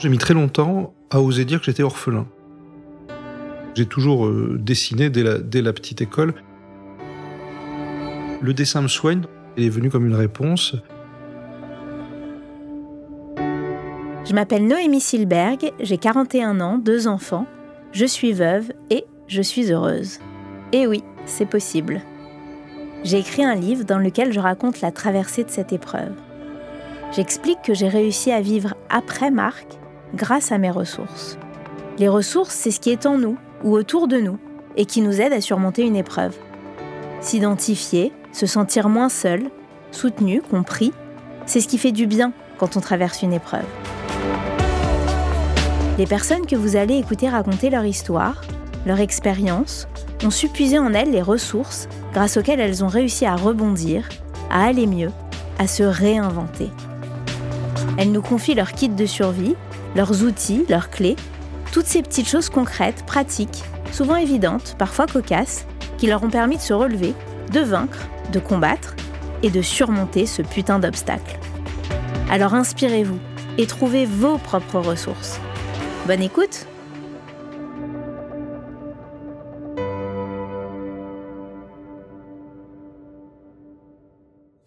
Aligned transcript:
J'ai 0.00 0.08
mis 0.08 0.16
très 0.16 0.32
longtemps 0.32 0.94
à 1.10 1.20
oser 1.20 1.44
dire 1.44 1.58
que 1.58 1.66
j'étais 1.66 1.82
orphelin. 1.82 2.26
J'ai 3.74 3.84
toujours 3.84 4.26
euh, 4.26 4.56
dessiné 4.58 5.10
dès 5.10 5.22
la, 5.60 5.72
petite 5.74 6.00
école. 6.00 6.32
Le 8.40 8.54
dessin 8.54 8.80
me 8.80 8.88
soigne, 8.88 9.24
il 9.58 9.66
est 9.66 9.68
venu 9.68 9.90
comme 9.90 10.06
une 10.06 10.14
réponse. 10.14 10.74
Je 14.24 14.32
m'appelle 14.32 14.66
Noémie 14.66 15.02
Silberg, 15.02 15.70
j'ai 15.80 15.98
41 15.98 16.60
ans, 16.60 16.78
deux 16.78 17.06
enfants, 17.06 17.46
je 17.92 18.06
suis 18.06 18.32
veuve 18.32 18.72
et 18.88 19.04
je 19.26 19.42
suis 19.42 19.70
heureuse. 19.70 20.18
Et 20.72 20.86
oui, 20.86 21.04
c'est 21.26 21.44
possible. 21.44 22.00
J'ai 23.04 23.18
écrit 23.18 23.44
un 23.44 23.54
livre 23.54 23.84
dans 23.84 23.98
lequel 23.98 24.32
je 24.32 24.40
raconte 24.40 24.80
la 24.80 24.92
traversée 24.92 25.44
de 25.44 25.50
cette 25.50 25.74
épreuve. 25.74 26.14
J'explique 27.12 27.60
que 27.62 27.74
j'ai 27.74 27.88
réussi 27.88 28.32
à 28.32 28.40
vivre 28.40 28.74
après 28.88 29.30
Marc 29.30 29.79
grâce 30.14 30.52
à 30.52 30.58
mes 30.58 30.70
ressources. 30.70 31.38
Les 31.98 32.08
ressources, 32.08 32.54
c'est 32.54 32.70
ce 32.70 32.80
qui 32.80 32.90
est 32.90 33.06
en 33.06 33.18
nous 33.18 33.36
ou 33.62 33.74
autour 33.74 34.08
de 34.08 34.18
nous 34.18 34.38
et 34.76 34.86
qui 34.86 35.02
nous 35.02 35.20
aide 35.20 35.32
à 35.32 35.40
surmonter 35.40 35.82
une 35.82 35.96
épreuve. 35.96 36.36
S'identifier, 37.20 38.12
se 38.32 38.46
sentir 38.46 38.88
moins 38.88 39.08
seul, 39.08 39.50
soutenu, 39.90 40.40
compris, 40.40 40.92
c'est 41.46 41.60
ce 41.60 41.68
qui 41.68 41.78
fait 41.78 41.92
du 41.92 42.06
bien 42.06 42.32
quand 42.58 42.76
on 42.76 42.80
traverse 42.80 43.22
une 43.22 43.32
épreuve. 43.32 43.64
Les 45.98 46.06
personnes 46.06 46.46
que 46.46 46.56
vous 46.56 46.76
allez 46.76 46.96
écouter 46.96 47.28
raconter 47.28 47.68
leur 47.68 47.84
histoire, 47.84 48.40
leur 48.86 49.00
expérience, 49.00 49.86
ont 50.24 50.30
su 50.30 50.48
en 50.78 50.94
elles 50.94 51.10
les 51.10 51.22
ressources 51.22 51.88
grâce 52.12 52.36
auxquelles 52.36 52.60
elles 52.60 52.84
ont 52.84 52.88
réussi 52.88 53.26
à 53.26 53.36
rebondir, 53.36 54.08
à 54.50 54.64
aller 54.64 54.86
mieux, 54.86 55.10
à 55.58 55.66
se 55.66 55.82
réinventer. 55.82 56.70
Elles 57.98 58.12
nous 58.12 58.22
confient 58.22 58.54
leur 58.54 58.72
kit 58.72 58.88
de 58.88 59.06
survie 59.06 59.56
leurs 59.94 60.22
outils, 60.22 60.64
leurs 60.68 60.90
clés, 60.90 61.16
toutes 61.72 61.86
ces 61.86 62.02
petites 62.02 62.28
choses 62.28 62.48
concrètes, 62.48 63.04
pratiques, 63.06 63.62
souvent 63.92 64.16
évidentes, 64.16 64.76
parfois 64.78 65.06
cocasses, 65.06 65.66
qui 65.98 66.06
leur 66.06 66.22
ont 66.22 66.30
permis 66.30 66.56
de 66.56 66.62
se 66.62 66.72
relever, 66.72 67.14
de 67.52 67.60
vaincre, 67.60 68.08
de 68.32 68.38
combattre 68.38 68.94
et 69.42 69.50
de 69.50 69.62
surmonter 69.62 70.26
ce 70.26 70.42
putain 70.42 70.78
d'obstacle. 70.78 71.38
Alors 72.30 72.54
inspirez-vous 72.54 73.18
et 73.58 73.66
trouvez 73.66 74.06
vos 74.06 74.38
propres 74.38 74.78
ressources. 74.78 75.40
Bonne 76.06 76.22
écoute 76.22 76.66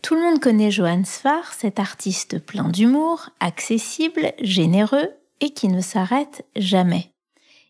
Tout 0.02 0.16
le 0.16 0.22
monde 0.22 0.40
connaît 0.42 0.70
Johann 0.70 1.06
Sfar, 1.06 1.54
cet 1.54 1.80
artiste 1.80 2.38
plein 2.38 2.68
d'humour, 2.68 3.30
accessible, 3.40 4.34
généreux 4.42 5.10
et 5.42 5.52
qui 5.52 5.68
ne 5.68 5.82
s'arrête 5.82 6.46
jamais. 6.56 7.12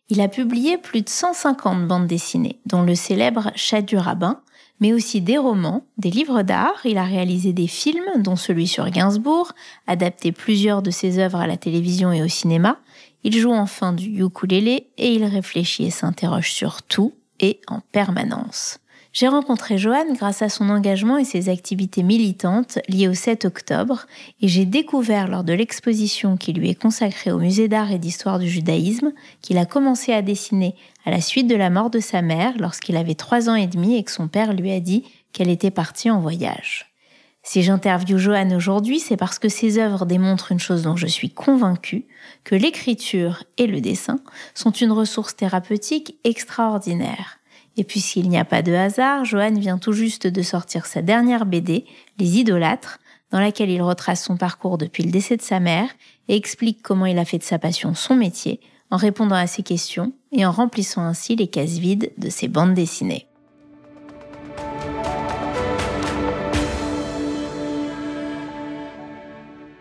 Il 0.10 0.22
a 0.22 0.28
publié 0.28 0.78
plus 0.78 1.02
de 1.02 1.10
150 1.10 1.88
bandes 1.88 2.08
dessinées, 2.08 2.60
dont 2.66 2.84
le 2.84 2.96
célèbre 2.96 3.52
Chat 3.56 3.82
du 3.82 3.98
rabbin, 3.98 4.42
mais 4.80 4.94
aussi 4.94 5.22
des 5.22 5.38
romans, 5.38 5.86
des 5.98 6.10
livres 6.10 6.42
d'art, 6.42 6.82
il 6.84 6.98
a 6.98 7.06
réalisé 7.06 7.54
des 7.54 7.68
films, 7.68 8.22
dont 8.22 8.36
celui 8.36 8.68
sur 8.68 8.90
Gainsbourg, 8.90 9.54
adapté 9.88 10.32
plusieurs 10.32 10.82
de 10.82 10.92
ses 10.92 11.20
œuvres 11.20 11.40
à 11.40 11.48
la 11.48 11.58
télévision 11.58 12.12
et 12.12 12.22
au 12.22 12.28
cinéma, 12.28 12.80
il 13.24 13.38
joue 13.38 13.54
enfin 13.54 13.94
du 13.94 14.22
ukulélé 14.24 14.90
et 14.98 15.14
il 15.14 15.24
réfléchit 15.24 15.86
et 15.86 15.92
s'interroge 15.92 16.52
sur 16.52 16.84
tout 16.84 17.14
et 17.40 17.62
en 17.68 17.80
permanence. 17.80 18.80
J'ai 19.14 19.28
rencontré 19.28 19.78
Johan 19.78 20.12
grâce 20.16 20.42
à 20.42 20.50
son 20.50 20.72
engagement 20.72 21.20
et 21.20 21.24
ses 21.24 21.48
activités 21.48 22.02
militantes 22.02 22.80
liées 22.90 23.08
au 23.08 23.14
7 23.14 23.46
octobre 23.46 24.08
et 24.42 24.48
j'ai 24.48 24.66
découvert 24.66 25.28
lors 25.28 25.44
de 25.44 25.54
l'exposition 25.54 26.36
qui 26.36 26.52
lui 26.52 26.72
est 26.72 26.82
consacrée 26.82 27.32
au 27.32 27.38
musée 27.38 27.68
d'art 27.68 27.92
et 27.92 28.00
d'histoire 28.00 28.40
du 28.40 28.50
judaïsme 28.50 29.12
qu'il 29.44 29.60
a 29.60 29.68
commencé 29.68 30.14
à 30.14 30.24
dessiner 30.24 30.74
à 31.06 31.12
la 31.12 31.22
suite 31.22 31.46
de 31.46 31.56
la 31.56 31.70
mort 31.70 31.92
de 31.92 32.00
sa 32.00 32.24
mère 32.24 32.54
lorsqu'il 32.58 32.98
avait 32.98 33.14
3 33.14 33.52
ans 33.52 33.56
et 33.56 33.68
demi 33.68 33.98
et 33.98 34.04
que 34.04 34.12
son 34.12 34.28
père 34.28 34.52
lui 34.52 34.72
a 34.72 34.80
dit 34.80 35.04
qu'elle 35.32 35.50
était 35.50 35.70
partie 35.70 36.10
en 36.10 36.20
voyage. 36.20 36.92
Si 37.44 37.62
j'interviewe 37.62 38.18
Johan 38.18 38.50
aujourd'hui, 38.56 39.00
c'est 39.00 39.18
parce 39.18 39.38
que 39.38 39.50
ses 39.50 39.78
œuvres 39.78 40.08
démontrent 40.08 40.52
une 40.52 40.60
chose 40.60 40.82
dont 40.82 40.96
je 40.96 41.08
suis 41.08 41.30
convaincue, 41.30 42.08
que 42.46 42.56
l'écriture 42.56 43.44
et 43.58 43.68
le 43.68 43.80
dessin 43.80 44.22
sont 44.56 44.72
une 44.72 44.92
ressource 44.92 45.36
thérapeutique 45.36 46.16
extraordinaire. 46.24 47.38
Et 47.76 47.84
puisqu'il 47.84 48.30
n'y 48.30 48.38
a 48.38 48.46
pas 48.46 48.62
de 48.62 48.72
hasard, 48.74 49.26
Johan 49.26 49.54
vient 49.54 49.78
tout 49.78 49.94
juste 49.94 50.28
de 50.28 50.42
sortir 50.42 50.86
sa 50.86 51.02
dernière 51.02 51.46
BD, 51.46 51.86
Les 52.20 52.38
Idolâtres, 52.38 53.00
dans 53.32 53.40
laquelle 53.40 53.72
il 53.72 53.82
retrace 53.82 54.24
son 54.24 54.38
parcours 54.38 54.78
depuis 54.78 55.04
le 55.04 55.12
décès 55.12 55.38
de 55.38 55.42
sa 55.42 55.60
mère 55.60 55.90
et 56.28 56.36
explique 56.36 56.84
comment 56.84 57.08
il 57.08 57.18
a 57.18 57.26
fait 57.26 57.40
de 57.40 57.44
sa 57.44 57.58
passion 57.58 57.96
son 57.96 58.16
métier, 58.16 58.60
en 58.92 58.98
répondant 58.98 59.36
à 59.36 59.48
ses 59.48 59.64
questions 59.64 60.14
et 60.32 60.46
en 60.46 60.52
remplissant 60.52 61.02
ainsi 61.02 61.36
les 61.36 61.48
cases 61.48 61.80
vides 61.80 62.12
de 62.20 62.30
ses 62.30 62.48
bandes 62.48 62.76
dessinées. 62.76 63.26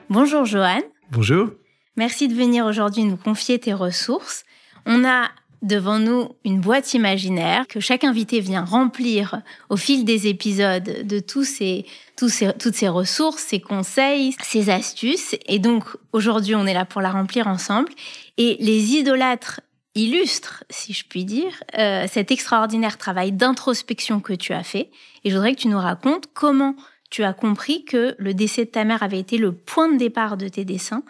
Bonjour 0.09 0.47
Johan. 0.47 0.81
Bonjour. 1.11 1.51
Merci 1.97 2.29
de 2.29 2.35
venir 2.35 2.65
aujourd'hui 2.65 3.05
nous 3.05 3.19
confier 3.19 3.59
tes 3.59 3.75
ressources. 3.75 4.45
On 4.87 5.05
a 5.05 5.29
devant 5.63 5.99
nous 5.99 6.31
une 6.45 6.61
boîte 6.61 6.93
imaginaire 6.95 7.67
que 7.69 7.81
chaque 7.81 8.05
invité 8.05 8.41
vient 8.41 8.65
remplir 8.65 9.41
au 9.71 9.77
fil 9.77 10.05
des 10.05 10.27
épisodes 10.27 11.07
de 11.07 11.21
tous 11.21 11.45
ces, 11.45 11.87
tous 12.17 12.43
toutes 12.59 12.75
ces 12.75 12.89
ressources, 12.89 13.43
ses 13.43 13.61
conseils, 13.61 14.35
ses 14.43 14.71
astuces. 14.71 15.37
Et 15.47 15.59
donc 15.59 15.85
aujourd'hui, 16.13 16.55
on 16.55 16.67
est 16.67 16.75
là 16.75 16.85
pour 16.85 17.01
la 17.01 17.11
remplir 17.11 17.47
ensemble. 17.47 17.93
Et 18.39 18.57
les 18.61 18.95
idolâtres 18.95 19.61
illustrent, 19.95 20.65
si 20.71 20.93
je 20.93 21.05
puis 21.07 21.25
dire, 21.25 21.63
euh, 21.79 22.07
cet 22.11 22.31
extraordinaire 22.31 22.99
travail 22.99 23.33
d'introspection 23.33 24.21
que 24.21 24.33
tu 24.33 24.53
as 24.53 24.65
fait. 24.65 24.91
Et 25.25 25.31
je 25.31 25.35
voudrais 25.35 25.55
que 25.55 25.61
tu 25.61 25.69
nous 25.69 25.79
racontes 25.79 26.27
comment 26.35 26.75
tu 27.11 27.25
as 27.25 27.35
compris 27.35 27.85
que 27.85 28.15
le 28.19 28.35
décès 28.35 28.65
de 28.65 28.71
ta 28.71 28.85
mère 28.85 29.03
avait 29.03 29.21
été 29.21 29.37
le 29.37 29.53
point 29.53 29.93
de 29.93 29.99
départ 29.99 30.37
de 30.37 30.49
tes 30.49 30.65
dessins 30.65 31.03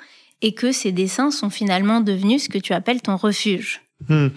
et 0.42 0.52
que 0.52 0.72
ces 0.72 0.90
dessins 0.90 1.30
sont 1.30 1.50
finalement 1.50 2.00
devenus 2.00 2.44
ce 2.44 2.48
que 2.48 2.58
tu 2.58 2.72
appelles 2.72 3.00
ton 3.00 3.16
refuge. 3.16 3.81
Hmm. 4.08 4.28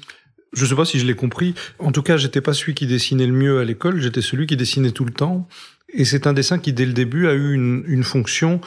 Je 0.54 0.66
sais 0.66 0.76
pas 0.76 0.86
si 0.86 1.00
je 1.00 1.06
l'ai 1.06 1.16
compris. 1.16 1.54
En 1.80 1.92
tout 1.92 2.02
cas, 2.02 2.18
j'étais 2.18 2.42
pas 2.42 2.54
celui 2.54 2.76
qui 2.76 2.88
dessinait 2.88 3.28
le 3.28 3.34
mieux 3.34 3.60
à 3.60 3.66
l'école, 3.66 4.00
j'étais 4.00 4.22
celui 4.22 4.48
qui 4.48 4.56
dessinait 4.56 4.92
tout 4.92 5.06
le 5.06 5.12
temps. 5.12 5.48
Et 5.90 6.06
c'est 6.06 6.28
un 6.28 6.34
dessin 6.34 6.60
qui, 6.60 6.74
dès 6.74 6.86
le 6.86 6.94
début, 6.94 7.28
a 7.28 7.34
eu 7.34 7.54
une, 7.54 8.04
fonction 8.04 8.62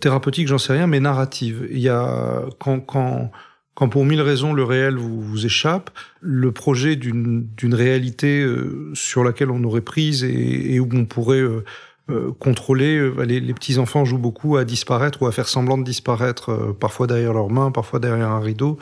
thérapeutique, 0.00 0.48
j'en 0.48 0.58
sais 0.58 0.72
rien, 0.72 0.86
mais 0.86 1.00
narrative. 1.00 1.68
Il 1.70 1.78
y 1.78 1.88
a 1.88 2.44
quand, 2.58 2.80
quand, 2.80 3.30
quand 3.74 3.88
pour 3.88 4.04
mille 4.04 4.22
raisons 4.22 4.52
le 4.52 4.64
réel 4.64 4.96
vous, 4.96 5.20
vous 5.20 5.46
échappe, 5.46 5.90
le 6.20 6.52
projet 6.52 6.96
d'une 6.96 7.74
réalité 7.74 8.40
euh, 8.40 8.90
sur 8.94 9.22
laquelle 9.22 9.50
on 9.50 9.62
aurait 9.64 9.82
prise 9.82 10.24
et, 10.24 10.80
où 10.80 10.88
on 10.92 11.04
pourrait 11.04 11.40
euh, 11.40 11.64
euh, 12.08 12.32
contrôler, 12.38 13.10
les, 13.24 13.40
les, 13.40 13.54
petits 13.54 13.78
enfants 13.78 14.04
jouent 14.04 14.18
beaucoup 14.18 14.56
à 14.56 14.64
disparaître 14.64 15.22
ou 15.22 15.26
à 15.26 15.32
faire 15.32 15.48
semblant 15.48 15.76
de 15.76 15.84
disparaître, 15.84 16.74
parfois 16.78 17.06
derrière 17.06 17.32
leurs 17.32 17.50
mains, 17.50 17.70
parfois 17.70 17.98
derrière 17.98 18.30
un 18.30 18.40
rideau 18.40 18.78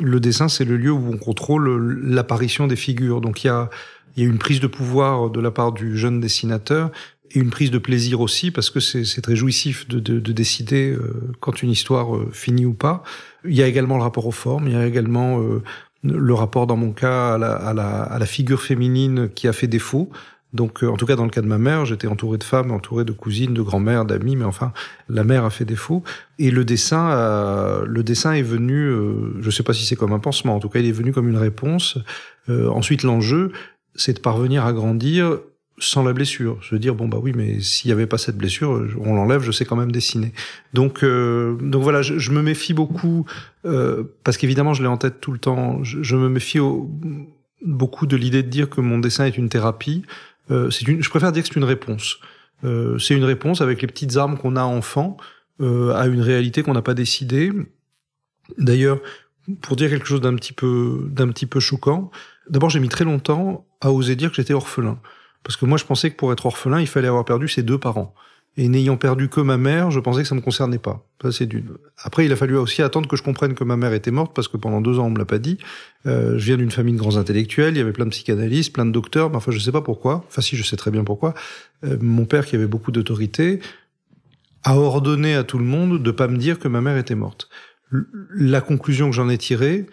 le 0.00 0.20
dessin, 0.20 0.48
c'est 0.48 0.64
le 0.64 0.76
lieu 0.76 0.90
où 0.90 1.12
on 1.12 1.16
contrôle 1.16 2.00
l'apparition 2.02 2.66
des 2.66 2.76
figures. 2.76 3.20
Donc 3.20 3.44
il 3.44 3.48
y 3.48 3.50
a, 3.50 3.70
y 4.16 4.22
a 4.22 4.26
une 4.26 4.38
prise 4.38 4.60
de 4.60 4.66
pouvoir 4.66 5.30
de 5.30 5.40
la 5.40 5.50
part 5.50 5.72
du 5.72 5.96
jeune 5.96 6.20
dessinateur 6.20 6.90
et 7.32 7.38
une 7.38 7.50
prise 7.50 7.70
de 7.70 7.78
plaisir 7.78 8.20
aussi 8.20 8.50
parce 8.50 8.70
que 8.70 8.80
c'est 8.80 9.20
très 9.20 9.36
jouissif 9.36 9.88
de, 9.88 9.98
de, 9.98 10.20
de 10.20 10.32
décider 10.32 10.90
euh, 10.90 11.32
quand 11.40 11.62
une 11.62 11.70
histoire 11.70 12.14
euh, 12.14 12.30
finit 12.32 12.66
ou 12.66 12.74
pas. 12.74 13.02
Il 13.44 13.54
y 13.54 13.62
a 13.62 13.66
également 13.66 13.96
le 13.96 14.02
rapport 14.02 14.26
aux 14.26 14.32
formes, 14.32 14.68
il 14.68 14.74
y 14.74 14.76
a 14.76 14.86
également 14.86 15.40
euh, 15.40 15.62
le 16.04 16.34
rapport 16.34 16.66
dans 16.66 16.76
mon 16.76 16.92
cas 16.92 17.34
à 17.34 17.38
la, 17.38 17.52
à, 17.54 17.74
la, 17.74 18.02
à 18.02 18.18
la, 18.18 18.26
figure 18.26 18.62
féminine 18.62 19.28
qui 19.34 19.48
a 19.48 19.52
fait 19.52 19.66
défaut. 19.66 20.10
Donc, 20.56 20.82
en 20.82 20.96
tout 20.96 21.06
cas, 21.06 21.14
dans 21.14 21.24
le 21.24 21.30
cas 21.30 21.42
de 21.42 21.46
ma 21.46 21.58
mère, 21.58 21.84
j'étais 21.84 22.08
entouré 22.08 22.38
de 22.38 22.44
femmes, 22.44 22.72
entouré 22.72 23.04
de 23.04 23.12
cousines, 23.12 23.54
de 23.54 23.62
grand-mères, 23.62 24.04
d'amis, 24.04 24.34
mais 24.34 24.44
enfin, 24.44 24.72
la 25.08 25.22
mère 25.22 25.44
a 25.44 25.50
fait 25.50 25.64
défaut. 25.64 26.02
Et 26.38 26.50
le 26.50 26.64
dessin, 26.64 27.84
le 27.86 28.02
dessin 28.02 28.32
est 28.32 28.42
venu, 28.42 28.86
euh, 28.86 29.36
je 29.40 29.50
sais 29.50 29.62
pas 29.62 29.72
si 29.72 29.84
c'est 29.84 29.96
comme 29.96 30.12
un 30.12 30.18
pansement, 30.18 30.56
en 30.56 30.60
tout 30.60 30.68
cas, 30.68 30.80
il 30.80 30.86
est 30.86 30.92
venu 30.92 31.12
comme 31.12 31.28
une 31.28 31.36
réponse. 31.36 31.98
Euh, 32.48 32.68
ensuite, 32.68 33.02
l'enjeu, 33.02 33.52
c'est 33.94 34.14
de 34.14 34.20
parvenir 34.20 34.64
à 34.64 34.72
grandir 34.72 35.38
sans 35.78 36.02
la 36.02 36.12
blessure. 36.12 36.58
Je 36.62 36.74
veux 36.74 36.78
dire, 36.78 36.94
bon 36.94 37.08
bah 37.08 37.18
oui, 37.20 37.32
mais 37.34 37.60
s'il 37.60 37.90
y 37.90 37.92
avait 37.92 38.06
pas 38.06 38.18
cette 38.18 38.36
blessure, 38.36 38.86
on 38.98 39.14
l'enlève, 39.14 39.42
je 39.42 39.52
sais 39.52 39.64
quand 39.64 39.76
même 39.76 39.92
dessiner. 39.92 40.32
Donc, 40.72 41.02
euh, 41.02 41.56
donc 41.60 41.82
voilà, 41.82 42.02
je, 42.02 42.30
me 42.30 42.40
méfie 42.40 42.72
beaucoup 42.72 43.26
euh, 43.66 44.04
parce 44.24 44.38
qu'évidemment, 44.38 44.72
je 44.72 44.82
l'ai 44.82 44.88
en 44.88 44.96
tête 44.96 45.20
tout 45.20 45.32
le 45.32 45.38
temps. 45.38 45.82
Je, 45.82 46.16
me 46.16 46.28
méfie 46.28 46.58
beaucoup 47.62 48.06
de 48.06 48.16
l'idée 48.16 48.42
de 48.42 48.48
dire 48.48 48.70
que 48.70 48.80
mon 48.80 48.98
dessin 48.98 49.26
est 49.26 49.36
une 49.36 49.48
thérapie. 49.48 50.02
Euh, 50.50 50.70
c'est 50.70 50.86
une, 50.88 51.02
je 51.02 51.10
préfère 51.10 51.32
dire 51.32 51.42
que 51.42 51.48
c'est 51.48 51.56
une 51.56 51.64
réponse. 51.64 52.18
Euh, 52.64 52.98
c'est 52.98 53.14
une 53.14 53.24
réponse 53.24 53.60
avec 53.60 53.82
les 53.82 53.88
petites 53.88 54.16
armes 54.16 54.38
qu'on 54.38 54.56
a 54.56 54.62
enfant 54.62 55.16
euh, 55.60 55.94
à 55.94 56.06
une 56.06 56.20
réalité 56.20 56.62
qu'on 56.62 56.74
n'a 56.74 56.82
pas 56.82 56.94
décidée. 56.94 57.52
D'ailleurs, 58.58 59.00
pour 59.62 59.76
dire 59.76 59.90
quelque 59.90 60.06
chose 60.06 60.20
d'un 60.20 60.34
petit 60.34 60.52
peu 60.52 61.06
d'un 61.10 61.28
petit 61.28 61.46
peu 61.46 61.60
choquant, 61.60 62.10
d'abord 62.48 62.70
j'ai 62.70 62.80
mis 62.80 62.88
très 62.88 63.04
longtemps 63.04 63.66
à 63.80 63.92
oser 63.92 64.16
dire 64.16 64.30
que 64.30 64.36
j'étais 64.36 64.54
orphelin, 64.54 64.98
parce 65.42 65.56
que 65.56 65.66
moi 65.66 65.78
je 65.78 65.84
pensais 65.84 66.10
que 66.10 66.16
pour 66.16 66.32
être 66.32 66.46
orphelin 66.46 66.80
il 66.80 66.86
fallait 66.86 67.08
avoir 67.08 67.24
perdu 67.24 67.48
ses 67.48 67.62
deux 67.62 67.78
parents. 67.78 68.14
Et 68.58 68.68
n'ayant 68.68 68.96
perdu 68.96 69.28
que 69.28 69.40
ma 69.40 69.58
mère, 69.58 69.90
je 69.90 70.00
pensais 70.00 70.22
que 70.22 70.28
ça 70.28 70.34
me 70.34 70.40
concernait 70.40 70.78
pas. 70.78 71.06
Ça, 71.20 71.30
c'est 71.30 71.44
d'une. 71.44 71.72
Après, 72.02 72.24
il 72.24 72.32
a 72.32 72.36
fallu 72.36 72.56
aussi 72.56 72.80
attendre 72.80 73.06
que 73.06 73.16
je 73.16 73.22
comprenne 73.22 73.54
que 73.54 73.64
ma 73.64 73.76
mère 73.76 73.92
était 73.92 74.10
morte 74.10 74.34
parce 74.34 74.48
que 74.48 74.56
pendant 74.56 74.80
deux 74.80 74.98
ans, 74.98 75.06
on 75.06 75.10
me 75.10 75.18
l'a 75.18 75.26
pas 75.26 75.38
dit. 75.38 75.58
Euh, 76.06 76.38
je 76.38 76.46
viens 76.46 76.56
d'une 76.56 76.70
famille 76.70 76.94
de 76.94 76.98
grands 76.98 77.18
intellectuels. 77.18 77.74
Il 77.74 77.78
y 77.78 77.80
avait 77.82 77.92
plein 77.92 78.06
de 78.06 78.10
psychanalystes, 78.10 78.72
plein 78.72 78.86
de 78.86 78.92
docteurs. 78.92 79.28
Mais 79.28 79.36
enfin, 79.36 79.52
je 79.52 79.58
sais 79.58 79.72
pas 79.72 79.82
pourquoi. 79.82 80.24
Enfin, 80.26 80.40
si, 80.40 80.56
je 80.56 80.62
sais 80.62 80.76
très 80.76 80.90
bien 80.90 81.04
pourquoi. 81.04 81.34
Euh, 81.84 81.98
mon 82.00 82.24
père, 82.24 82.46
qui 82.46 82.56
avait 82.56 82.66
beaucoup 82.66 82.92
d'autorité, 82.92 83.60
a 84.64 84.76
ordonné 84.78 85.34
à 85.34 85.44
tout 85.44 85.58
le 85.58 85.64
monde 85.64 86.02
de 86.02 86.10
pas 86.10 86.26
me 86.26 86.38
dire 86.38 86.58
que 86.58 86.68
ma 86.68 86.80
mère 86.80 86.96
était 86.96 87.14
morte. 87.14 87.50
La 88.34 88.62
conclusion 88.62 89.10
que 89.10 89.14
j'en 89.14 89.28
ai 89.28 89.36
tirée, 89.36 89.86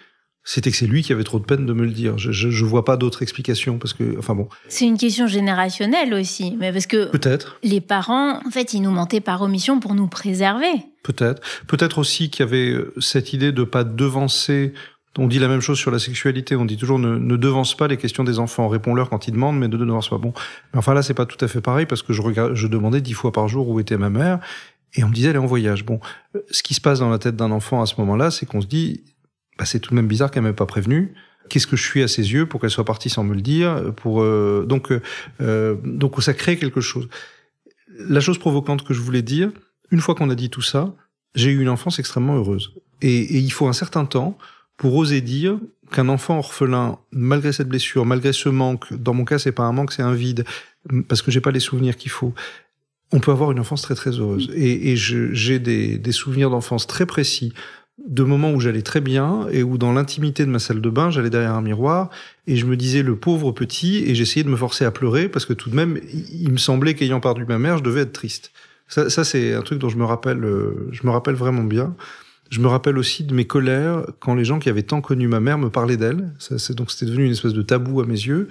c'était 0.44 0.72
que 0.72 0.78
c'est 0.78 0.88
lui 0.88 1.04
qui 1.04 1.14
avait 1.14 1.24
trop 1.24 1.40
de 1.40 1.46
peine 1.46 1.66
de 1.66 1.74
me 1.74 1.86
le 1.86 1.92
dire. 1.92 2.18
Je, 2.18 2.32
je, 2.32 2.50
je 2.50 2.66
vois 2.66 2.84
pas 2.84 2.98
d'autre 2.98 3.22
explication 3.22 3.78
parce 3.78 3.94
que, 3.94 4.18
enfin 4.18 4.36
bon. 4.36 4.50
C'est 4.68 4.86
une 4.86 4.98
question 4.98 5.26
générationnelle 5.28 6.14
aussi, 6.14 6.56
mais 6.60 6.72
parce 6.72 6.88
que 6.88 7.10
peut-être 7.10 7.60
les 7.64 7.82
parents, 7.82 8.40
en 8.46 8.52
fait, 8.52 8.74
ils 8.74 8.82
nous 8.82 8.92
mentaient 8.92 9.22
par 9.22 9.42
omission 9.42 9.80
pour 9.80 9.96
nous 9.96 10.08
préserver. 10.08 10.74
Peut-être, 11.02 11.42
peut-être 11.68 11.98
aussi 11.98 12.30
qu'il 12.30 12.46
y 12.46 12.48
avait 12.48 12.72
euh, 12.72 12.94
cette 13.00 13.34
idée 13.34 13.52
de 13.52 13.64
pas 13.64 13.84
devancer. 13.84 14.74
On 15.18 15.28
dit 15.28 15.38
la 15.38 15.48
même 15.48 15.62
chose 15.62 15.78
sur 15.78 15.92
la 15.92 16.00
sexualité. 16.00 16.56
On 16.56 16.66
dit 16.66 16.78
toujours 16.78 16.98
ne, 16.98 17.18
ne 17.18 17.38
devance 17.38 17.78
pas 17.78 17.88
les 17.88 17.98
questions 17.98 18.24
des 18.24 18.40
enfants. 18.40 18.68
Réponds-leur 18.68 19.10
quand 19.10 19.28
ils 19.28 19.32
demandent, 19.32 19.60
mais 19.60 19.68
ne 19.68 19.78
devance 19.78 20.10
pas. 20.10 20.18
Bon, 20.18 20.34
mais 20.74 20.80
enfin 20.80 20.94
là, 20.94 21.04
c'est 21.04 21.14
pas 21.14 21.26
tout 21.26 21.44
à 21.44 21.48
fait 21.48 21.62
pareil 21.62 21.86
parce 21.86 22.02
que 22.02 22.14
je 22.14 22.22
regarde, 22.22 22.56
je 22.56 22.68
demandais 22.68 23.00
dix 23.00 23.14
fois 23.14 23.32
par 23.32 23.48
jour 23.48 23.70
où 23.70 23.80
était 23.80 23.98
ma 23.98 24.10
mère 24.10 24.40
et 24.96 25.04
on 25.04 25.10
me 25.10 25.14
disait 25.14 25.30
elle 25.30 25.36
est 25.36 25.40
en 25.40 25.46
voyage. 25.46 25.86
Bon, 25.86 26.00
euh, 26.36 26.40
ce 26.52 26.64
qui 26.64 26.74
se 26.74 26.82
passe 26.82 27.00
dans 27.00 27.10
la 27.10 27.20
tête 27.20 27.36
d'un 27.36 27.52
enfant 27.52 27.82
à 27.82 27.86
ce 27.86 27.96
moment-là, 28.00 28.32
c'est 28.32 28.46
qu'on 28.46 28.62
se 28.62 28.68
dit 28.68 29.04
bah, 29.58 29.66
c'est 29.66 29.80
tout 29.80 29.92
de 29.92 29.96
même 29.96 30.08
bizarre 30.08 30.32
qu'elle 30.32 30.44
m'ait 30.44 30.54
pas 30.54 30.66
prévenu. 30.66 31.14
Qu'est-ce 31.50 31.68
que 31.68 31.76
je 31.76 31.84
suis 31.84 32.02
à 32.02 32.08
ses 32.08 32.34
yeux 32.34 32.46
pour 32.46 32.62
qu'elle 32.62 32.70
soit 32.70 32.86
partie 32.86 33.10
sans 33.10 33.24
me 33.24 33.36
le 33.36 33.42
dire 33.42 33.94
Pour 33.98 34.22
euh, 34.22 34.66
donc 34.68 34.92
euh, 35.42 35.76
donc 35.84 36.22
ça 36.24 36.34
crée 36.34 36.58
quelque 36.58 36.82
chose. 36.82 37.10
La 37.98 38.22
chose 38.22 38.38
provocante 38.38 38.84
que 38.84 38.94
je 38.94 39.02
voulais 39.02 39.22
dire, 39.22 39.52
une 39.92 40.00
fois 40.00 40.16
qu'on 40.16 40.30
a 40.30 40.36
dit 40.36 40.50
tout 40.50 40.62
ça, 40.62 40.96
j'ai 41.36 41.52
eu 41.52 41.62
une 41.62 41.70
enfance 41.70 42.00
extrêmement 42.00 42.36
heureuse. 42.36 42.74
Et, 43.02 43.14
et 43.14 43.38
il 43.38 43.52
faut 43.52 43.68
un 43.68 43.74
certain 43.74 44.06
temps 44.06 44.38
pour 44.78 44.96
oser 44.96 45.22
dire 45.22 45.60
qu'un 45.92 46.10
enfant 46.10 46.40
orphelin, 46.40 46.98
malgré 47.12 47.54
cette 47.54 47.70
blessure, 47.70 48.06
malgré 48.06 48.34
ce 48.34 48.50
manque, 48.50 48.92
dans 48.94 49.14
mon 49.14 49.26
cas 49.26 49.38
c'est 49.38 49.52
pas 49.52 49.64
un 49.64 49.72
manque, 49.72 49.92
c'est 49.92 50.02
un 50.02 50.14
vide, 50.14 50.46
parce 51.08 51.22
que 51.22 51.32
j'ai 51.32 51.42
pas 51.42 51.52
les 51.52 51.60
souvenirs 51.60 51.96
qu'il 51.96 52.12
faut. 52.12 52.34
On 53.12 53.20
peut 53.20 53.32
avoir 53.32 53.52
une 53.52 53.60
enfance 53.60 53.84
très 53.84 53.94
très 53.94 54.12
heureuse. 54.12 54.50
Et, 54.56 54.92
et 54.92 54.96
j'ai 54.96 55.60
des, 55.60 56.00
des 56.00 56.12
souvenirs 56.12 56.50
d'enfance 56.50 56.88
très 56.88 57.06
précis 57.06 57.54
de 58.00 58.24
moments 58.24 58.52
où 58.52 58.60
j'allais 58.60 58.82
très 58.82 59.02
bien 59.02 59.48
et 59.52 59.64
où 59.64 59.78
dans 59.78 59.94
l'intimité 59.94 60.46
de 60.46 60.50
ma 60.50 60.60
salle 60.60 60.82
de 60.82 60.90
bain, 60.90 61.12
j'allais 61.12 61.30
derrière 61.30 61.54
un 61.54 61.62
miroir 61.62 62.10
et 62.48 62.56
je 62.56 62.66
me 62.66 62.76
disais 62.76 63.04
le 63.04 63.16
pauvre 63.16 63.52
petit 63.52 64.04
et 64.08 64.16
j'essayais 64.16 64.44
de 64.44 64.50
me 64.50 64.56
forcer 64.56 64.84
à 64.84 64.92
pleurer 64.92 65.30
parce 65.30 65.46
que 65.46 65.54
tout 65.54 65.70
de 65.70 65.76
même, 65.76 66.00
il 66.12 66.52
me 66.52 66.58
semblait 66.58 66.96
qu'ayant 66.96 67.20
perdu 67.20 67.46
ma 67.46 67.60
mère, 67.60 67.78
je 67.78 67.84
devais 67.84 68.02
être 68.02 68.14
triste. 68.14 68.52
Ça, 68.88 69.10
ça 69.10 69.24
c'est 69.24 69.54
un 69.54 69.62
truc 69.62 69.80
dont 69.80 69.90
je 69.90 69.98
me 69.98 70.06
rappelle, 70.06 70.44
euh, 70.44 70.90
je 70.92 71.06
me 71.06 71.12
rappelle 71.12 71.36
vraiment 71.36 71.64
bien. 71.64 71.96
Je 72.50 72.60
me 72.60 72.68
rappelle 72.68 72.98
aussi 72.98 73.24
de 73.24 73.34
mes 73.34 73.46
colères 73.46 74.06
quand 74.20 74.36
les 74.36 74.46
gens 74.46 74.60
qui 74.60 74.70
avaient 74.70 74.84
tant 74.84 75.02
connu 75.02 75.28
ma 75.28 75.40
mère 75.40 75.58
me 75.58 75.70
parlaient 75.70 75.98
d'elle. 75.98 76.32
C'est 76.40 76.76
donc 76.76 76.92
c'était 76.92 77.10
devenu 77.10 77.26
une 77.26 77.32
espèce 77.32 77.54
de 77.54 77.62
tabou 77.62 78.02
à 78.02 78.06
mes 78.06 78.14
yeux. 78.14 78.48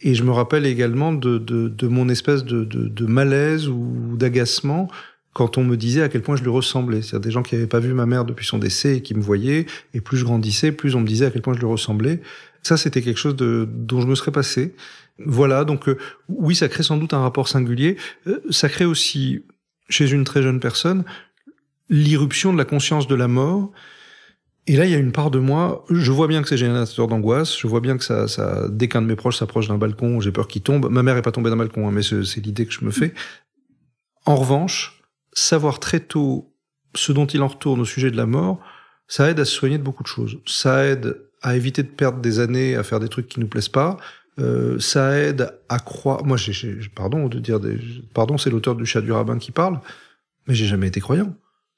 Et 0.00 0.14
je 0.14 0.24
me 0.24 0.32
rappelle 0.32 0.66
également 0.66 1.12
de, 1.12 1.38
de, 1.38 1.68
de 1.68 1.88
mon 1.88 2.08
espèce 2.08 2.44
de, 2.44 2.64
de, 2.64 2.88
de 2.88 3.06
malaise 3.06 3.68
ou 3.68 4.16
d'agacement 4.16 4.88
quand 5.32 5.56
on 5.56 5.64
me 5.64 5.76
disait 5.76 6.02
à 6.02 6.08
quel 6.08 6.22
point 6.22 6.36
je 6.36 6.42
lui 6.42 6.50
ressemblais. 6.50 7.02
C'est-à-dire 7.02 7.20
des 7.20 7.30
gens 7.30 7.42
qui 7.42 7.54
n'avaient 7.54 7.66
pas 7.66 7.80
vu 7.80 7.94
ma 7.94 8.06
mère 8.06 8.24
depuis 8.24 8.46
son 8.46 8.58
décès 8.58 8.96
et 8.98 9.02
qui 9.02 9.14
me 9.14 9.22
voyaient, 9.22 9.66
et 9.94 10.00
plus 10.00 10.16
je 10.16 10.24
grandissais, 10.24 10.72
plus 10.72 10.94
on 10.94 11.00
me 11.00 11.06
disait 11.06 11.26
à 11.26 11.30
quel 11.30 11.42
point 11.42 11.54
je 11.54 11.58
lui 11.58 11.66
ressemblais. 11.66 12.20
Ça, 12.62 12.76
c'était 12.76 13.02
quelque 13.02 13.18
chose 13.18 13.36
de, 13.36 13.68
dont 13.70 14.00
je 14.00 14.06
me 14.06 14.14
serais 14.14 14.30
passé. 14.30 14.74
Voilà, 15.18 15.64
donc 15.64 15.88
euh, 15.88 15.98
oui, 16.28 16.54
ça 16.54 16.68
crée 16.68 16.82
sans 16.82 16.96
doute 16.96 17.14
un 17.14 17.20
rapport 17.20 17.48
singulier. 17.48 17.96
Euh, 18.26 18.40
ça 18.50 18.68
crée 18.68 18.84
aussi, 18.84 19.44
chez 19.88 20.10
une 20.10 20.24
très 20.24 20.42
jeune 20.42 20.60
personne, 20.60 21.04
l'irruption 21.88 22.52
de 22.52 22.58
la 22.58 22.64
conscience 22.64 23.06
de 23.06 23.14
la 23.14 23.28
mort. 23.28 23.72
Et 24.68 24.76
là, 24.76 24.84
il 24.84 24.92
y 24.92 24.94
a 24.94 24.98
une 24.98 25.10
part 25.10 25.32
de 25.32 25.40
moi, 25.40 25.84
je 25.90 26.12
vois 26.12 26.28
bien 26.28 26.40
que 26.40 26.48
c'est 26.48 26.56
générateur 26.56 27.08
d'angoisse, 27.08 27.58
je 27.58 27.66
vois 27.66 27.80
bien 27.80 27.98
que 27.98 28.04
ça, 28.04 28.28
ça 28.28 28.68
dès 28.70 28.86
qu'un 28.86 29.02
de 29.02 29.08
mes 29.08 29.16
proches 29.16 29.38
s'approche 29.38 29.66
d'un 29.66 29.76
balcon, 29.76 30.20
j'ai 30.20 30.30
peur 30.30 30.46
qu'il 30.46 30.62
tombe. 30.62 30.88
Ma 30.88 31.02
mère 31.02 31.16
est 31.16 31.22
pas 31.22 31.32
tombée 31.32 31.50
d'un 31.50 31.56
balcon, 31.56 31.88
hein, 31.88 31.90
mais 31.90 32.02
c'est 32.02 32.40
l'idée 32.44 32.64
que 32.64 32.72
je 32.72 32.84
me 32.84 32.92
fais. 32.92 33.12
En 34.24 34.36
revanche, 34.36 35.01
savoir 35.32 35.80
très 35.80 36.00
tôt 36.00 36.54
ce 36.94 37.12
dont 37.12 37.26
il 37.26 37.42
en 37.42 37.48
retourne 37.48 37.80
au 37.80 37.84
sujet 37.84 38.10
de 38.10 38.16
la 38.16 38.26
mort, 38.26 38.60
ça 39.08 39.30
aide 39.30 39.40
à 39.40 39.44
se 39.44 39.52
soigner 39.52 39.78
de 39.78 39.82
beaucoup 39.82 40.02
de 40.02 40.08
choses. 40.08 40.38
Ça 40.46 40.84
aide 40.86 41.16
à 41.42 41.56
éviter 41.56 41.82
de 41.82 41.88
perdre 41.88 42.20
des 42.20 42.38
années 42.38 42.76
à 42.76 42.82
faire 42.82 43.00
des 43.00 43.08
trucs 43.08 43.28
qui 43.28 43.40
nous 43.40 43.48
plaisent 43.48 43.68
pas. 43.68 43.96
Euh, 44.38 44.78
ça 44.78 45.18
aide 45.18 45.52
à 45.68 45.78
croire. 45.78 46.24
Moi, 46.24 46.36
j'ai, 46.36 46.78
pardon 46.94 47.28
de 47.28 47.38
dire 47.38 47.60
des, 47.60 47.78
pardon, 48.14 48.38
c'est 48.38 48.50
l'auteur 48.50 48.74
du 48.74 48.86
chat 48.86 49.00
du 49.00 49.12
rabbin 49.12 49.38
qui 49.38 49.50
parle, 49.50 49.80
mais 50.46 50.54
j'ai 50.54 50.66
jamais 50.66 50.88
été 50.88 51.00
croyant. 51.00 51.34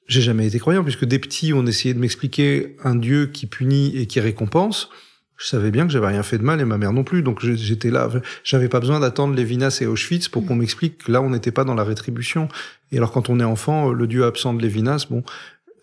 J'ai 0.07 0.21
jamais 0.21 0.47
été 0.47 0.59
croyant 0.59 0.83
puisque 0.83 1.05
des 1.05 1.19
petits, 1.19 1.51
on 1.53 1.65
essayait 1.65 1.93
de 1.93 1.99
m'expliquer 1.99 2.77
un 2.83 2.95
Dieu 2.95 3.27
qui 3.27 3.47
punit 3.47 3.95
et 3.97 4.05
qui 4.05 4.19
récompense 4.19 4.89
je 5.37 5.47
savais 5.47 5.71
bien 5.71 5.85
que 5.85 5.91
j'avais 5.91 6.07
rien 6.07 6.23
fait 6.23 6.37
de 6.37 6.43
mal 6.43 6.61
et 6.61 6.65
ma 6.65 6.77
mère 6.77 6.93
non 6.93 7.03
plus. 7.03 7.21
Donc 7.21 7.43
j'étais 7.43 7.91
là. 7.91 8.09
J'avais 8.43 8.69
pas 8.69 8.79
besoin 8.79 8.99
d'attendre 8.99 9.35
Lévinas 9.35 9.79
et 9.81 9.85
Auschwitz 9.85 10.29
pour 10.29 10.45
qu'on 10.45 10.55
m'explique 10.55 11.05
que 11.05 11.11
là 11.11 11.21
on 11.21 11.29
n'était 11.29 11.51
pas 11.51 11.63
dans 11.63 11.75
la 11.75 11.83
rétribution. 11.83 12.47
Et 12.91 12.97
alors 12.97 13.11
quand 13.11 13.29
on 13.29 13.39
est 13.39 13.45
enfant, 13.45 13.91
le 13.91 14.07
dieu 14.07 14.25
absent 14.25 14.53
de 14.53 14.61
Lévinas, 14.61 15.07
bon. 15.09 15.23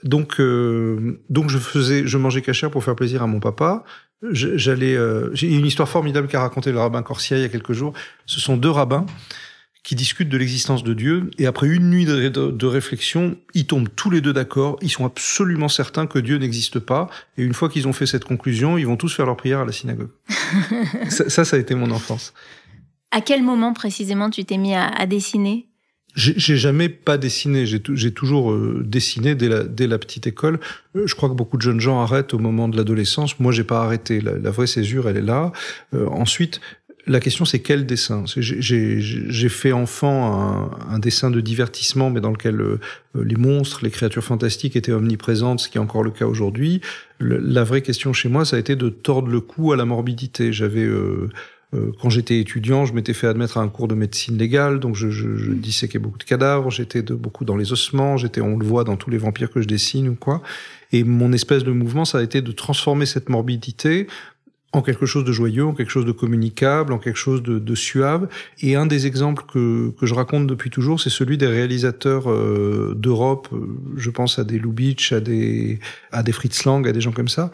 Donc 0.05 0.41
euh, 0.41 1.21
donc 1.29 1.51
je 1.51 1.59
faisais, 1.59 2.07
je 2.07 2.19
mangeais 2.19 2.43
cachère 2.43 2.71
pour 2.71 2.83
faire 2.83 2.97
plaisir 2.97 3.23
à 3.23 3.27
mon 3.27 3.41
papa. 3.41 3.85
J'allais. 4.31 4.97
Euh, 4.97 5.31
J'ai 5.35 5.53
une 5.53 5.67
histoire 5.67 5.89
formidable 5.89 6.29
qu'a 6.29 6.41
raconté 6.41 6.73
le 6.73 6.79
rabbin 6.79 7.03
Corsia 7.03 7.37
il 7.37 7.43
y 7.43 7.45
a 7.45 7.49
quelques 7.49 7.73
jours. 7.73 7.93
Ce 8.27 8.41
sont 8.41 8.57
deux 8.57 8.71
rabbins 8.71 9.05
qui 9.83 9.97
discutent 9.97 10.29
de 10.29 10.39
l'existence 10.39 10.85
de 10.85 10.95
Dieu, 10.95 11.31
et 11.39 11.47
après 11.47 11.67
une 11.67 11.91
nuit 11.91 12.05
de, 12.05 12.29
de, 12.29 12.51
de, 12.51 12.67
réflexion, 12.67 13.37
ils 13.55 13.67
tombent 13.67 13.89
tous 13.95 14.11
les 14.11 14.21
deux 14.21 14.33
d'accord, 14.33 14.79
ils 14.81 14.91
sont 14.91 15.05
absolument 15.05 15.69
certains 15.69 16.07
que 16.07 16.21
Dieu 16.21 16.39
n'existe 16.39 16.79
pas, 16.79 17.11
et 17.37 17.43
une 17.43 17.55
fois 17.55 17.69
qu'ils 17.69 17.89
ont 17.89 17.93
fait 17.93 18.07
cette 18.07 18.25
conclusion, 18.25 18.79
ils 18.79 18.87
vont 18.87 18.97
tous 18.97 19.13
faire 19.13 19.27
leur 19.27 19.37
prière 19.37 19.61
à 19.61 19.65
la 19.65 19.73
synagogue. 19.73 20.11
ça, 21.09 21.29
ça, 21.29 21.45
ça, 21.45 21.57
a 21.57 21.59
été 21.59 21.75
mon 21.75 21.91
enfance. 21.91 22.33
À 23.11 23.21
quel 23.21 23.43
moment 23.43 23.73
précisément 23.73 24.31
tu 24.31 24.45
t'es 24.45 24.57
mis 24.57 24.75
à, 24.75 24.87
à 24.87 25.07
dessiner? 25.07 25.67
J'ai 26.15 26.59
jamais 26.59 26.91
pas 26.91 27.17
dessiné, 27.17 27.65
j'ai 27.65 28.13
toujours 28.13 28.53
euh, 28.53 28.83
dessiné 28.85 29.35
dès 29.35 29.49
la, 29.49 29.65
dès 29.65 29.87
la 29.87 29.99
petite 29.99 30.27
école. 30.27 30.61
Euh, 30.95 31.07
je 31.07 31.15
crois 31.15 31.31
que 31.31 31.35
beaucoup 31.35 31.57
de 31.57 31.63
jeunes 31.63 31.81
gens 31.81 32.03
arrêtent 32.03 32.35
au 32.35 32.39
moment 32.39 32.69
de 32.69 32.77
l'adolescence. 32.77 33.41
Moi, 33.41 33.51
j'ai 33.51 33.65
pas 33.65 33.83
arrêté. 33.83 34.21
La, 34.21 34.37
la, 34.37 34.51
vraie 34.51 34.67
césure, 34.67 35.09
elle 35.09 35.17
est 35.17 35.23
là. 35.23 35.53
Euh, 35.95 36.07
ensuite, 36.09 36.61
la 37.07 37.19
question, 37.19 37.45
c'est 37.45 37.59
quel 37.59 37.85
dessin? 37.85 38.25
J'ai 38.27 39.49
fait 39.49 39.73
enfant 39.73 40.71
un, 40.89 40.95
un, 40.95 40.99
dessin 40.99 41.31
de 41.31 41.41
divertissement, 41.41 42.11
mais 42.11 42.21
dans 42.21 42.31
lequel 42.31 42.61
euh, 42.61 42.81
les 43.15 43.35
monstres, 43.35 43.81
les 43.83 43.91
créatures 43.91 44.23
fantastiques 44.23 44.77
étaient 44.77 44.93
omniprésentes, 44.93 45.61
ce 45.61 45.69
qui 45.69 45.79
est 45.79 45.81
encore 45.81 46.05
le 46.05 46.13
cas 46.13 46.27
aujourd'hui. 46.27 46.81
La 47.19 47.65
vraie 47.65 47.83
question 47.83 48.13
chez 48.13 48.29
moi, 48.29 48.45
ça 48.45 48.57
a 48.57 48.59
été 48.59 48.77
de 48.77 48.89
tordre 48.89 49.29
le 49.29 49.41
cou 49.41 49.73
à 49.73 49.77
la 49.77 49.85
morbidité. 49.85 50.53
J'avais 50.53 50.85
euh, 50.85 51.29
euh, 51.75 51.91
quand 52.01 52.11
j'étais 52.11 52.39
étudiant, 52.39 52.85
je 52.85 52.93
m'étais 52.93 53.15
fait 53.15 53.27
admettre 53.27 53.57
à 53.57 53.63
un 53.63 53.69
cours 53.69 53.89
de 53.89 53.95
médecine 53.95 54.37
légale, 54.37 54.79
donc 54.79 54.95
je, 54.95 55.09
je, 55.09 55.37
je 55.37 55.53
disséquais 55.53 55.99
beaucoup 55.99 56.19
de 56.19 56.25
cadavres, 56.25 56.71
j'étais 56.71 57.03
de, 57.03 57.15
beaucoup 57.15 57.47
dans 57.47 57.57
les 57.57 57.73
ossements, 57.73 58.19
j'étais, 58.19 58.43
on 58.43 58.59
le 58.59 58.67
voit 58.67 58.85
dans 58.85 58.97
tous 58.97 59.09
les 59.09 59.17
vampires 59.17 59.51
que 59.51 59.63
je 59.63 59.67
dessine 59.67 60.09
ou 60.09 60.15
quoi. 60.15 60.43
Et 60.93 61.05
mon 61.05 61.33
espèce 61.33 61.65
de 61.65 61.73
mouvement, 61.73 62.05
ça 62.05 62.19
a 62.19 62.23
été 62.23 62.43
de 62.43 62.53
transformer 62.53 63.07
cette 63.07 63.31
morbidité 63.31 64.07
en 64.73 64.81
quelque 64.81 65.05
chose 65.05 65.25
de 65.25 65.33
joyeux, 65.33 65.67
en 65.67 65.75
quelque 65.75 65.91
chose 65.91 66.07
de 66.07 66.13
communicable, 66.13 66.93
en 66.93 66.99
quelque 66.99 67.19
chose 67.19 67.43
de, 67.43 67.75
suave. 67.75 68.29
Et 68.61 68.75
un 68.75 68.87
des 68.87 69.07
exemples 69.07 69.45
que, 69.53 69.91
que 69.99 70.07
je 70.07 70.15
raconte 70.15 70.47
depuis 70.47 70.71
toujours, 70.71 71.01
c'est 71.01 71.11
celui 71.11 71.37
des 71.39 71.47
réalisateurs 71.47 72.31
euh, 72.31 72.95
d'Europe. 72.97 73.49
Je 73.97 74.11
pense 74.11 74.39
à 74.39 74.45
des 74.45 74.59
Lubitsch, 74.59 75.13
à 75.13 75.21
des 75.21 75.79
à 76.11 76.23
des 76.23 76.33
Fritz 76.33 76.65
Lang, 76.65 76.87
à 76.89 76.93
des 76.93 77.01
gens 77.01 77.13
comme 77.13 77.29
ça, 77.29 77.51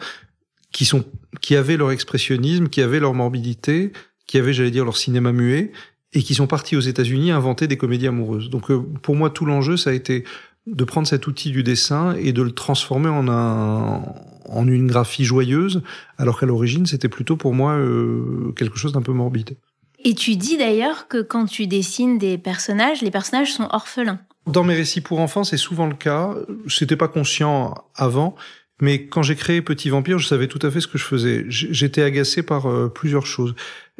qui 0.71 0.85
sont 0.85 1.03
qui 1.41 1.55
avaient 1.55 1.77
leur 1.77 1.91
expressionnisme, 1.91 2.67
qui 2.67 2.81
avaient 2.81 2.99
leur 2.99 3.13
morbidité, 3.13 3.91
qui 4.27 4.37
avaient, 4.37 4.53
j'allais 4.53 4.71
dire, 4.71 4.85
leur 4.85 4.97
cinéma 4.97 5.31
muet, 5.31 5.71
et 6.13 6.23
qui 6.23 6.35
sont 6.35 6.47
partis 6.47 6.75
aux 6.75 6.81
États-Unis 6.81 7.31
inventer 7.31 7.67
des 7.67 7.77
comédies 7.77 8.07
amoureuses. 8.07 8.49
Donc 8.49 8.71
euh, 8.71 8.79
pour 9.01 9.15
moi, 9.15 9.29
tout 9.29 9.45
l'enjeu, 9.45 9.77
ça 9.77 9.91
a 9.91 9.93
été 9.93 10.23
de 10.67 10.83
prendre 10.83 11.07
cet 11.07 11.27
outil 11.27 11.51
du 11.51 11.63
dessin 11.63 12.13
et 12.15 12.33
de 12.33 12.41
le 12.41 12.51
transformer 12.51 13.09
en 13.09 13.27
un 13.27 14.03
en 14.51 14.67
une 14.67 14.87
graphie 14.87 15.23
joyeuse, 15.23 15.81
alors 16.17 16.39
qu'à 16.39 16.45
l'origine, 16.45 16.85
c'était 16.85 17.07
plutôt 17.07 17.37
pour 17.37 17.53
moi 17.53 17.73
euh, 17.73 18.51
quelque 18.55 18.77
chose 18.77 18.93
d'un 18.93 19.01
peu 19.01 19.13
morbide. 19.13 19.55
Et 20.03 20.15
tu 20.15 20.35
dis 20.35 20.57
d'ailleurs 20.57 21.07
que 21.07 21.21
quand 21.21 21.45
tu 21.45 21.67
dessines 21.67 22.17
des 22.17 22.37
personnages, 22.37 23.01
les 23.01 23.11
personnages 23.11 23.53
sont 23.53 23.67
orphelins. 23.71 24.19
Dans 24.47 24.63
mes 24.63 24.73
récits 24.73 25.01
pour 25.01 25.19
enfants, 25.19 25.43
c'est 25.43 25.57
souvent 25.57 25.87
le 25.87 25.95
cas. 25.95 26.33
C'était 26.67 26.95
pas 26.95 27.07
conscient 27.07 27.75
avant, 27.95 28.35
mais 28.81 29.05
quand 29.07 29.21
j'ai 29.21 29.35
créé 29.35 29.61
Petit 29.61 29.89
Vampire, 29.89 30.17
je 30.17 30.27
savais 30.27 30.47
tout 30.47 30.65
à 30.65 30.71
fait 30.71 30.79
ce 30.81 30.87
que 30.87 30.97
je 30.97 31.03
faisais. 31.03 31.45
J'étais 31.49 32.01
agacé 32.01 32.43
par 32.43 32.67
euh, 32.67 32.87
plusieurs 32.87 33.25
choses. 33.25 33.53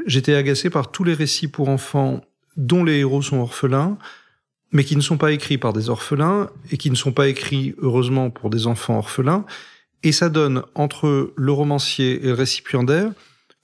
J'étais 0.05 0.33
agacé 0.33 0.69
par 0.69 0.89
tous 0.89 1.03
les 1.03 1.13
récits 1.13 1.49
pour 1.49 1.69
enfants 1.69 2.21
dont 2.55 2.83
les 2.83 2.99
héros 2.99 3.21
sont 3.21 3.37
orphelins, 3.37 3.97
mais 4.71 4.83
qui 4.83 4.95
ne 4.95 5.01
sont 5.01 5.17
pas 5.17 5.31
écrits 5.31 5.57
par 5.57 5.73
des 5.73 5.89
orphelins 5.89 6.49
et 6.71 6.77
qui 6.77 6.91
ne 6.91 6.95
sont 6.95 7.11
pas 7.11 7.27
écrits, 7.27 7.75
heureusement, 7.79 8.29
pour 8.29 8.49
des 8.49 8.67
enfants 8.67 8.97
orphelins. 8.97 9.45
Et 10.03 10.11
ça 10.11 10.29
donne, 10.29 10.63
entre 10.75 11.33
le 11.35 11.51
romancier 11.51 12.23
et 12.23 12.27
le 12.27 12.33
récipiendaire, 12.33 13.11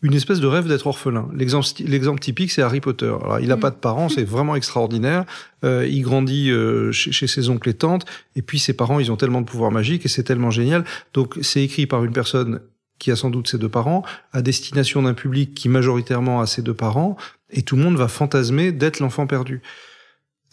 une 0.02 0.14
espèce 0.14 0.40
de 0.40 0.48
rêve 0.48 0.68
d'être 0.68 0.86
orphelin. 0.86 1.30
L'exemple 1.34 2.20
typique, 2.20 2.52
c'est 2.52 2.62
Harry 2.62 2.82
Potter. 2.82 3.08
Alors, 3.08 3.40
il 3.40 3.48
n'a 3.48 3.56
mm. 3.56 3.60
pas 3.60 3.72
de 3.72 3.76
parents, 3.76 4.10
c'est 4.10 4.24
vraiment 4.24 4.56
extraordinaire. 4.56 5.26
Euh, 5.64 5.88
il 5.90 6.02
grandit 6.02 6.52
euh, 6.52 6.92
chez, 6.92 7.12
chez, 7.12 7.28
ses 7.28 7.50
oncles 7.50 7.70
et 7.70 7.74
tantes, 7.74 8.06
et 8.36 8.42
puis 8.42 8.60
ses 8.60 8.74
parents, 8.74 9.00
ils 9.00 9.12
ont 9.12 9.16
tellement 9.16 9.42
de 9.42 9.48
pouvoir 9.48 9.72
magique 9.72 10.06
et 10.06 10.10
c'est 10.10 10.24
tellement 10.24 10.52
génial. 10.52 10.84
Donc, 11.14 11.38
c'est 11.42 11.64
écrit 11.64 11.88
par 11.88 12.04
une 12.04 12.14
personne 12.14 12.60
qui 13.00 13.12
a 13.12 13.16
sans 13.16 13.30
doute 13.30 13.48
ses 13.48 13.58
deux 13.58 13.70
parents, 13.70 14.04
à 14.32 14.42
destination 14.42 15.02
d'un 15.02 15.14
public 15.14 15.54
qui 15.54 15.70
majoritairement 15.70 16.40
a 16.40 16.48
ses 16.48 16.62
deux 16.62 16.74
parents, 16.74 17.18
et 17.50 17.62
tout 17.62 17.76
le 17.76 17.84
monde 17.84 17.98
va 17.98 18.08
fantasmer 18.08 18.72
d'être 18.72 19.00
l'enfant 19.00 19.28
perdu. 19.28 19.62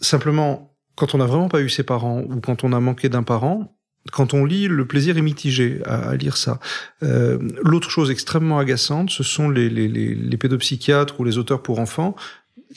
Simplement, 0.03 0.75
quand 0.95 1.15
on 1.15 1.17
n'a 1.17 1.25
vraiment 1.25 1.49
pas 1.49 1.61
eu 1.61 1.69
ses 1.69 1.83
parents, 1.83 2.21
ou 2.21 2.39
quand 2.41 2.63
on 2.63 2.73
a 2.73 2.79
manqué 2.79 3.09
d'un 3.09 3.23
parent, 3.23 3.75
quand 4.11 4.33
on 4.33 4.43
lit, 4.43 4.67
le 4.67 4.85
plaisir 4.85 5.17
est 5.17 5.21
mitigé 5.21 5.81
à, 5.85 6.15
lire 6.15 6.35
ça. 6.35 6.59
Euh, 7.03 7.39
L'autre 7.63 7.89
chose 7.89 8.11
extrêmement 8.11 8.59
agaçante, 8.59 9.09
ce 9.09 9.23
sont 9.23 9.49
les, 9.49 9.69
les, 9.69 9.87
les, 9.87 10.13
les, 10.13 10.37
pédopsychiatres 10.37 11.19
ou 11.21 11.23
les 11.23 11.37
auteurs 11.37 11.63
pour 11.63 11.79
enfants 11.79 12.15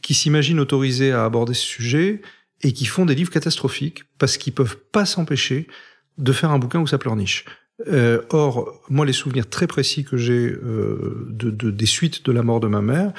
qui 0.02 0.14
s'imaginent 0.14 0.60
autorisés 0.60 1.10
à 1.10 1.24
aborder 1.24 1.54
ce 1.54 1.64
sujet 1.64 2.22
et 2.62 2.72
qui 2.72 2.84
font 2.86 3.06
des 3.06 3.16
livres 3.16 3.32
catastrophiques 3.32 4.04
parce 4.18 4.36
qu'ils 4.36 4.52
peuvent 4.52 4.78
pas 4.92 5.04
s'empêcher 5.04 5.66
de 6.18 6.32
faire 6.32 6.52
un 6.52 6.60
bouquin 6.60 6.78
où 6.78 6.86
ça 6.86 6.98
pleurniche. 6.98 7.44
Euh, 7.88 8.22
or, 8.30 8.80
moi, 8.88 9.04
les 9.04 9.12
souvenirs 9.12 9.50
très 9.50 9.66
précis 9.66 10.04
que 10.04 10.16
j'ai 10.16 10.50
euh, 10.50 11.26
de, 11.28 11.50
de, 11.50 11.70
des 11.70 11.86
suites 11.86 12.24
de 12.24 12.32
la 12.32 12.42
mort 12.42 12.60
de 12.60 12.68
ma 12.68 12.80
mère, 12.80 13.12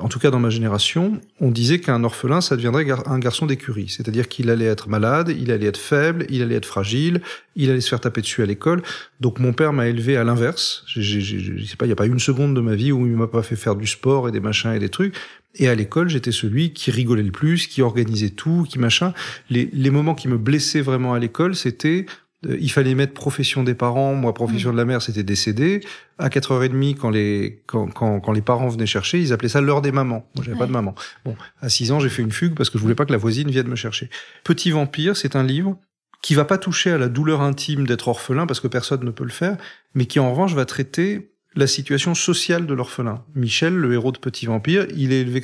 en 0.00 0.08
tout 0.08 0.18
cas 0.18 0.30
dans 0.30 0.40
ma 0.40 0.50
génération, 0.50 1.20
on 1.40 1.50
disait 1.50 1.78
qu'un 1.78 2.02
orphelin, 2.02 2.40
ça 2.40 2.56
deviendrait 2.56 2.86
un 3.06 3.18
garçon 3.18 3.46
d'écurie. 3.46 3.88
C'est-à-dire 3.88 4.28
qu'il 4.28 4.50
allait 4.50 4.64
être 4.64 4.88
malade, 4.88 5.32
il 5.38 5.52
allait 5.52 5.66
être 5.66 5.78
faible, 5.78 6.26
il 6.30 6.42
allait 6.42 6.56
être 6.56 6.66
fragile, 6.66 7.20
il 7.54 7.70
allait 7.70 7.80
se 7.80 7.90
faire 7.90 8.00
taper 8.00 8.20
dessus 8.20 8.42
à 8.42 8.46
l'école. 8.46 8.82
Donc 9.20 9.38
mon 9.38 9.52
père 9.52 9.72
m'a 9.72 9.86
élevé 9.86 10.16
à 10.16 10.24
l'inverse. 10.24 10.82
Je 10.88 11.20
sais 11.64 11.76
pas, 11.76 11.84
il 11.84 11.88
n'y 11.88 11.92
a 11.92 11.96
pas 11.96 12.06
une 12.06 12.18
seconde 12.18 12.56
de 12.56 12.60
ma 12.60 12.74
vie 12.74 12.90
où 12.90 13.06
il 13.06 13.12
m'a 13.12 13.28
pas 13.28 13.42
fait 13.42 13.56
faire 13.56 13.76
du 13.76 13.86
sport 13.86 14.28
et 14.28 14.32
des 14.32 14.40
machins 14.40 14.72
et 14.72 14.80
des 14.80 14.88
trucs. 14.88 15.14
Et 15.56 15.68
à 15.68 15.74
l'école, 15.74 16.08
j'étais 16.08 16.32
celui 16.32 16.72
qui 16.72 16.90
rigolait 16.90 17.22
le 17.22 17.30
plus, 17.30 17.68
qui 17.68 17.80
organisait 17.80 18.30
tout, 18.30 18.66
qui 18.68 18.78
machin. 18.80 19.14
Les, 19.50 19.90
moments 19.90 20.16
qui 20.16 20.26
me 20.26 20.36
blessaient 20.36 20.80
vraiment 20.80 21.14
à 21.14 21.20
l'école, 21.20 21.54
c'était 21.54 22.06
il 22.46 22.70
fallait 22.70 22.94
mettre 22.94 23.14
profession 23.14 23.62
des 23.62 23.74
parents. 23.74 24.14
Moi, 24.14 24.34
profession 24.34 24.72
de 24.72 24.76
la 24.76 24.84
mère, 24.84 25.02
c'était 25.02 25.22
décédé. 25.22 25.80
À 26.18 26.28
4h30, 26.28 26.96
quand 26.96 27.10
les, 27.10 27.62
quand, 27.66 27.88
quand, 27.88 28.20
quand, 28.20 28.32
les 28.32 28.42
parents 28.42 28.68
venaient 28.68 28.86
chercher, 28.86 29.20
ils 29.20 29.32
appelaient 29.32 29.48
ça 29.48 29.60
l'heure 29.60 29.82
des 29.82 29.92
mamans. 29.92 30.28
Moi, 30.34 30.44
j'avais 30.44 30.58
pas 30.58 30.66
de 30.66 30.72
maman. 30.72 30.94
Bon, 31.24 31.36
à 31.60 31.68
6 31.68 31.92
ans, 31.92 32.00
j'ai 32.00 32.08
fait 32.08 32.22
une 32.22 32.32
fugue 32.32 32.54
parce 32.54 32.70
que 32.70 32.78
je 32.78 32.82
voulais 32.82 32.94
pas 32.94 33.04
que 33.04 33.12
la 33.12 33.18
voisine 33.18 33.50
vienne 33.50 33.68
me 33.68 33.76
chercher. 33.76 34.10
Petit 34.44 34.70
vampire, 34.70 35.16
c'est 35.16 35.36
un 35.36 35.42
livre 35.42 35.78
qui 36.22 36.34
va 36.34 36.44
pas 36.44 36.56
toucher 36.56 36.90
à 36.90 36.98
la 36.98 37.08
douleur 37.08 37.42
intime 37.42 37.86
d'être 37.86 38.08
orphelin 38.08 38.46
parce 38.46 38.60
que 38.60 38.68
personne 38.68 39.04
ne 39.04 39.10
peut 39.10 39.24
le 39.24 39.30
faire, 39.30 39.56
mais 39.94 40.06
qui 40.06 40.18
en 40.18 40.30
revanche 40.30 40.54
va 40.54 40.64
traiter 40.64 41.30
la 41.54 41.66
situation 41.66 42.14
sociale 42.14 42.66
de 42.66 42.74
l'orphelin. 42.74 43.22
Michel, 43.34 43.74
le 43.74 43.92
héros 43.92 44.12
de 44.12 44.18
Petit 44.18 44.46
Vampire, 44.46 44.86
il 44.96 45.12
est 45.12 45.20
élevé, 45.20 45.42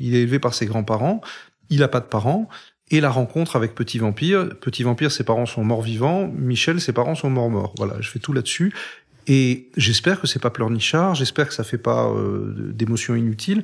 il 0.00 0.14
est 0.14 0.22
élevé 0.22 0.38
par 0.38 0.54
ses 0.54 0.66
grands-parents, 0.66 1.20
il 1.70 1.82
a 1.82 1.88
pas 1.88 2.00
de 2.00 2.06
parents, 2.06 2.48
et 2.90 3.00
la 3.00 3.10
rencontre 3.10 3.56
avec 3.56 3.74
Petit 3.74 3.98
Vampire. 3.98 4.48
Petit 4.60 4.82
Vampire, 4.82 5.12
ses 5.12 5.24
parents 5.24 5.46
sont 5.46 5.64
morts 5.64 5.82
vivants. 5.82 6.30
Michel, 6.36 6.80
ses 6.80 6.92
parents 6.92 7.14
sont 7.14 7.30
morts 7.30 7.50
morts. 7.50 7.74
Voilà, 7.76 7.94
je 8.00 8.08
fais 8.08 8.18
tout 8.18 8.32
là-dessus. 8.32 8.72
Et 9.28 9.68
j'espère 9.76 10.20
que 10.22 10.26
c'est 10.26 10.38
pas 10.38 10.48
pleurnichard, 10.48 11.14
j'espère 11.14 11.48
que 11.48 11.54
ça 11.54 11.62
fait 11.62 11.76
pas 11.76 12.08
euh, 12.08 12.72
d'émotions 12.72 13.14
inutiles. 13.14 13.62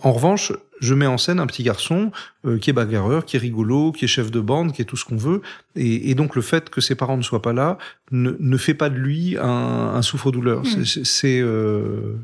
En 0.00 0.12
revanche, 0.12 0.52
je 0.80 0.94
mets 0.94 1.06
en 1.06 1.18
scène 1.18 1.40
un 1.40 1.46
petit 1.46 1.64
garçon 1.64 2.12
euh, 2.46 2.56
qui 2.56 2.70
est 2.70 2.72
bagarreur, 2.72 3.24
qui 3.24 3.36
est 3.36 3.40
rigolo, 3.40 3.90
qui 3.90 4.04
est 4.04 4.08
chef 4.08 4.30
de 4.30 4.38
bande, 4.38 4.72
qui 4.72 4.80
est 4.80 4.84
tout 4.84 4.96
ce 4.96 5.04
qu'on 5.04 5.16
veut. 5.16 5.42
Et, 5.74 6.10
et, 6.10 6.14
donc 6.14 6.36
le 6.36 6.42
fait 6.42 6.70
que 6.70 6.80
ses 6.80 6.94
parents 6.94 7.16
ne 7.16 7.22
soient 7.22 7.42
pas 7.42 7.52
là 7.52 7.78
ne, 8.12 8.36
ne 8.38 8.56
fait 8.56 8.74
pas 8.74 8.90
de 8.90 8.94
lui 8.94 9.36
un, 9.38 9.44
un 9.44 10.02
souffre-douleur. 10.02 10.62
Mmh. 10.62 10.84
C'est 10.84 11.40
euh, 11.40 12.14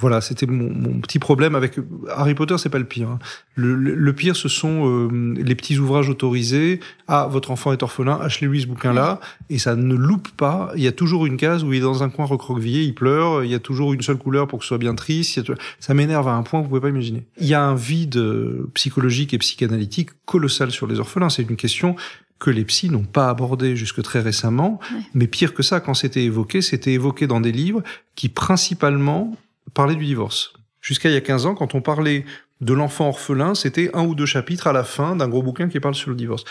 voilà, 0.00 0.22
c'était 0.22 0.46
mon, 0.46 1.00
petit 1.00 1.18
problème 1.18 1.54
avec 1.54 1.76
Harry 2.08 2.34
Potter, 2.34 2.56
c'est 2.56 2.70
pas 2.70 2.78
le 2.78 2.86
pire. 2.86 3.10
Hein. 3.10 3.18
Le, 3.54 4.12
pire, 4.14 4.34
ce 4.34 4.48
sont 4.48 4.88
euh, 4.88 5.34
les 5.36 5.54
petits 5.54 5.78
ouvrages 5.78 6.08
autorisés. 6.08 6.80
Ah, 7.06 7.28
votre 7.30 7.50
enfant 7.50 7.72
est 7.72 7.82
orphelin, 7.82 8.18
achetez-lui 8.20 8.62
ce 8.62 8.66
bouquin-là, 8.66 9.20
et 9.50 9.58
ça 9.58 9.76
ne 9.76 9.94
loupe 9.94 10.30
pas. 10.30 10.72
Il 10.74 10.82
y 10.82 10.86
a 10.86 10.92
toujours 10.92 11.26
une 11.26 11.36
case 11.36 11.64
où 11.64 11.72
il 11.74 11.78
est 11.78 11.82
dans 11.82 12.02
un 12.02 12.08
coin 12.08 12.24
recroquevillé, 12.24 12.82
il 12.82 12.94
pleure. 12.94 13.44
Il 13.44 13.50
y 13.50 13.54
a 13.54 13.58
toujours 13.58 13.92
une 13.92 14.00
seule 14.00 14.16
couleur 14.16 14.48
pour 14.48 14.60
que 14.60 14.64
ce 14.64 14.68
soit 14.68 14.78
bien 14.78 14.94
triste. 14.94 15.52
Ça 15.78 15.92
m'énerve 15.92 16.28
à 16.28 16.32
un 16.32 16.42
point 16.42 16.60
que 16.60 16.64
vous 16.64 16.70
pouvez 16.70 16.80
pas 16.80 16.88
imaginer. 16.88 17.26
Il 17.38 17.46
y 17.46 17.54
a 17.54 17.62
un 17.62 17.74
vide 17.74 18.16
euh, 18.16 18.70
psychologique 18.72 19.34
et 19.34 19.38
psychanalytique 19.38 20.10
colossal 20.24 20.70
sur 20.70 20.86
les 20.86 20.98
orphelins. 20.98 21.28
C'est 21.28 21.42
une 21.42 21.56
question 21.56 21.96
que 22.40 22.50
les 22.50 22.64
psys 22.64 22.90
n'ont 22.90 23.04
pas 23.04 23.28
abordé 23.28 23.76
jusque 23.76 24.02
très 24.02 24.20
récemment. 24.20 24.80
Mais 25.14 25.26
pire 25.26 25.54
que 25.54 25.62
ça, 25.62 25.78
quand 25.78 25.94
c'était 25.94 26.24
évoqué, 26.24 26.62
c'était 26.62 26.92
évoqué 26.92 27.26
dans 27.26 27.40
des 27.40 27.52
livres 27.52 27.82
qui 28.16 28.28
principalement 28.28 29.36
parler 29.74 29.96
du 29.96 30.04
divorce. 30.04 30.52
Jusqu'à 30.80 31.08
il 31.10 31.12
y 31.12 31.16
a 31.16 31.20
15 31.20 31.46
ans, 31.46 31.54
quand 31.54 31.74
on 31.74 31.82
parlait 31.82 32.24
de 32.60 32.74
l'enfant 32.74 33.08
orphelin, 33.08 33.54
c'était 33.54 33.90
un 33.94 34.04
ou 34.04 34.14
deux 34.14 34.26
chapitres 34.26 34.66
à 34.66 34.72
la 34.72 34.84
fin 34.84 35.16
d'un 35.16 35.28
gros 35.28 35.42
bouquin 35.42 35.68
qui 35.68 35.80
parle 35.80 35.94
sur 35.94 36.10
le 36.10 36.16
divorce. 36.16 36.44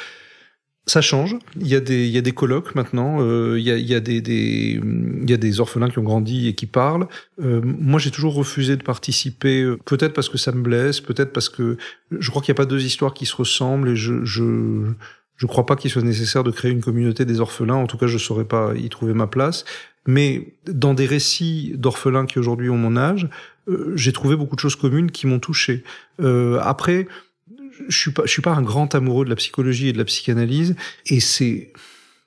Ça 0.85 1.01
change. 1.01 1.35
Il 1.59 1.67
y 1.67 1.75
a 1.75 1.79
des, 1.79 2.07
il 2.07 2.11
y 2.11 2.17
a 2.17 2.21
des 2.21 2.31
colloques 2.31 2.73
maintenant. 2.73 3.17
Euh, 3.21 3.59
il, 3.59 3.63
y 3.63 3.71
a, 3.71 3.77
il, 3.77 3.85
y 3.85 3.93
a 3.93 3.99
des, 3.99 4.21
des, 4.21 4.81
il 5.21 5.29
y 5.29 5.33
a 5.33 5.37
des 5.37 5.59
orphelins 5.59 5.89
qui 5.89 5.99
ont 5.99 6.03
grandi 6.03 6.47
et 6.47 6.55
qui 6.55 6.65
parlent. 6.65 7.07
Euh, 7.39 7.61
moi, 7.63 7.99
j'ai 7.99 8.09
toujours 8.09 8.33
refusé 8.33 8.75
de 8.75 8.81
participer. 8.81 9.61
Euh, 9.61 9.77
peut-être 9.85 10.13
parce 10.13 10.29
que 10.29 10.39
ça 10.39 10.51
me 10.51 10.63
blesse, 10.63 10.99
peut-être 10.99 11.31
parce 11.31 11.49
que 11.49 11.77
je 12.11 12.29
crois 12.31 12.41
qu'il 12.41 12.51
n'y 12.51 12.55
a 12.55 12.61
pas 12.61 12.65
deux 12.65 12.83
histoires 12.83 13.13
qui 13.13 13.27
se 13.27 13.35
ressemblent 13.35 13.89
et 13.89 13.95
je, 13.95 14.25
je, 14.25 14.87
je 15.35 15.45
crois 15.45 15.67
pas 15.67 15.75
qu'il 15.75 15.91
soit 15.91 16.01
nécessaire 16.01 16.43
de 16.43 16.49
créer 16.49 16.71
une 16.71 16.81
communauté 16.81 17.23
des 17.23 17.39
orphelins. 17.39 17.75
En 17.75 17.85
tout 17.85 17.97
cas, 17.97 18.07
je 18.07 18.17
saurais 18.17 18.45
pas 18.45 18.73
y 18.75 18.89
trouver 18.89 19.13
ma 19.13 19.27
place. 19.27 19.65
Mais 20.09 20.55
dans 20.65 20.95
des 20.95 21.05
récits 21.05 21.73
d'orphelins 21.75 22.25
qui 22.25 22.39
aujourd'hui 22.39 22.71
ont 22.71 22.77
mon 22.77 22.97
âge, 22.97 23.29
euh, 23.67 23.91
j'ai 23.95 24.11
trouvé 24.11 24.35
beaucoup 24.35 24.55
de 24.55 24.59
choses 24.59 24.75
communes 24.75 25.11
qui 25.11 25.27
m'ont 25.27 25.37
touché. 25.37 25.83
Euh, 26.19 26.59
après, 26.63 27.07
je 27.87 27.95
suis 27.95 28.09
pas, 28.09 28.23
je 28.25 28.31
suis 28.31 28.41
pas 28.41 28.53
un 28.53 28.63
grand 28.63 28.95
amoureux 28.95 29.23
de 29.23 29.29
la 29.29 29.35
psychologie 29.35 29.87
et 29.87 29.93
de 29.93 29.99
la 29.99 30.05
psychanalyse, 30.05 30.75
et 31.05 31.19
c'est 31.19 31.73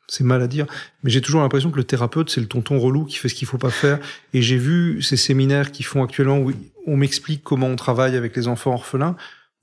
c'est 0.07 0.23
mal 0.23 0.43
à 0.43 0.47
dire, 0.47 0.67
mais 1.03 1.11
j'ai 1.11 1.21
toujours 1.21 1.41
l'impression 1.41 1.73
que 1.73 1.77
le 1.77 1.83
thérapeute, 1.83 2.31
c'est 2.31 2.41
le 2.41 2.47
tonton 2.47 2.79
relou 2.79 3.05
qui 3.05 3.17
fait 3.17 3.29
ce 3.29 3.35
qu'il 3.35 3.49
faut 3.49 3.59
pas 3.59 3.71
faire. 3.71 3.99
Et 4.33 4.43
j'ai 4.43 4.59
vu 4.59 5.03
ces 5.03 5.17
séminaires 5.17 5.73
qui 5.73 5.83
font 5.83 6.05
actuellement 6.05 6.39
où 6.39 6.53
on 6.87 6.97
m'explique 6.97 7.43
comment 7.43 7.67
on 7.67 7.77
travaille 7.77 8.15
avec 8.15 8.37
les 8.37 8.47
enfants 8.47 8.75
orphelins. 8.75 9.17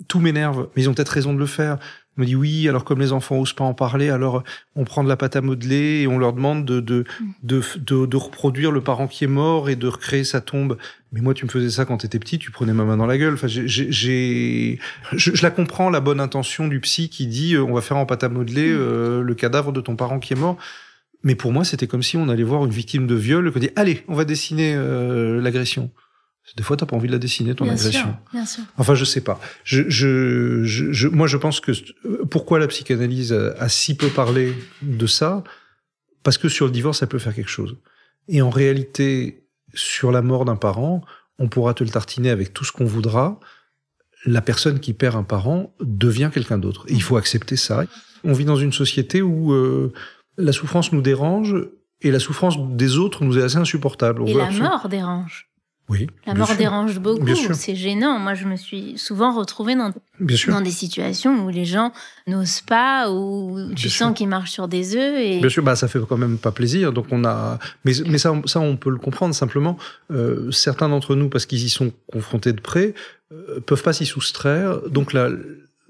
Tout 0.10 0.20
m'énerve, 0.20 0.68
mais 0.76 0.82
ils 0.82 0.90
ont 0.90 0.94
peut-être 0.94 1.10
raison 1.10 1.34
de 1.34 1.40
le 1.40 1.46
faire 1.46 1.78
me 2.20 2.26
dit 2.26 2.36
oui, 2.36 2.68
alors 2.70 2.84
comme 2.84 3.00
les 3.00 3.12
enfants 3.12 3.38
osent 3.38 3.54
pas 3.54 3.64
en 3.64 3.74
parler, 3.74 4.10
alors 4.10 4.44
on 4.76 4.84
prend 4.84 5.04
de 5.04 5.10
la 5.10 5.18
pâte 5.18 5.36
à 5.36 5.42
modeler 5.42 6.02
et 6.02 6.08
on 6.08 6.18
leur 6.18 6.34
demande 6.34 6.66
de, 6.66 6.80
de, 6.80 7.06
de, 7.44 8.06
de, 8.06 8.18
reproduire 8.18 8.72
le 8.72 8.82
parent 8.82 9.08
qui 9.08 9.24
est 9.24 9.28
mort 9.28 9.70
et 9.70 9.76
de 9.76 9.88
recréer 9.88 10.24
sa 10.24 10.42
tombe. 10.42 10.78
Mais 11.12 11.22
moi, 11.22 11.34
tu 11.34 11.46
me 11.46 11.50
faisais 11.50 11.70
ça 11.70 11.86
quand 11.86 11.98
t'étais 11.98 12.20
petit, 12.20 12.38
tu 12.38 12.52
prenais 12.52 12.74
ma 12.74 12.84
main 12.84 12.98
dans 12.98 13.08
la 13.08 13.18
gueule. 13.18 13.34
Enfin, 13.34 13.48
j'ai, 13.48 13.68
je, 13.68 14.76
je, 15.12 15.42
la 15.42 15.50
comprends, 15.50 15.90
la 15.90 16.02
bonne 16.02 16.20
intention 16.20 16.68
du 16.68 16.80
psy 16.82 17.10
qui 17.10 17.26
dit 17.26 17.56
euh, 17.56 17.64
on 17.64 17.74
va 17.74 17.82
faire 17.82 17.98
en 17.98 18.06
pâte 18.06 18.24
à 18.24 18.30
modeler 18.30 18.70
mm. 18.70 18.78
euh, 18.78 19.22
le 19.24 19.36
cadavre 19.36 19.72
de 19.72 19.82
ton 19.82 19.96
parent 19.96 20.20
qui 20.20 20.34
est 20.34 20.40
mort. 20.40 20.58
Mais 21.24 21.36
pour 21.36 21.52
moi, 21.52 21.64
c'était 21.64 21.88
comme 21.88 22.04
si 22.04 22.18
on 22.18 22.30
allait 22.30 22.44
voir 22.44 22.64
une 22.66 22.72
victime 22.72 23.08
de 23.08 23.16
viol 23.16 23.48
et 23.48 23.52
qu'on 23.52 23.60
dit 23.60 23.72
allez, 23.76 24.04
on 24.08 24.16
va 24.16 24.26
dessiner 24.26 24.74
euh, 24.76 25.42
l'agression. 25.42 25.90
Des 26.58 26.63
fois, 26.63 26.77
t'as 26.77 26.86
pas 26.86 26.96
envie 26.96 27.08
de 27.08 27.13
la 27.13 27.20
dessiner, 27.20 27.53
ton 27.56 27.65
agression. 27.70 28.15
bien 28.34 28.46
sûr. 28.46 28.63
Enfin, 28.77 28.96
je 28.96 29.06
sais 29.06 29.22
pas. 29.22 29.39
Je, 29.63 29.89
je, 29.89 30.63
je, 30.63 31.08
moi, 31.08 31.27
je 31.27 31.38
pense 31.38 31.60
que 31.60 31.72
pourquoi 32.29 32.60
la 32.60 32.68
psychanalyse 32.68 33.34
a, 33.34 33.70
si 33.70 33.96
peu 33.96 34.08
parlé 34.10 34.53
de 34.82 35.08
ça? 35.08 35.44
Parce 36.24 36.38
que 36.38 36.50
sur 36.50 36.65
le 36.65 36.72
divorce, 36.72 37.00
ça 37.00 37.08
peut 37.08 37.20
faire 37.20 37.36
quelque 37.36 37.50
chose. 37.50 37.77
Et 38.27 38.41
en 38.41 38.50
réalité, 38.50 39.46
sur 39.74 40.12
la 40.12 40.22
mort 40.22 40.46
d'un 40.46 40.56
parent, 40.56 41.01
on 41.38 41.48
pourra 41.48 41.74
te 41.74 41.84
le 41.84 41.89
tartiner 41.89 42.29
avec 42.29 42.53
tout 42.53 42.65
ce 42.65 42.72
qu'on 42.72 42.86
voudra. 42.86 43.39
La 44.25 44.41
personne 44.41 44.79
qui 44.79 44.94
perd 44.94 45.15
un 45.15 45.24
parent 45.24 45.74
devient 45.79 46.29
quelqu'un 46.34 46.58
d'autre. 46.58 46.86
Et 46.89 46.94
il 46.94 47.01
faut 47.01 47.15
accepter 47.18 47.56
ça. 47.56 47.86
On 48.24 48.34
vit 48.34 48.46
dans 48.46 48.58
une 48.58 48.74
société 48.74 49.22
où 49.22 49.53
euh, 49.53 49.94
la 50.38 50.51
souffrance 50.51 50.91
nous 50.91 51.01
dérange 51.01 51.56
et 52.01 52.12
la 52.12 52.20
souffrance 52.20 52.56
des 52.75 52.98
autres 52.98 53.24
nous 53.24 53.38
est 53.38 53.44
assez 53.44 53.58
insupportable. 53.58 54.27
et 54.27 54.34
la 54.34 54.51
mort 54.51 54.89
dérange. 54.89 55.48
Oui, 55.89 56.05
la 56.27 56.36
mort 56.36 56.55
dérange 56.55 57.00
beaucoup, 57.00 57.25
c'est 57.53 57.75
gênant. 57.75 58.19
Moi, 58.19 58.36
je 58.36 58.46
me 58.46 58.55
suis 58.55 58.96
souvent 58.98 59.36
retrouvée 59.36 59.75
dans, 59.75 59.91
dans 60.19 60.62
des 60.62 60.69
situations 60.69 61.43
où 61.43 61.50
les 61.50 61.65
gens 61.65 61.91
n'osent 62.27 62.62
pas, 62.62 63.12
où 63.12 63.74
tu 63.75 63.89
sens 63.89 64.15
qu'ils 64.15 64.27
marchent 64.27 64.51
sur 64.51 64.67
des 64.67 64.96
œufs. 64.96 65.19
Et... 65.19 65.39
Bien 65.39 65.50
sûr, 65.50 65.63
bah, 65.63 65.75
ça 65.75 65.88
fait 65.88 66.00
quand 66.08 66.17
même 66.17 66.38
pas 66.38 66.51
plaisir. 66.51 66.93
Donc 66.93 67.08
on 67.10 67.25
a, 67.25 67.58
mais, 67.86 67.93
mais 68.05 68.19
ça, 68.19 68.39
ça, 68.46 68.60
on 68.60 68.77
peut 68.77 68.91
le 68.91 69.00
comprendre 69.00 69.34
simplement. 69.34 69.79
Euh, 70.12 70.51
certains 70.51 70.89
d'entre 70.89 71.15
nous, 71.15 71.27
parce 71.27 71.48
qu'ils 71.48 71.63
y 71.63 71.69
sont 71.69 71.91
confrontés 72.12 72.53
de 72.53 72.62
près, 72.62 72.93
euh, 73.31 73.60
peuvent 73.60 73.81
pas 73.81 73.93
s'y 73.93 74.05
soustraire. 74.05 74.81
Donc 74.89 75.12
là, 75.12 75.31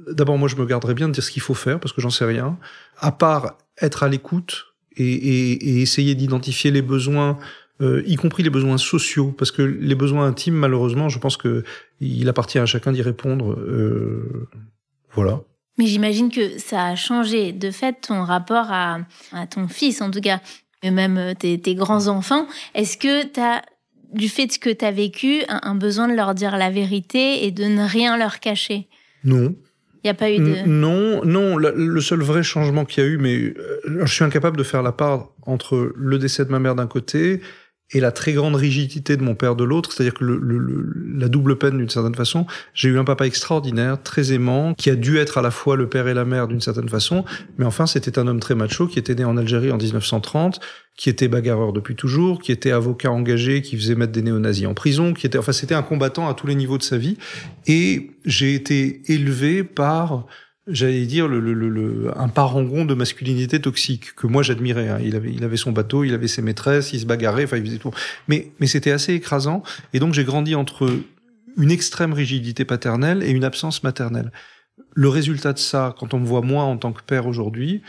d'abord, 0.10 0.38
moi, 0.38 0.48
je 0.48 0.56
me 0.56 0.66
garderais 0.66 0.94
bien 0.94 1.10
de 1.10 1.14
dire 1.14 1.24
ce 1.24 1.32
qu'il 1.32 1.42
faut 1.42 1.54
faire 1.54 1.78
parce 1.78 1.92
que 1.92 2.00
j'en 2.00 2.10
sais 2.10 2.26
rien. 2.26 2.58
À 3.00 3.12
part 3.12 3.58
être 3.82 4.04
à 4.04 4.08
l'écoute 4.08 4.68
et, 4.96 5.04
et, 5.04 5.52
et 5.52 5.82
essayer 5.82 6.16
d'identifier 6.16 6.72
les 6.72 6.82
besoins 6.82 7.38
euh, 7.82 8.04
y 8.06 8.16
compris 8.16 8.44
les 8.44 8.50
besoins 8.50 8.78
sociaux, 8.78 9.34
parce 9.38 9.52
que 9.52 9.62
les 9.62 9.96
besoins 9.96 10.28
intimes, 10.28 10.56
malheureusement, 10.56 11.08
je 11.08 11.20
pense 11.20 11.38
que 11.38 11.64
il 12.02 12.28
appartient 12.28 12.60
à 12.60 12.66
chacun 12.66 12.92
d'y 12.92 13.02
répondre. 13.02 13.54
Euh, 13.54 14.48
voilà. 15.14 15.42
Mais 15.78 15.86
j'imagine 15.86 16.30
que 16.30 16.58
ça 16.58 16.88
a 16.88 16.96
changé 16.96 17.54
de 17.54 17.72
fait 17.72 17.94
ton 18.02 18.24
rapport 18.24 18.68
à, 18.70 19.00
à 19.32 19.48
ton 19.48 19.70
fils, 19.70 20.02
en 20.02 20.12
tout 20.12 20.20
cas, 20.20 20.42
et 20.84 20.92
même 20.92 21.36
tes, 21.40 21.60
tes 21.60 21.76
grands 21.76 22.08
enfants. 22.08 22.48
Est-ce 22.76 22.98
que 22.98 23.26
tu 23.26 23.40
as 23.40 23.62
du 24.14 24.28
fait 24.28 24.48
de 24.48 24.52
ce 24.52 24.60
que 24.60 24.70
tu 24.70 24.84
as 24.84 24.92
vécu, 24.92 25.44
un, 25.48 25.76
besoin 25.76 26.08
de 26.08 26.16
leur 26.16 26.36
dire 26.36 26.58
la 26.58 26.70
vérité 26.70 27.46
et 27.46 27.52
de 27.52 27.64
ne 27.64 27.88
rien 27.88 28.18
leur 28.18 28.40
cacher? 28.40 28.88
Non. 29.24 29.56
Il 30.04 30.08
n'y 30.08 30.10
a 30.10 30.14
pas 30.14 30.32
eu 30.32 30.40
de... 30.40 30.68
Non, 30.68 31.24
non. 31.26 31.58
Le 31.58 32.02
seul 32.02 32.22
vrai 32.22 32.42
changement 32.42 32.86
qu'il 32.86 33.04
y 33.04 33.08
a 33.08 33.10
eu, 33.10 33.18
mais 33.18 33.38
euh, 33.38 34.06
je 34.06 34.14
suis 34.14 34.24
incapable 34.24 34.58
de 34.58 34.64
faire 34.64 34.82
la 34.82 34.94
part 34.94 35.30
entre 35.44 35.92
le 35.96 36.18
décès 36.18 36.46
de 36.46 36.52
ma 36.52 36.60
mère 36.60 36.76
d'un 36.76 36.88
côté 36.88 37.42
et 37.92 38.00
la 38.00 38.12
très 38.12 38.34
grande 38.34 38.56
rigidité 38.56 39.18
de 39.18 39.24
mon 39.24 39.36
père 39.36 39.56
de 39.56 39.64
l'autre, 39.64 39.92
c'est-à-dire 39.92 40.14
que 40.14 40.24
le, 40.24 40.94
la 41.18 41.28
double 41.28 41.58
peine 41.58 41.78
d'une 41.78 41.90
certaine 41.90 42.16
façon. 42.16 42.46
J'ai 42.74 42.90
eu 42.90 43.00
un 43.00 43.04
papa 43.04 43.26
extraordinaire, 43.26 44.02
très 44.02 44.32
aimant, 44.32 44.74
qui 44.76 44.90
a 44.90 44.96
dû 44.96 45.18
être 45.18 45.38
à 45.38 45.42
la 45.42 45.52
fois 45.52 45.76
le 45.76 45.88
père 45.88 46.08
et 46.08 46.14
la 46.14 46.26
mère 46.26 46.48
d'une 46.48 46.62
certaine 46.62 46.90
façon, 46.90 47.26
mais 47.58 47.66
enfin 47.66 47.88
c'était 47.88 48.20
un 48.20 48.28
homme 48.28 48.40
très 48.40 48.56
macho 48.56 48.88
qui 48.88 49.00
était 49.00 49.16
né 49.16 49.26
en 49.26 49.38
Algérie 49.38 49.72
en 49.72 49.78
1930, 49.78 50.60
qui 50.96 51.10
était 51.10 51.28
bagarreur 51.28 51.74
depuis 51.74 51.96
toujours, 51.96 52.40
qui 52.40 52.52
était 52.52 52.72
avocat 52.72 53.12
engagé, 53.12 53.62
qui 53.62 53.78
faisait 53.78 53.96
mettre 53.96 54.12
des 54.12 54.22
néo-nazis 54.22 54.68
en 54.68 54.74
prison, 54.74 55.14
qui 55.14 55.26
était, 55.26 55.38
enfin 55.38 55.54
c'était 55.54 55.76
un 55.76 55.82
combattant 55.82 56.28
à 56.30 56.34
tous 56.34 56.46
les 56.46 56.56
niveaux 56.56 56.78
de 56.78 56.84
sa 56.84 56.98
vie, 56.98 57.18
et 57.66 58.12
j'ai 58.26 58.54
été 58.54 59.02
élevé 59.08 59.64
par 59.64 60.26
j'allais 60.70 61.06
dire, 61.06 61.28
le, 61.28 61.40
le, 61.40 61.54
le, 61.54 62.12
un 62.18 62.28
parangon 62.28 62.86
de 62.86 62.94
masculinité 62.94 63.60
toxique 63.60 64.16
que 64.16 64.28
moi 64.28 64.44
j'admirais. 64.44 64.90
Hein. 64.90 65.00
Il, 65.04 65.16
avait, 65.16 65.32
il 65.32 65.44
avait 65.44 65.58
son 65.58 65.72
bateau, 65.72 66.04
il 66.04 66.14
avait 66.14 66.28
ses 66.28 66.42
maîtresses, 66.42 66.94
il 66.94 67.00
se 67.00 67.06
bagarrait, 67.06 67.46
enfin 67.46 67.58
il 67.58 67.66
faisait 67.66 67.78
tout. 67.78 67.92
Mais, 68.28 68.52
mais 68.60 68.68
c'était 68.68 68.92
assez 68.92 69.14
écrasant. 69.14 69.64
Et 69.94 70.00
donc 70.00 70.14
j'ai 70.14 70.24
grandi 70.24 70.56
entre 70.56 70.90
une 71.58 71.72
extrême 71.72 72.14
rigidité 72.14 72.66
paternelle 72.66 73.24
et 73.24 73.32
une 73.32 73.44
absence 73.44 73.84
maternelle. 73.84 74.32
Le 74.94 75.10
résultat 75.10 75.54
de 75.54 75.60
ça, 75.60 75.96
quand 76.00 76.14
on 76.14 76.20
me 76.20 76.26
voit 76.26 76.42
moi 76.42 76.64
en 76.64 76.78
tant 76.78 76.94
que 76.94 77.02
père 77.04 77.28
aujourd'hui, 77.28 77.82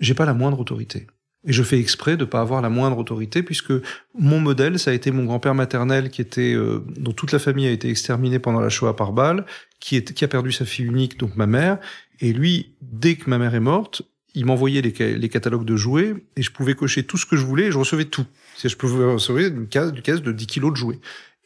j'ai 0.00 0.14
pas 0.14 0.26
la 0.26 0.34
moindre 0.34 0.60
autorité. 0.60 1.06
Et 1.46 1.52
je 1.52 1.62
fais 1.62 1.78
exprès 1.78 2.16
de 2.16 2.24
pas 2.24 2.40
avoir 2.40 2.62
la 2.62 2.70
moindre 2.70 2.98
autorité 2.98 3.42
puisque 3.42 3.72
mon 4.18 4.40
modèle, 4.40 4.78
ça 4.78 4.90
a 4.90 4.94
été 4.94 5.10
mon 5.10 5.24
grand-père 5.24 5.54
maternel 5.54 6.08
qui 6.08 6.22
était, 6.22 6.54
euh, 6.54 6.82
dont 6.96 7.12
toute 7.12 7.32
la 7.32 7.38
famille 7.38 7.66
a 7.66 7.70
été 7.70 7.90
exterminée 7.90 8.38
pendant 8.38 8.60
la 8.60 8.70
Shoah 8.70 8.96
par 8.96 9.12
balle, 9.12 9.44
qui, 9.78 9.96
est, 9.96 10.14
qui 10.14 10.24
a 10.24 10.28
perdu 10.28 10.52
sa 10.52 10.64
fille 10.64 10.86
unique, 10.86 11.18
donc 11.18 11.36
ma 11.36 11.46
mère, 11.46 11.78
et 12.20 12.32
lui, 12.32 12.74
dès 12.80 13.16
que 13.16 13.28
ma 13.28 13.38
mère 13.38 13.54
est 13.54 13.60
morte, 13.60 14.02
il 14.34 14.46
m'envoyait 14.46 14.82
les, 14.82 15.28
catalogues 15.28 15.64
de 15.64 15.76
jouets 15.76 16.14
et 16.36 16.42
je 16.42 16.50
pouvais 16.50 16.74
cocher 16.74 17.04
tout 17.04 17.16
ce 17.16 17.26
que 17.26 17.36
je 17.36 17.44
voulais 17.44 17.66
et 17.66 17.72
je 17.72 17.78
recevais 17.78 18.04
tout. 18.04 18.26
Si 18.56 18.68
je 18.68 18.76
pouvais 18.76 19.04
recevoir 19.04 19.44
une 19.44 19.68
case, 19.68 19.92
de 19.92 20.32
10 20.32 20.46
kilos 20.46 20.72
de 20.72 20.76
jouets. 20.76 20.98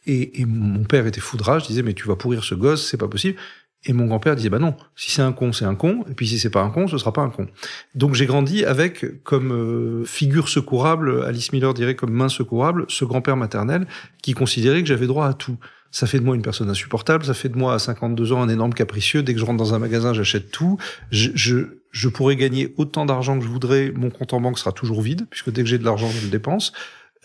Et, 0.05 0.41
et 0.41 0.45
mon 0.45 0.83
père 0.85 1.05
était 1.05 1.21
foudrage, 1.21 1.67
disait 1.67 1.83
mais 1.83 1.93
tu 1.93 2.07
vas 2.07 2.15
pourrir 2.15 2.43
ce 2.43 2.55
gosse, 2.55 2.89
c'est 2.89 2.97
pas 2.97 3.07
possible. 3.07 3.37
Et 3.85 3.93
mon 3.93 4.05
grand-père 4.05 4.35
disait 4.35 4.49
bah 4.49 4.59
non, 4.59 4.75
si 4.95 5.09
c'est 5.09 5.21
un 5.21 5.31
con, 5.31 5.53
c'est 5.53 5.65
un 5.65 5.75
con, 5.75 6.03
et 6.09 6.13
puis 6.13 6.27
si 6.27 6.37
c'est 6.37 6.49
pas 6.49 6.61
un 6.61 6.69
con, 6.69 6.87
ce 6.87 6.97
sera 6.97 7.13
pas 7.13 7.21
un 7.21 7.29
con. 7.29 7.47
Donc 7.95 8.13
j'ai 8.13 8.25
grandi 8.25 8.65
avec 8.65 9.23
comme 9.23 9.53
euh, 9.53 10.03
figure 10.05 10.49
secourable, 10.49 11.23
Alice 11.25 11.53
Miller 11.53 11.73
dirait 11.73 11.95
comme 11.95 12.11
main 12.11 12.29
secourable, 12.29 12.85
ce 12.89 13.05
grand-père 13.05 13.37
maternel 13.37 13.87
qui 14.21 14.33
considérait 14.33 14.81
que 14.81 14.87
j'avais 14.87 15.07
droit 15.07 15.27
à 15.27 15.33
tout 15.33 15.57
ça 15.91 16.07
fait 16.07 16.19
de 16.19 16.23
moi 16.23 16.35
une 16.35 16.41
personne 16.41 16.69
insupportable, 16.69 17.25
ça 17.25 17.33
fait 17.33 17.49
de 17.49 17.57
moi 17.57 17.73
à 17.73 17.79
52 17.79 18.31
ans 18.31 18.41
un 18.41 18.49
énorme 18.49 18.73
capricieux. 18.73 19.23
Dès 19.23 19.33
que 19.33 19.39
je 19.39 19.45
rentre 19.45 19.57
dans 19.57 19.73
un 19.73 19.79
magasin, 19.79 20.13
j'achète 20.13 20.51
tout. 20.51 20.77
Je, 21.11 21.31
je, 21.33 21.57
je 21.91 22.09
pourrais 22.09 22.35
gagner 22.35 22.73
autant 22.77 23.05
d'argent 23.05 23.37
que 23.39 23.43
je 23.43 23.49
voudrais, 23.49 23.91
mon 23.95 24.09
compte 24.09 24.33
en 24.33 24.41
banque 24.41 24.59
sera 24.59 24.71
toujours 24.71 25.01
vide, 25.01 25.25
puisque 25.29 25.49
dès 25.51 25.63
que 25.63 25.69
j'ai 25.69 25.79
de 25.79 25.85
l'argent, 25.85 26.09
je 26.09 26.25
le 26.25 26.29
dépense. 26.29 26.73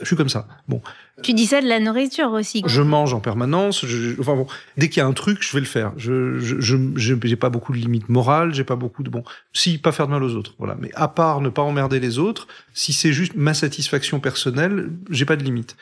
Je 0.00 0.06
suis 0.06 0.16
comme 0.16 0.28
ça. 0.28 0.48
Bon. 0.66 0.82
Tu 1.22 1.34
dis 1.34 1.46
ça 1.46 1.60
de 1.60 1.68
la 1.68 1.78
nourriture 1.78 2.32
aussi. 2.32 2.62
Je 2.66 2.82
mange 2.82 3.14
en 3.14 3.20
permanence. 3.20 3.86
Je, 3.86 4.18
enfin 4.20 4.34
bon, 4.34 4.46
dès 4.76 4.88
qu'il 4.88 4.98
y 4.98 5.00
a 5.02 5.06
un 5.06 5.12
truc, 5.12 5.42
je 5.42 5.52
vais 5.52 5.60
le 5.60 5.66
faire. 5.66 5.92
Je 5.96 6.38
je 6.38 6.76
j'ai 6.96 7.36
pas 7.36 7.50
beaucoup 7.50 7.72
de 7.72 7.78
limites 7.78 8.08
morales. 8.08 8.52
J'ai 8.52 8.64
pas 8.64 8.76
beaucoup 8.76 9.04
de 9.04 9.10
bon. 9.10 9.22
Si 9.52 9.78
pas 9.78 9.92
faire 9.92 10.06
de 10.06 10.12
mal 10.12 10.22
aux 10.24 10.34
autres, 10.34 10.54
voilà. 10.58 10.76
Mais 10.80 10.90
à 10.94 11.06
part 11.06 11.40
ne 11.40 11.48
pas 11.48 11.62
emmerder 11.62 12.00
les 12.00 12.18
autres, 12.18 12.48
si 12.72 12.92
c'est 12.92 13.12
juste 13.12 13.36
ma 13.36 13.54
satisfaction 13.54 14.18
personnelle, 14.18 14.90
j'ai 15.10 15.24
pas 15.24 15.36
de 15.36 15.44
limite. 15.44 15.76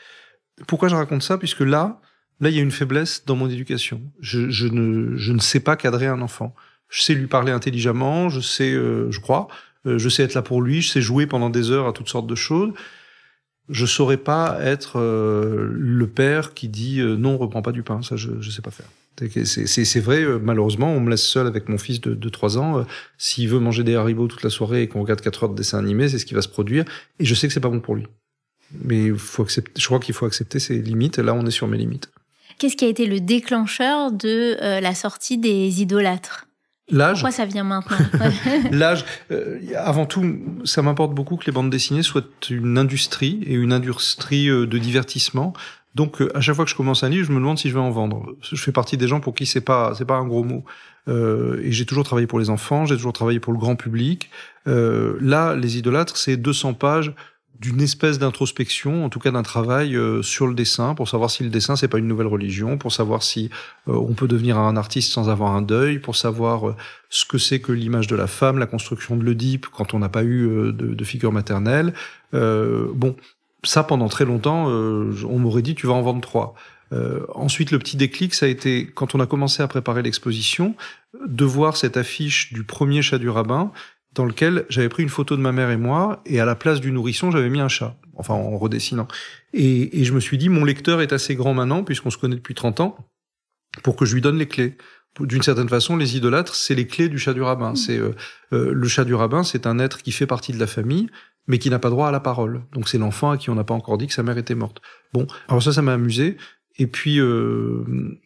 Pourquoi 0.67 0.89
je 0.89 0.95
raconte 0.95 1.23
ça? 1.23 1.39
Puisque 1.39 1.61
là, 1.61 1.99
Là, 2.39 2.49
il 2.49 2.55
y 2.55 2.59
a 2.59 2.61
une 2.61 2.71
faiblesse 2.71 3.23
dans 3.25 3.35
mon 3.35 3.49
éducation. 3.49 4.01
Je, 4.19 4.49
je, 4.49 4.67
ne, 4.67 5.15
je 5.15 5.31
ne 5.31 5.39
sais 5.39 5.59
pas 5.59 5.75
cadrer 5.75 6.07
un 6.07 6.21
enfant. 6.21 6.53
Je 6.89 7.01
sais 7.01 7.13
lui 7.13 7.27
parler 7.27 7.51
intelligemment, 7.51 8.29
je 8.29 8.41
sais, 8.41 8.71
euh, 8.73 9.09
je 9.11 9.19
crois, 9.19 9.47
euh, 9.85 9.97
je 9.97 10.09
sais 10.09 10.23
être 10.23 10.33
là 10.33 10.41
pour 10.41 10.61
lui, 10.61 10.81
je 10.81 10.91
sais 10.91 11.01
jouer 11.01 11.25
pendant 11.25 11.49
des 11.49 11.71
heures 11.71 11.87
à 11.87 11.93
toutes 11.93 12.09
sortes 12.09 12.27
de 12.27 12.35
choses. 12.35 12.73
Je 13.69 13.85
saurais 13.85 14.17
pas 14.17 14.57
être 14.61 14.99
euh, 14.99 15.69
le 15.71 16.07
père 16.07 16.53
qui 16.53 16.67
dit 16.67 17.01
non, 17.01 17.37
reprends 17.37 17.61
pas 17.61 17.71
du 17.71 17.83
pain. 17.83 18.01
Ça, 18.01 18.15
je, 18.15 18.31
je 18.39 18.49
sais 18.49 18.61
pas 18.61 18.71
faire. 18.71 18.87
C'est 19.45 19.99
vrai, 19.99 20.25
malheureusement, 20.41 20.91
on 20.91 20.99
me 20.99 21.09
laisse 21.11 21.23
seul 21.23 21.45
avec 21.45 21.69
mon 21.69 21.77
fils 21.77 22.01
de, 22.01 22.15
de 22.15 22.29
3 22.29 22.57
ans. 22.57 22.85
S'il 23.17 23.47
veut 23.47 23.59
manger 23.59 23.83
des 23.83 23.95
haribots 23.95 24.27
toute 24.27 24.43
la 24.43 24.49
soirée 24.49 24.81
et 24.81 24.87
qu'on 24.87 25.01
regarde 25.01 25.21
4 25.21 25.43
heures 25.43 25.49
de 25.49 25.55
dessin 25.55 25.77
animé, 25.77 26.09
c'est 26.09 26.17
ce 26.17 26.25
qui 26.25 26.33
va 26.33 26.41
se 26.41 26.47
produire. 26.47 26.83
Et 27.19 27.25
je 27.25 27.35
sais 27.35 27.47
que 27.47 27.53
c'est 27.53 27.59
pas 27.59 27.69
bon 27.69 27.79
pour 27.79 27.95
lui. 27.95 28.07
Mais 28.81 29.09
faut 29.15 29.43
accepter, 29.43 29.79
je 29.79 29.85
crois 29.85 29.99
qu'il 29.99 30.15
faut 30.15 30.25
accepter 30.25 30.59
ses 30.59 30.81
limites. 30.81 31.19
Là, 31.19 31.33
on 31.33 31.45
est 31.45 31.51
sur 31.51 31.67
mes 31.67 31.77
limites. 31.77 32.09
Qu'est-ce 32.57 32.75
qui 32.75 32.85
a 32.85 32.87
été 32.87 33.05
le 33.05 33.19
déclencheur 33.19 34.11
de 34.11 34.57
euh, 34.61 34.79
la 34.79 34.95
sortie 34.95 35.37
des 35.37 35.81
idolâtres? 35.81 36.47
L'âge. 36.89 37.17
Pourquoi 37.17 37.31
ça 37.31 37.45
vient 37.45 37.63
maintenant 37.63 37.95
L'âge. 38.71 39.05
Euh, 39.31 39.59
avant 39.77 40.05
tout, 40.05 40.39
ça 40.65 40.81
m'importe 40.81 41.13
beaucoup 41.13 41.37
que 41.37 41.45
les 41.45 41.51
bandes 41.51 41.69
dessinées 41.69 42.03
soient 42.03 42.23
une 42.49 42.77
industrie 42.77 43.41
et 43.45 43.53
une 43.53 43.73
industrie 43.73 44.49
euh, 44.49 44.67
de 44.67 44.77
divertissement. 44.77 45.53
Donc, 45.95 46.21
à 46.33 46.41
chaque 46.41 46.55
fois 46.55 46.65
que 46.65 46.71
je 46.71 46.75
commence 46.75 47.03
un 47.03 47.09
livre, 47.09 47.27
je 47.27 47.31
me 47.31 47.37
demande 47.37 47.59
si 47.59 47.69
je 47.69 47.75
vais 47.75 47.79
en 47.79 47.91
vendre. 47.91 48.35
Je 48.41 48.55
fais 48.55 48.71
partie 48.71 48.97
des 48.97 49.07
gens 49.07 49.19
pour 49.19 49.35
qui 49.35 49.45
c'est 49.45 49.61
pas 49.61 49.93
c'est 49.95 50.05
pas 50.05 50.15
un 50.15 50.25
gros 50.25 50.43
mot. 50.43 50.65
et 51.07 51.71
j'ai 51.71 51.85
toujours 51.85 52.03
travaillé 52.03 52.25
pour 52.25 52.39
les 52.39 52.49
enfants, 52.49 52.85
j'ai 52.85 52.95
toujours 52.95 53.13
travaillé 53.13 53.39
pour 53.39 53.53
le 53.53 53.59
grand 53.59 53.75
public. 53.75 54.31
là, 54.65 55.55
les 55.55 55.77
idolâtres, 55.77 56.17
c'est 56.17 56.35
200 56.35 56.73
pages 56.73 57.13
d'une 57.63 57.79
espèce 57.79 58.19
d'introspection, 58.19 59.05
en 59.05 59.09
tout 59.09 59.19
cas 59.19 59.31
d'un 59.31 59.41
travail 59.41 59.95
euh, 59.95 60.21
sur 60.21 60.47
le 60.47 60.53
dessin, 60.53 60.95
pour 60.95 61.07
savoir 61.07 61.31
si 61.31 61.43
le 61.43 61.49
dessin 61.49 61.77
c'est 61.77 61.87
pas 61.87 61.97
une 61.97 62.09
nouvelle 62.09 62.27
religion, 62.27 62.77
pour 62.77 62.91
savoir 62.91 63.23
si 63.23 63.49
euh, 63.87 63.93
on 63.93 64.13
peut 64.13 64.27
devenir 64.27 64.57
un 64.57 64.75
artiste 64.75 65.13
sans 65.13 65.29
avoir 65.29 65.55
un 65.55 65.61
deuil, 65.61 65.99
pour 65.99 66.17
savoir 66.17 66.67
euh, 66.67 66.75
ce 67.09 67.25
que 67.25 67.37
c'est 67.37 67.61
que 67.61 67.71
l'image 67.71 68.07
de 68.07 68.17
la 68.17 68.27
femme, 68.27 68.59
la 68.59 68.65
construction 68.65 69.15
de 69.15 69.23
l'Oedipe 69.23 69.67
quand 69.67 69.93
on 69.93 69.99
n'a 69.99 70.09
pas 70.09 70.25
eu 70.25 70.45
de, 70.45 70.71
de, 70.71 71.03
figure 71.05 71.31
maternelle. 71.31 71.93
bon, 72.33 73.15
ça 73.63 73.83
pendant 73.83 74.09
très 74.09 74.25
longtemps, 74.25 74.65
on 74.65 75.39
m'aurait 75.39 75.61
dit 75.61 75.73
tu 75.73 75.87
vas 75.87 75.93
en 75.93 76.01
vendre 76.01 76.21
trois. 76.21 76.55
ensuite, 77.35 77.71
le 77.71 77.79
petit 77.79 77.95
déclic, 77.95 78.33
ça 78.33 78.47
a 78.47 78.49
été 78.49 78.89
quand 78.93 79.15
on 79.15 79.19
a 79.19 79.27
commencé 79.27 79.63
à 79.63 79.67
préparer 79.67 80.01
l'exposition, 80.01 80.75
de 81.25 81.45
voir 81.45 81.77
cette 81.77 81.95
affiche 81.95 82.51
du 82.51 82.63
premier 82.63 83.01
chat 83.01 83.19
du 83.19 83.29
rabbin 83.29 83.71
dans 84.15 84.25
lequel 84.25 84.65
j'avais 84.69 84.89
pris 84.89 85.03
une 85.03 85.09
photo 85.09 85.35
de 85.35 85.41
ma 85.41 85.51
mère 85.51 85.71
et 85.71 85.77
moi, 85.77 86.21
et 86.25 86.39
à 86.39 86.45
la 86.45 86.55
place 86.55 86.79
du 86.79 86.91
nourrisson, 86.91 87.31
j'avais 87.31 87.49
mis 87.49 87.59
un 87.59 87.67
chat, 87.67 87.95
enfin 88.15 88.33
en 88.33 88.57
redessinant. 88.57 89.07
Et, 89.53 90.01
et 90.01 90.05
je 90.05 90.13
me 90.13 90.19
suis 90.19 90.37
dit, 90.37 90.49
mon 90.49 90.65
lecteur 90.65 91.01
est 91.01 91.13
assez 91.13 91.35
grand 91.35 91.53
maintenant, 91.53 91.83
puisqu'on 91.83 92.09
se 92.09 92.17
connaît 92.17 92.35
depuis 92.35 92.55
30 92.55 92.79
ans, 92.81 92.97
pour 93.81 93.95
que 93.95 94.05
je 94.05 94.13
lui 94.13 94.21
donne 94.21 94.37
les 94.37 94.47
clés. 94.47 94.77
D'une 95.19 95.43
certaine 95.43 95.69
façon, 95.69 95.95
les 95.95 96.17
idolâtres, 96.17 96.55
c'est 96.55 96.73
les 96.73 96.87
clés 96.87 97.09
du 97.09 97.19
chat 97.19 97.33
du 97.33 97.41
rabbin. 97.41 97.73
Mmh. 97.73 97.75
C'est 97.75 97.97
euh, 97.97 98.15
euh, 98.51 98.71
le 98.73 98.87
chat 98.87 99.05
du 99.05 99.13
rabbin, 99.13 99.43
c'est 99.43 99.67
un 99.67 99.77
être 99.79 100.01
qui 100.01 100.11
fait 100.11 100.25
partie 100.25 100.53
de 100.53 100.59
la 100.59 100.67
famille, 100.67 101.07
mais 101.47 101.59
qui 101.59 101.69
n'a 101.69 101.79
pas 101.79 101.89
droit 101.89 102.07
à 102.07 102.11
la 102.11 102.19
parole. 102.19 102.63
Donc 102.71 102.89
c'est 102.89 102.97
l'enfant 102.97 103.31
à 103.31 103.37
qui 103.37 103.49
on 103.49 103.55
n'a 103.55 103.63
pas 103.63 103.73
encore 103.73 103.97
dit 103.97 104.07
que 104.07 104.13
sa 104.13 104.23
mère 104.23 104.37
était 104.37 104.55
morte. 104.55 104.81
Bon, 105.13 105.27
alors 105.47 105.61
ça, 105.61 105.71
ça 105.71 105.81
m'a 105.81 105.93
amusé. 105.93 106.37
Et 106.77 106.87
puis, 106.87 107.19
euh, 107.19 107.83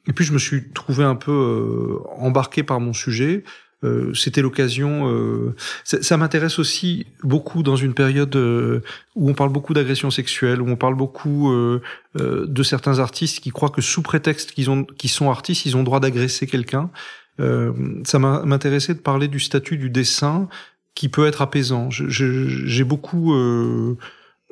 et 0.07 0.13
puis 0.13 0.23
je 0.23 0.31
me 0.31 0.39
suis 0.39 0.71
trouvé 0.71 1.03
un 1.03 1.15
peu 1.15 1.31
euh, 1.31 2.07
embarqué 2.17 2.63
par 2.63 2.79
mon 2.79 2.93
sujet. 2.93 3.43
Euh, 3.83 4.13
c'était 4.15 4.41
l'occasion. 4.41 5.11
Euh, 5.11 5.55
ça, 5.83 6.17
m'intéresse 6.17 6.57
aussi 6.57 7.05
beaucoup 7.23 7.61
dans 7.61 7.75
une 7.75 7.93
période 7.93 8.35
euh, 8.35 8.81
où 9.15 9.29
on 9.29 9.33
parle 9.33 9.51
beaucoup 9.51 9.75
d'agression 9.75 10.09
sexuelle, 10.09 10.61
où 10.61 10.67
on 10.67 10.75
parle 10.75 10.95
beaucoup 10.95 11.53
de 12.15 12.63
certains 12.63 12.99
artistes 12.99 13.39
qui 13.39 13.51
croient 13.51 13.69
que 13.69 13.81
sous 13.81 14.01
prétexte 14.01 14.51
qu'ils 14.51 14.69
ont, 14.71 14.83
qu'ils 14.83 15.11
sont 15.11 15.29
artistes, 15.29 15.65
ils 15.65 15.77
ont 15.77 15.83
droit 15.83 15.99
d'agresser 15.99 16.47
quelqu'un. 16.47 16.89
ça 17.39 18.19
m'intéressait 18.19 18.95
de 18.95 18.99
parler 18.99 19.27
du 19.27 19.39
statut 19.39 19.77
du 19.77 19.89
dessin 19.89 20.49
qui 20.95 21.09
peut 21.09 21.27
être 21.27 21.41
apaisant. 21.41 21.89
J'ai 21.91 22.83
beaucoup 22.83 23.35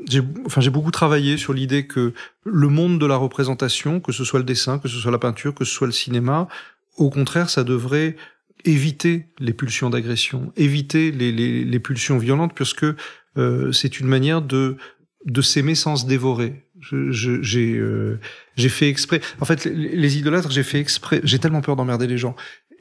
j'ai 0.07 0.21
enfin 0.45 0.61
j'ai 0.61 0.69
beaucoup 0.69 0.91
travaillé 0.91 1.37
sur 1.37 1.53
l'idée 1.53 1.87
que 1.87 2.13
le 2.43 2.67
monde 2.67 2.99
de 2.99 3.05
la 3.05 3.15
représentation, 3.15 3.99
que 3.99 4.11
ce 4.11 4.23
soit 4.23 4.39
le 4.39 4.45
dessin, 4.45 4.77
que 4.77 4.87
ce 4.87 4.97
soit 4.97 5.11
la 5.11 5.19
peinture, 5.19 5.55
que 5.55 5.65
ce 5.65 5.73
soit 5.73 5.87
le 5.87 5.93
cinéma, 5.93 6.47
au 6.97 7.09
contraire, 7.09 7.49
ça 7.49 7.63
devrait 7.63 8.15
éviter 8.65 9.27
les 9.39 9.53
pulsions 9.53 9.89
d'agression, 9.89 10.51
éviter 10.57 11.11
les, 11.11 11.31
les, 11.31 11.63
les, 11.63 11.79
pulsions 11.79 12.17
violentes, 12.17 12.53
puisque 12.53 12.85
euh, 13.37 13.71
c'est 13.71 13.99
une 13.99 14.07
manière 14.07 14.41
de 14.41 14.77
de 15.25 15.41
s'aimer 15.41 15.75
sans 15.75 15.95
se 15.95 16.05
dévorer. 16.05 16.65
J'ai 16.81 17.77
euh, 17.77 18.19
j'ai 18.55 18.69
fait 18.69 18.89
exprès. 18.89 19.21
En 19.39 19.45
fait, 19.45 19.65
les, 19.65 20.17
idolâtres, 20.17 20.51
j'ai 20.51 20.63
fait 20.63 20.79
exprès. 20.79 21.21
J'ai 21.23 21.39
tellement 21.39 21.61
peur 21.61 21.75
d'emmerder 21.75 22.05
les 22.05 22.17
gens. 22.17 22.35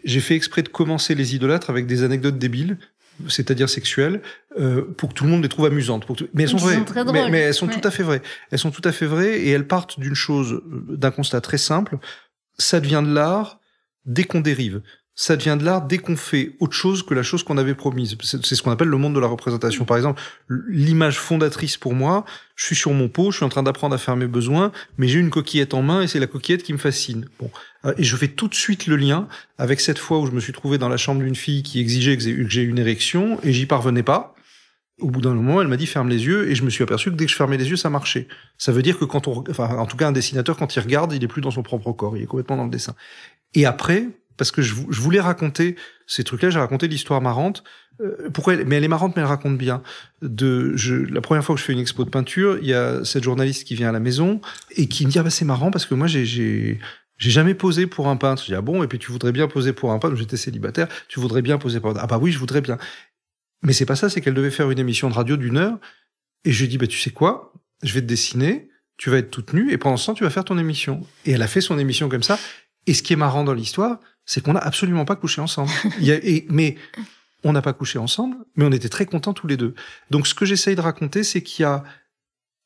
J'ai 0.05 0.21
fait 0.21 0.35
exprès 0.35 0.63
de 0.63 0.69
commencer 0.69 1.15
les 1.15 1.35
idolâtres 1.35 1.71
avec 1.71 1.87
des 1.87 2.03
anecdotes 2.03 2.39
débiles 2.39 2.77
c'est-à-dire 3.29 3.69
sexuelles, 3.69 4.21
euh, 4.59 4.83
pour 4.97 5.11
que 5.11 5.15
tout 5.15 5.25
le 5.25 5.31
monde 5.31 5.43
les 5.43 5.49
trouve 5.49 5.67
amusantes. 5.67 6.05
Pour 6.05 6.17
Mais 6.35 6.45
elles 6.45 6.49
sont 6.49 6.57
vraies. 6.57 6.83
mais, 7.31 7.39
elles 7.39 7.55
sont 7.55 7.69
tout 7.69 7.81
à 7.85 7.91
fait 7.91 8.03
vraies. 8.03 8.23
Elles 8.51 8.59
sont 8.59 8.71
tout 8.71 8.83
à 8.85 8.93
fait 8.93 9.07
vraies 9.07 9.39
et 9.39 9.51
elles 9.51 9.67
partent 9.67 10.01
d'une 10.01 10.15
chose, 10.15 10.61
d'un 10.67 11.11
constat 11.11 11.41
très 11.41 11.59
simple. 11.59 11.99
Ça 12.59 12.81
devient 12.81 13.03
de 13.05 13.13
l'art 13.13 13.61
dès 14.05 14.25
qu'on 14.25 14.41
dérive. 14.41 14.83
Ça 15.17 15.37
devient 15.37 15.57
de 15.59 15.65
l'art 15.65 15.83
dès 15.83 15.99
qu'on 15.99 16.17
fait 16.17 16.57
autre 16.59 16.73
chose 16.73 17.05
que 17.05 17.15
la 17.15 17.23
chose 17.23 17.45
qu'on 17.45 17.57
avait 17.57 17.75
promise. 17.75 18.17
C'est 18.23 18.43
ce 18.43 18.63
qu'on 18.63 18.73
appelle 18.73 18.89
le 18.89 18.97
monde 18.97 19.15
de 19.15 19.21
la 19.21 19.29
représentation. 19.29 19.85
Par 19.85 19.97
exemple, 19.97 20.21
l'image 20.49 21.19
fondatrice 21.19 21.77
pour 21.77 21.95
moi, 21.95 22.25
je 22.57 22.65
suis 22.65 22.75
sur 22.75 22.93
mon 22.93 23.09
pot, 23.09 23.31
je 23.31 23.37
suis 23.37 23.45
en 23.45 23.49
train 23.49 23.63
d'apprendre 23.63 23.95
à 23.95 23.99
faire 23.99 24.17
mes 24.17 24.27
besoins, 24.27 24.73
mais 24.99 25.07
j'ai 25.07 25.21
une 25.21 25.31
coquillette 25.31 25.75
en 25.75 25.83
main 25.83 26.03
et 26.03 26.09
c'est 26.09 26.19
la 26.19 26.27
coquillette 26.27 26.65
qui 26.65 26.73
me 26.73 26.79
fascine. 26.79 27.27
Bon, 27.39 27.49
euh, 27.85 27.95
et 27.97 28.03
je 28.03 28.17
fais 28.17 28.29
tout 28.29 28.49
de 28.49 28.55
suite 28.55 28.87
le 28.87 28.97
lien 28.97 29.29
avec 29.57 29.81
cette 29.81 29.99
fois 29.99 30.19
où 30.19 30.27
je 30.27 30.33
me 30.33 30.41
suis 30.41 30.53
trouvé 30.53 30.79
dans 30.79 30.89
la 30.89 30.97
chambre 30.97 31.23
d'une 31.23 31.37
fille 31.37 31.63
qui 31.63 31.79
exigeait 31.79 32.17
que 32.17 32.49
j'ai 32.49 32.63
une 32.63 32.79
érection 32.79 33.39
et 33.45 33.53
j'y 33.53 33.67
parvenais 33.67 34.03
pas. 34.03 34.35
Au 35.01 35.11
bout 35.11 35.21
d'un 35.21 35.35
moment, 35.35 35.61
elle 35.61 35.67
m'a 35.67 35.77
dit 35.77 35.87
ferme 35.87 36.09
les 36.09 36.25
yeux 36.25 36.49
et 36.49 36.55
je 36.55 36.63
me 36.65 36.71
suis 36.71 36.85
aperçu 36.85 37.11
que 37.11 37.17
dès 37.17 37.27
que 37.27 37.31
je 37.31 37.37
fermais 37.37 37.57
les 37.57 37.69
yeux, 37.69 37.77
ça 37.77 37.91
marchait. 37.91 38.29
Ça 38.59 38.71
veut 38.71 38.83
dire 38.83 38.97
que 38.97 39.05
quand 39.05 39.27
on, 39.27 39.43
enfin, 39.51 39.77
en 39.77 39.87
tout 39.87 39.97
cas, 39.97 40.07
un 40.07 40.13
dessinateur, 40.13 40.57
quand 40.57 40.75
il 40.75 40.81
regarde, 40.81 41.13
il 41.13 41.23
est 41.23 41.29
plus 41.29 41.41
dans 41.41 41.51
son 41.51 41.65
propre 41.65 41.93
corps, 41.93 42.17
il 42.17 42.23
est 42.23 42.27
complètement 42.27 42.57
dans 42.57 42.65
le 42.65 42.71
dessin. 42.71 42.95
Et 43.55 43.67
après, 43.67 44.09
parce 44.37 44.51
que 44.51 44.63
je, 44.63 44.75
voulais 44.75 45.21
raconter 45.21 45.77
ces 46.07 46.25
trucs-là, 46.25 46.51
j'ai 46.51 46.59
raconté 46.59 46.89
l'histoire 46.89 47.21
marrante. 47.21 47.65
Euh, 48.01 48.29
pourquoi 48.33 48.57
Mais 48.57 48.77
elle 48.77 48.85
est 48.85 48.89
marrante, 48.89 49.15
mais 49.17 49.23
elle 49.23 49.29
raconte 49.29 49.57
bien. 49.57 49.83
De, 50.23 50.77
je, 50.77 50.95
la 50.95 51.21
première 51.21 51.45
fois 51.45 51.55
que 51.55 51.61
je 51.61 51.67
fais 51.67 51.73
une 51.73 51.79
expo 51.79 52.05
de 52.05 52.11
peinture, 52.11 52.59
il 52.61 52.67
y 52.67 52.75
a 52.75 53.05
cette 53.05 53.23
journaliste 53.23 53.65
qui 53.65 53.75
vient 53.75 53.89
à 53.89 53.93
la 53.93 54.01
maison 54.01 54.41
et 54.73 54.89
qui 54.89 55.07
me 55.07 55.11
dit 55.11 55.19
ah 55.19 55.23
bah 55.23 55.31
c'est 55.31 55.45
marrant 55.45 55.71
parce 55.71 55.87
que 55.87 55.95
moi 55.95 56.07
j'ai 56.07 56.25
j'ai 56.25 57.31
jamais 57.31 57.55
posé 57.55 57.87
pour 57.87 58.09
un 58.09 58.17
peintre. 58.17 58.43
Je 58.43 58.49
dis 58.49 58.55
ah 58.55 58.61
bon 58.61 58.83
et 58.83 58.89
puis 58.89 58.99
tu 58.99 59.13
voudrais 59.13 59.33
bien 59.33 59.47
poser 59.47 59.73
pour 59.73 59.93
un 59.93 59.99
peintre? 59.99 60.17
J'étais 60.17 60.37
célibataire. 60.37 60.89
Tu 61.09 61.21
voudrais 61.21 61.43
bien 61.43 61.59
poser 61.59 61.81
pour 61.81 61.91
un 61.91 61.95
ah 61.99 62.07
bah 62.07 62.19
oui 62.21 62.33
je 62.33 62.39
voudrais 62.39 62.61
bien. 62.61 62.79
Mais 63.63 63.73
c'est 63.73 63.87
pas 63.87 63.97
ça, 63.97 64.11
c'est 64.11 64.21
qu'elle 64.21 64.35
devait 64.35 64.51
faire 64.51 64.71
une 64.71 64.79
émission 64.79 65.09
de 65.09 65.15
radio 65.15 65.37
d'une 65.37 65.57
heure 65.57 65.79
et 66.45 66.53
je 66.53 66.61
lui 66.63 66.69
dit 66.69 66.79
bah 66.79 66.89
tu 66.89 66.99
sais 66.99 67.11
quoi, 67.11 67.53
je 67.83 67.95
vais 67.95 68.01
te 68.01 68.07
dessiner. 68.07 68.69
Tu 68.97 69.11
vas 69.11 69.19
être 69.19 69.31
toute 69.31 69.53
nue 69.53 69.73
et 69.73 69.79
pendant 69.79 69.97
ce 69.97 70.07
temps 70.07 70.15
tu 70.15 70.25
vas 70.25 70.31
faire 70.31 70.45
ton 70.45 70.59
émission. 70.59 71.07
Et 71.25 71.33
elle 71.33 71.43
a 71.43 71.49
fait 71.49 71.61
son 71.61 71.79
émission 71.79 72.09
comme 72.09 72.23
ça. 72.23 72.39
Et 72.87 72.95
ce 72.95 73.03
qui 73.03 73.13
est 73.13 73.17
marrant 73.17 73.45
dans 73.45 73.55
l'histoire, 73.55 73.99
c'est 74.27 74.43
qu'on 74.43 74.55
n'a 74.55 74.61
absolument 74.61 75.05
pas 75.05 75.17
couché 75.17 75.41
ensemble. 75.41 75.71
Il 76.01 76.07
y 76.07 76.13
a, 76.13 76.19
mais 76.49 76.77
on 77.43 77.53
n'a 77.53 77.63
pas 77.63 77.73
couché 77.73 77.99
ensemble, 77.99 78.37
mais 78.57 78.65
on 78.65 78.73
était 78.73 78.89
très 78.89 79.07
contents 79.07 79.35
tous 79.35 79.47
les 79.47 79.57
deux. 79.57 79.75
Donc 80.11 80.27
ce 80.27 80.35
que 80.35 80.47
j'essaye 80.47 80.77
de 80.77 80.81
raconter, 80.81 81.23
c'est 81.23 81.43
qu'il 81.43 81.63
y 81.63 81.67
a, 81.67 81.85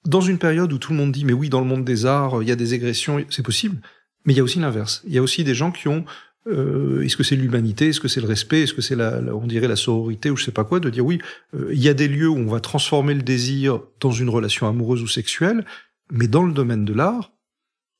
dans 0.04 0.20
une 0.20 0.38
période 0.38 0.72
où 0.72 0.78
tout 0.78 0.92
le 0.92 0.98
monde 0.98 1.12
dit, 1.12 1.24
mais 1.24 1.32
oui, 1.32 1.48
dans 1.48 1.60
le 1.60 1.66
monde 1.66 1.84
des 1.84 2.06
arts, 2.06 2.42
il 2.42 2.48
y 2.48 2.52
a 2.52 2.56
des 2.56 2.72
agressions, 2.74 3.24
c'est 3.28 3.42
possible, 3.42 3.78
mais 4.24 4.32
il 4.32 4.36
y 4.36 4.40
a 4.40 4.44
aussi 4.44 4.60
l'inverse. 4.60 5.02
Il 5.06 5.12
y 5.12 5.18
a 5.18 5.22
aussi 5.22 5.42
des 5.42 5.54
gens 5.54 5.72
qui 5.72 5.88
ont, 5.88 6.04
euh, 6.46 7.02
est-ce 7.02 7.16
que 7.16 7.24
c'est 7.24 7.34
l'humanité, 7.34 7.88
est-ce 7.88 8.00
que 8.00 8.08
c'est 8.08 8.20
le 8.20 8.28
respect, 8.28 8.62
est-ce 8.62 8.74
que 8.74 8.80
c'est 8.80 8.94
la, 8.94 9.18
on 9.34 9.46
dirait 9.46 9.68
la 9.68 9.76
sororité 9.76 10.30
ou 10.30 10.36
je 10.36 10.44
sais 10.44 10.52
pas 10.52 10.64
quoi, 10.64 10.78
de 10.78 10.90
dire 10.90 11.04
oui, 11.04 11.20
euh, 11.54 11.70
il 11.72 11.82
y 11.82 11.88
a 11.88 11.94
des 11.94 12.06
lieux 12.06 12.28
où 12.28 12.36
on 12.36 12.46
va 12.46 12.60
transformer 12.60 13.14
le 13.14 13.22
désir 13.22 13.80
dans 14.00 14.12
une 14.12 14.28
relation 14.28 14.68
amoureuse 14.68 15.02
ou 15.02 15.08
sexuelle, 15.08 15.64
mais 16.10 16.28
dans 16.28 16.44
le 16.44 16.52
domaine 16.52 16.84
de 16.84 16.94
l'art, 16.94 17.32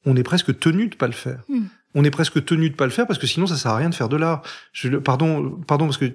on 0.06 0.16
est 0.16 0.22
presque 0.22 0.56
tenu 0.60 0.86
de 0.86 0.94
pas 0.94 1.08
le 1.08 1.12
faire. 1.12 1.42
Hmm 1.48 1.64
on 1.94 2.04
est 2.04 2.10
presque 2.10 2.44
tenu 2.44 2.70
de 2.70 2.74
pas 2.74 2.84
le 2.84 2.90
faire 2.90 3.06
parce 3.06 3.18
que 3.18 3.26
sinon 3.26 3.46
ça 3.46 3.56
sert 3.56 3.72
à 3.72 3.76
rien 3.76 3.88
de 3.88 3.94
faire 3.94 4.08
de 4.08 4.16
l'art. 4.16 4.42
Pardon, 5.04 5.60
pardon 5.66 5.86
parce 5.86 5.98
que 5.98 6.12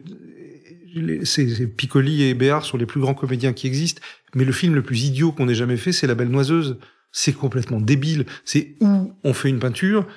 c'est 1.24 1.68
Piccoli 1.68 2.24
et 2.24 2.34
Béard 2.34 2.66
sont 2.66 2.78
les 2.78 2.86
plus 2.86 3.02
grands 3.02 3.16
comédiens 3.16 3.54
qui 3.54 3.68
existent, 3.68 4.02
mais 4.36 4.46
le 4.46 4.52
film 4.52 4.76
le 4.76 4.84
plus 4.84 5.04
idiot 5.06 5.32
qu'on 5.32 5.50
ait 5.50 5.56
jamais 5.56 5.78
fait, 5.78 5.92
c'est 5.92 6.08
La 6.08 6.16
Belle 6.16 6.30
Noiseuse. 6.30 6.78
C'est 7.12 7.34
complètement 7.34 7.80
débile. 7.80 8.26
C'est 8.44 8.76
où 8.80 9.14
on 9.24 9.34
fait 9.34 9.50
une 9.50 9.60
peinture, 9.60 10.08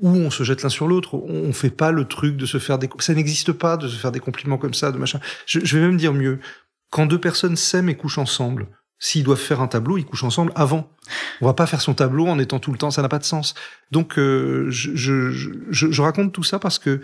où 0.00 0.08
on 0.08 0.30
se 0.30 0.42
jette 0.42 0.62
l'un 0.62 0.68
sur 0.68 0.88
l'autre. 0.88 1.14
On 1.14 1.52
fait 1.52 1.70
pas 1.70 1.92
le 1.92 2.04
truc 2.04 2.36
de 2.36 2.46
se 2.46 2.58
faire 2.58 2.78
des, 2.78 2.88
ça 2.98 3.14
n'existe 3.14 3.52
pas 3.52 3.76
de 3.76 3.86
se 3.86 3.96
faire 3.96 4.10
des 4.10 4.18
compliments 4.18 4.58
comme 4.58 4.74
ça, 4.74 4.90
de 4.90 4.98
machin. 4.98 5.20
Je, 5.46 5.60
je 5.62 5.78
vais 5.78 5.86
même 5.86 5.96
dire 5.96 6.12
mieux. 6.12 6.40
Quand 6.90 7.06
deux 7.06 7.20
personnes 7.20 7.54
s'aiment 7.54 7.88
et 7.88 7.96
couchent 7.96 8.18
ensemble, 8.18 8.66
S'ils 9.04 9.24
doivent 9.24 9.40
faire 9.40 9.60
un 9.60 9.66
tableau, 9.66 9.98
ils 9.98 10.04
couchent 10.04 10.22
ensemble 10.22 10.52
avant. 10.54 10.88
On 11.40 11.46
va 11.46 11.54
pas 11.54 11.66
faire 11.66 11.80
son 11.80 11.92
tableau 11.92 12.28
en 12.28 12.38
étant 12.38 12.60
tout 12.60 12.70
le 12.70 12.78
temps, 12.78 12.92
ça 12.92 13.02
n'a 13.02 13.08
pas 13.08 13.18
de 13.18 13.24
sens. 13.24 13.54
Donc 13.90 14.16
euh, 14.16 14.70
je, 14.70 14.94
je, 14.94 15.32
je, 15.72 16.02
raconte 16.02 16.32
tout 16.32 16.44
ça 16.44 16.60
parce 16.60 16.78
que 16.78 17.00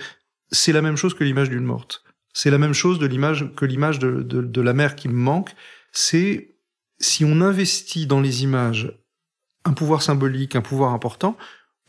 c'est 0.52 0.70
la 0.70 0.80
même 0.80 0.94
chose 0.94 1.14
que 1.14 1.24
l'image 1.24 1.50
d'une 1.50 1.64
morte. 1.64 2.04
C'est 2.32 2.52
la 2.52 2.58
même 2.58 2.72
chose 2.72 3.00
de 3.00 3.06
l'image 3.06 3.52
que 3.56 3.64
l'image 3.64 3.98
de, 3.98 4.22
de, 4.22 4.42
de 4.42 4.60
la 4.60 4.74
mère 4.74 4.94
qui 4.94 5.08
me 5.08 5.14
manque. 5.14 5.50
C'est 5.90 6.54
si 7.00 7.24
on 7.24 7.40
investit 7.40 8.06
dans 8.06 8.20
les 8.20 8.44
images 8.44 8.96
un 9.64 9.72
pouvoir 9.72 10.00
symbolique, 10.00 10.54
un 10.54 10.62
pouvoir 10.62 10.92
important, 10.92 11.36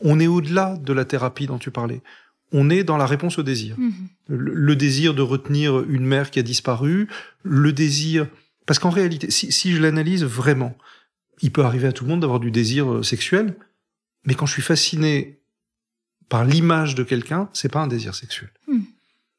on 0.00 0.18
est 0.18 0.26
au-delà 0.26 0.76
de 0.76 0.92
la 0.92 1.04
thérapie 1.04 1.46
dont 1.46 1.58
tu 1.58 1.70
parlais. 1.70 2.02
On 2.50 2.68
est 2.68 2.82
dans 2.82 2.96
la 2.96 3.06
réponse 3.06 3.38
au 3.38 3.44
désir. 3.44 3.76
Mm-hmm. 3.78 3.92
le, 4.26 4.74
désir 4.74 5.14
de 5.14 5.22
retenir 5.22 5.84
une 5.88 6.04
mère 6.04 6.32
qui 6.32 6.40
a 6.40 6.42
disparu, 6.42 7.06
le 7.44 7.72
désir 7.72 8.26
parce 8.66 8.78
qu'en 8.78 8.90
réalité, 8.90 9.30
si, 9.30 9.72
je 9.72 9.80
l'analyse 9.80 10.24
vraiment, 10.24 10.76
il 11.42 11.50
peut 11.50 11.64
arriver 11.64 11.88
à 11.88 11.92
tout 11.92 12.04
le 12.04 12.10
monde 12.10 12.20
d'avoir 12.20 12.40
du 12.40 12.50
désir 12.50 12.90
euh, 12.90 13.02
sexuel, 13.02 13.56
mais 14.24 14.34
quand 14.34 14.46
je 14.46 14.52
suis 14.52 14.62
fasciné 14.62 15.40
par 16.28 16.44
l'image 16.44 16.94
de 16.94 17.02
quelqu'un, 17.02 17.48
c'est 17.52 17.70
pas 17.70 17.80
un 17.80 17.88
désir 17.88 18.14
sexuel. 18.14 18.50
Hmm. 18.68 18.82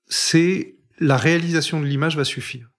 C'est 0.08 0.76
la 1.00 1.18
réalisation 1.18 1.80
de 1.80 1.86
l'image 1.86 2.18
va 2.18 2.26
suffire. 2.26 2.70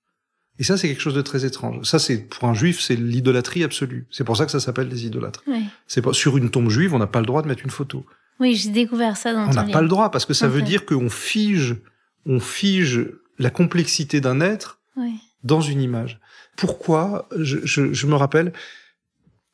Et 0.58 0.64
ça, 0.64 0.76
c'est 0.76 0.88
quelque 0.88 1.00
chose 1.00 1.14
de 1.14 1.22
très 1.22 1.44
étrange. 1.44 1.84
Ça, 1.86 1.98
c'est 1.98 2.18
pour 2.18 2.44
un 2.44 2.54
juif, 2.54 2.80
c'est 2.80 2.94
l'idolâtrie 2.94 3.64
absolue. 3.64 4.06
C'est 4.10 4.24
pour 4.24 4.36
ça 4.36 4.44
que 4.44 4.52
ça 4.52 4.60
s'appelle 4.60 4.88
des 4.88 5.06
idolâtres. 5.06 5.42
C'est 5.86 6.02
pas 6.02 6.12
sur 6.12 6.36
une 6.36 6.50
tombe 6.50 6.68
juive, 6.68 6.94
on 6.94 6.98
n'a 6.98 7.06
pas 7.06 7.20
le 7.20 7.26
droit 7.26 7.42
de 7.42 7.48
mettre 7.48 7.64
une 7.64 7.70
photo. 7.70 8.04
Oui, 8.38 8.54
j'ai 8.54 8.70
découvert 8.70 9.16
ça 9.16 9.32
dans 9.32 9.48
On 9.48 9.52
n'a 9.52 9.64
pas 9.64 9.82
le 9.82 9.88
droit 9.88 10.10
parce 10.10 10.26
que 10.26 10.34
ça 10.34 10.48
veut 10.48 10.62
dire 10.62 10.84
qu'on 10.84 11.08
fige, 11.08 11.76
on 12.26 12.38
fige 12.38 13.08
la 13.38 13.50
complexité 13.50 14.20
d'un 14.20 14.40
être 14.40 14.80
dans 15.42 15.60
une 15.60 15.80
image. 15.80 16.20
Pourquoi 16.56 17.28
je, 17.38 17.58
je, 17.64 17.92
je, 17.92 18.06
me 18.06 18.14
rappelle 18.14 18.52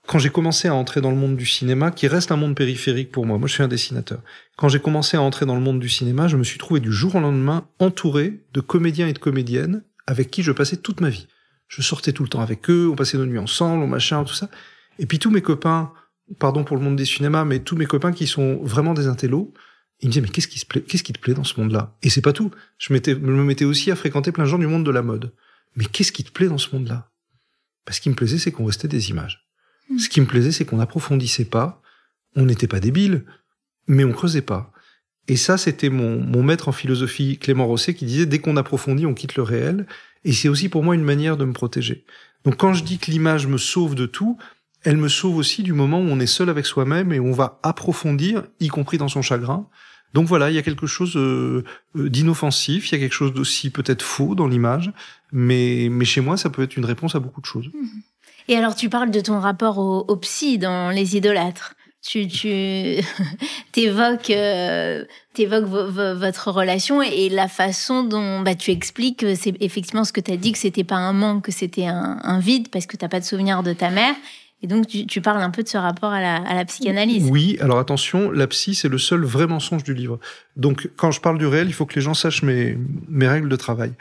quand 0.09 0.19
j'ai 0.19 0.31
commencé 0.31 0.69
à 0.69 0.75
entrer 0.75 1.03
dans 1.03 1.11
le 1.11 1.17
monde 1.17 1.37
du 1.37 1.45
cinéma, 1.45 1.91
qui 1.91 2.09
reste 2.09 2.33
un 2.33 2.37
monde 2.37 2.57
périphérique 2.57 3.13
pour 3.13 3.27
moi. 3.27 3.37
Moi, 3.37 3.47
je 3.47 3.53
suis 3.53 3.63
un 3.63 3.69
dessinateur. 3.69 4.21
Quand 4.57 4.71
j'ai 4.71 4.81
commencé 4.81 5.19
à 5.19 5.23
entrer 5.23 5.45
dans 5.45 5.55
le 5.55 5.61
monde 5.61 5.81
du 5.81 5.91
cinéma, 5.91 6.29
je 6.29 6.39
me 6.39 6.45
suis 6.45 6.59
trouvé 6.59 6.81
du 6.81 6.91
jour 6.91 7.15
au 7.15 7.21
lendemain 7.21 7.69
entouré 7.79 8.41
de 8.55 8.61
comédiens 8.61 9.07
et 9.07 9.13
de 9.13 9.19
comédiennes 9.19 9.83
avec 10.07 10.31
qui 10.31 10.43
je 10.43 10.51
passais 10.51 10.79
toute 10.79 11.03
ma 11.03 11.11
vie. 11.11 11.29
Je 11.69 11.83
sortais 11.83 12.13
tout 12.13 12.23
le 12.23 12.31
temps 12.31 12.41
avec 12.41 12.71
eux, 12.71 12.89
on 12.91 12.97
passait 12.97 13.19
nos 13.19 13.27
nuits 13.27 13.39
ensemble, 13.39 13.85
on 13.85 13.87
machin, 13.87 14.25
tout 14.25 14.33
ça. 14.33 14.49
Et 14.99 15.05
puis 15.05 15.19
tous 15.19 15.31
mes 15.31 15.43
copains, 15.43 15.93
pardon 16.39 16.65
pour 16.65 16.79
le 16.79 16.83
monde 16.83 16.97
des 16.97 17.05
cinémas, 17.05 17.45
mais 17.45 17.59
tous 17.59 17.77
mes 17.77 17.85
copains 17.85 18.13
qui 18.13 18.27
sont 18.27 18.61
vraiment 18.63 18.95
des 18.95 19.09
intellos, 19.09 19.53
ils 20.01 20.07
me 20.07 20.13
disaient 20.13 20.23
mais 20.23 20.29
qu'est-ce 20.29 20.49
qui 20.49 21.03
qui 21.03 21.13
te 21.13 21.19
plaît 21.19 21.35
dans 21.35 21.45
ce 21.45 21.61
monde-là? 21.61 21.99
Et 22.03 22.09
c'est 22.09 22.23
pas 22.23 22.33
tout. 22.33 22.51
Je, 22.79 22.95
je 22.95 23.15
me 23.15 23.45
mettais 23.45 23.67
aussi 23.67 23.91
à 23.91 23.97
fréquenter 23.97 24.33
plein 24.33 24.45
de 24.45 24.49
gens 24.49 24.59
du 24.59 24.67
monde 24.67 24.87
de 24.87 24.91
la 24.91 25.03
mode. 25.03 25.35
Mais 25.77 25.85
qu'est-ce 25.85 26.13
qui 26.13 26.25
te 26.25 26.31
plaît 26.31 26.49
dans 26.49 26.59
ce 26.59 26.75
monde-là? 26.75 27.11
Parce 27.85 27.99
Ce 27.99 28.03
qui 28.03 28.11
me 28.11 28.15
plaisait, 28.15 28.39
c'est 28.39 28.53
qu'on 28.53 28.67
restait 28.67 28.89
des 28.89 29.11
images. 29.11 29.49
Hmm. 29.89 29.99
Ce 29.99 30.09
qui 30.09 30.21
me 30.21 30.27
plaisait, 30.27 30.53
c'est 30.53 30.65
qu'on 30.65 30.77
n'approfondissait 30.77 31.47
pas, 31.47 31.81
on 32.37 32.45
n'était 32.45 32.67
pas 32.67 32.81
débile, 32.81 33.25
mais 33.87 34.05
on 34.05 34.13
creusait 34.13 34.43
pas. 34.43 34.73
Et 35.27 35.37
ça, 35.37 35.59
c'était 35.59 35.91
mon, 35.91 36.21
mon 36.21 36.43
maître 36.43 36.69
en 36.69 36.73
philosophie, 36.73 37.39
Clément 37.39 37.67
Rosset, 37.67 37.95
qui 37.95 38.07
disait 38.07 38.27
dès 38.27 38.39
qu'on 38.39 38.57
approfondit, 38.57 39.07
on 39.07 39.15
quitte 39.15 39.37
le 39.37 39.43
réel. 39.43 39.87
Et 40.25 40.33
c'est 40.33 40.49
aussi 40.49 40.69
pour 40.69 40.83
moi 40.83 40.95
une 40.95 41.05
manière 41.05 41.37
de 41.37 41.45
me 41.45 41.53
protéger. 41.53 42.05
Donc 42.45 42.57
quand 42.57 42.73
je 42.73 42.85
dis 42.85 42.99
que 42.99 43.11
l'image 43.11 43.47
me 43.47 43.59
sauve 43.59 43.95
de 43.95 44.07
tout, 44.07 44.39
elle 44.85 44.97
me 44.97 45.09
sauve 45.09 45.37
aussi 45.37 45.63
du 45.63 45.73
moment 45.73 46.01
où 46.01 46.05
on 46.05 46.21
est 46.21 46.27
seul 46.27 46.49
avec 46.49 46.67
soi-même 46.67 47.13
et 47.13 47.21
on 47.21 47.33
va 47.33 47.59
approfondir, 47.63 48.45
y 48.61 48.69
compris 48.69 48.99
dans 48.99 49.09
son 49.09 49.23
chagrin, 49.23 49.69
donc 50.15 50.27
voilà, 50.27 50.51
il 50.51 50.55
y 50.55 50.59
a 50.59 50.63
quelque 50.63 50.87
chose 50.87 51.17
euh, 51.17 51.65
euh, 51.97 52.09
d'inoffensif, 52.09 52.91
il 52.91 52.93
y 52.93 52.95
a 52.97 52.99
quelque 52.99 53.15
chose 53.15 53.33
d'aussi 53.33 53.71
peut-être 53.71 54.03
faux 54.03 54.35
dans 54.35 54.49
l'image, 54.49 54.93
mais, 55.33 55.89
mais 55.91 56.05
chez 56.05 56.21
moi, 56.21 56.37
ça 56.37 56.51
peut 56.51 56.63
être 56.63 56.77
une 56.77 56.87
réponse 56.87 57.15
à 57.15 57.21
beaucoup 57.21 57.41
de 57.41 57.47
choses. 57.47 57.71
Et 58.49 58.57
alors, 58.57 58.75
tu 58.75 58.89
parles 58.89 59.11
de 59.11 59.21
ton 59.21 59.39
rapport 59.39 59.79
au, 59.79 60.17
psy 60.17 60.59
dans 60.59 60.91
Les 60.91 61.17
idolâtres. 61.17 61.75
Tu, 62.01 62.27
tu 62.29 62.49
évoques, 63.77 64.31
euh, 64.31 65.05
votre 65.37 66.51
relation 66.53 67.03
et 67.03 67.29
la 67.29 67.49
façon 67.49 68.05
dont 68.05 68.41
bah, 68.41 68.55
tu 68.55 68.71
expliques 68.71 69.19
que 69.19 69.35
c'est 69.35 69.55
effectivement 69.61 70.05
ce 70.05 70.13
que 70.13 70.21
tu 70.21 70.33
as 70.33 70.37
dit, 70.37 70.53
que 70.53 70.59
c'était 70.59 70.85
pas 70.85 70.97
un 70.97 71.13
manque, 71.13 71.45
que 71.45 71.53
c'était 71.53 71.87
un, 71.87 72.19
un, 72.23 72.39
vide 72.39 72.69
parce 72.71 72.87
que 72.87 72.97
tu 72.97 73.05
n'as 73.05 73.09
pas 73.09 73.21
de 73.21 73.25
souvenir 73.25 73.63
de 73.63 73.73
ta 73.73 73.91
mère 73.91 74.15
et 74.61 74.67
donc, 74.67 74.89
tu, 74.89 75.21
parles 75.21 75.41
un 75.41 75.51
peu 75.51 75.63
de 75.63 75.69
ce 75.69 75.79
rapport 75.79 76.13
à 76.13 76.21
la, 76.21 76.65
psychanalyse. 76.65 77.29
Oui, 77.31 77.57
alors 77.61 77.79
attention, 77.79 78.33
la 78.33 78.49
psy, 78.49 78.75
c'est 78.75 78.89
le 78.89 78.99
seul 78.99 79.23
vrai 79.25 79.47
mensonge 79.47 79.85
du 79.85 79.95
livre. 79.95 80.19
Donc, 80.57 80.91
quand 80.97 81.13
je 81.13 81.21
parle 81.21 81.39
du 81.39 81.47
réel, 81.47 81.69
il 81.69 81.73
faut 81.73 81.87
que 81.87 81.95
les 81.95 82.01
gens 82.01 82.15
sachent 82.15 82.43
mes, 82.43 82.77
mes 83.09 83.29
règles 83.29 83.49
de 83.49 83.57
travail. 83.57 83.93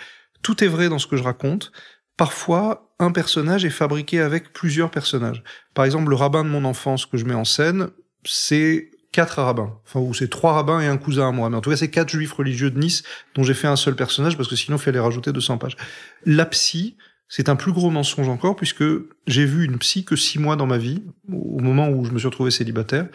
Tout 0.41 0.63
est 0.63 0.67
vrai 0.67 0.89
dans 0.89 0.98
ce 0.98 1.06
que 1.06 1.15
je 1.15 1.22
raconte. 1.22 1.72
Parfois, 2.17 2.91
un 2.98 3.12
personnage 3.12 3.65
est 3.65 3.70
fabriqué 3.70 4.20
avec 4.20 4.52
plusieurs 4.52 4.89
personnages. 4.89 5.43
Par 5.76 5.86
exemple, 5.86 6.10
le 6.10 6.15
rabbin 6.15 6.43
de 6.43 6.50
mon 6.50 6.65
enfance 6.65 7.06
que 7.06 7.17
je 7.17 7.26
mets 7.26 7.36
en 7.36 7.46
scène, 7.46 7.89
c'est 8.26 8.89
quatre 9.12 9.41
rabbins. 9.41 9.78
Enfin, 9.86 10.00
ou 10.00 10.15
c'est 10.15 10.28
trois 10.28 10.54
rabbins 10.54 10.80
et 10.80 10.88
un 10.88 10.98
cousin 10.98 11.30
à 11.30 11.32
moi. 11.32 11.52
Mais 11.52 11.58
en 11.58 11.62
tout 11.62 11.70
cas, 11.70 11.78
c'est 11.78 11.91
quatre 11.91 12.10
juifs 12.10 12.34
religieux 12.34 12.72
de 12.72 12.80
Nice 12.80 13.04
dont 13.36 13.43
j'ai 13.43 13.54
fait 13.54 13.67
un 13.67 13.76
seul 13.76 13.96
personnage 13.96 14.38
parce 14.38 14.50
que 14.50 14.56
sinon, 14.56 14.78
il 14.78 14.82
fallait 14.82 15.00
rajouter 15.00 15.32
200 15.32 15.60
pages. 15.60 15.78
La 16.26 16.48
psy, 16.48 16.98
c'est 17.30 17.50
un 17.50 17.56
plus 17.56 17.72
gros 17.72 17.90
mensonge 17.90 18.30
encore 18.30 18.56
puisque 18.56 18.84
j'ai 19.28 19.46
vu 19.46 19.66
une 19.66 19.78
psy 19.78 20.06
que 20.06 20.16
six 20.16 20.40
mois 20.40 20.56
dans 20.56 20.68
ma 20.68 20.78
vie, 20.78 21.04
au 21.32 21.60
moment 21.60 21.90
où 21.90 22.06
je 22.06 22.12
me 22.12 22.20
suis 22.20 22.28
retrouvé 22.28 22.52
célibataire, 22.52 23.08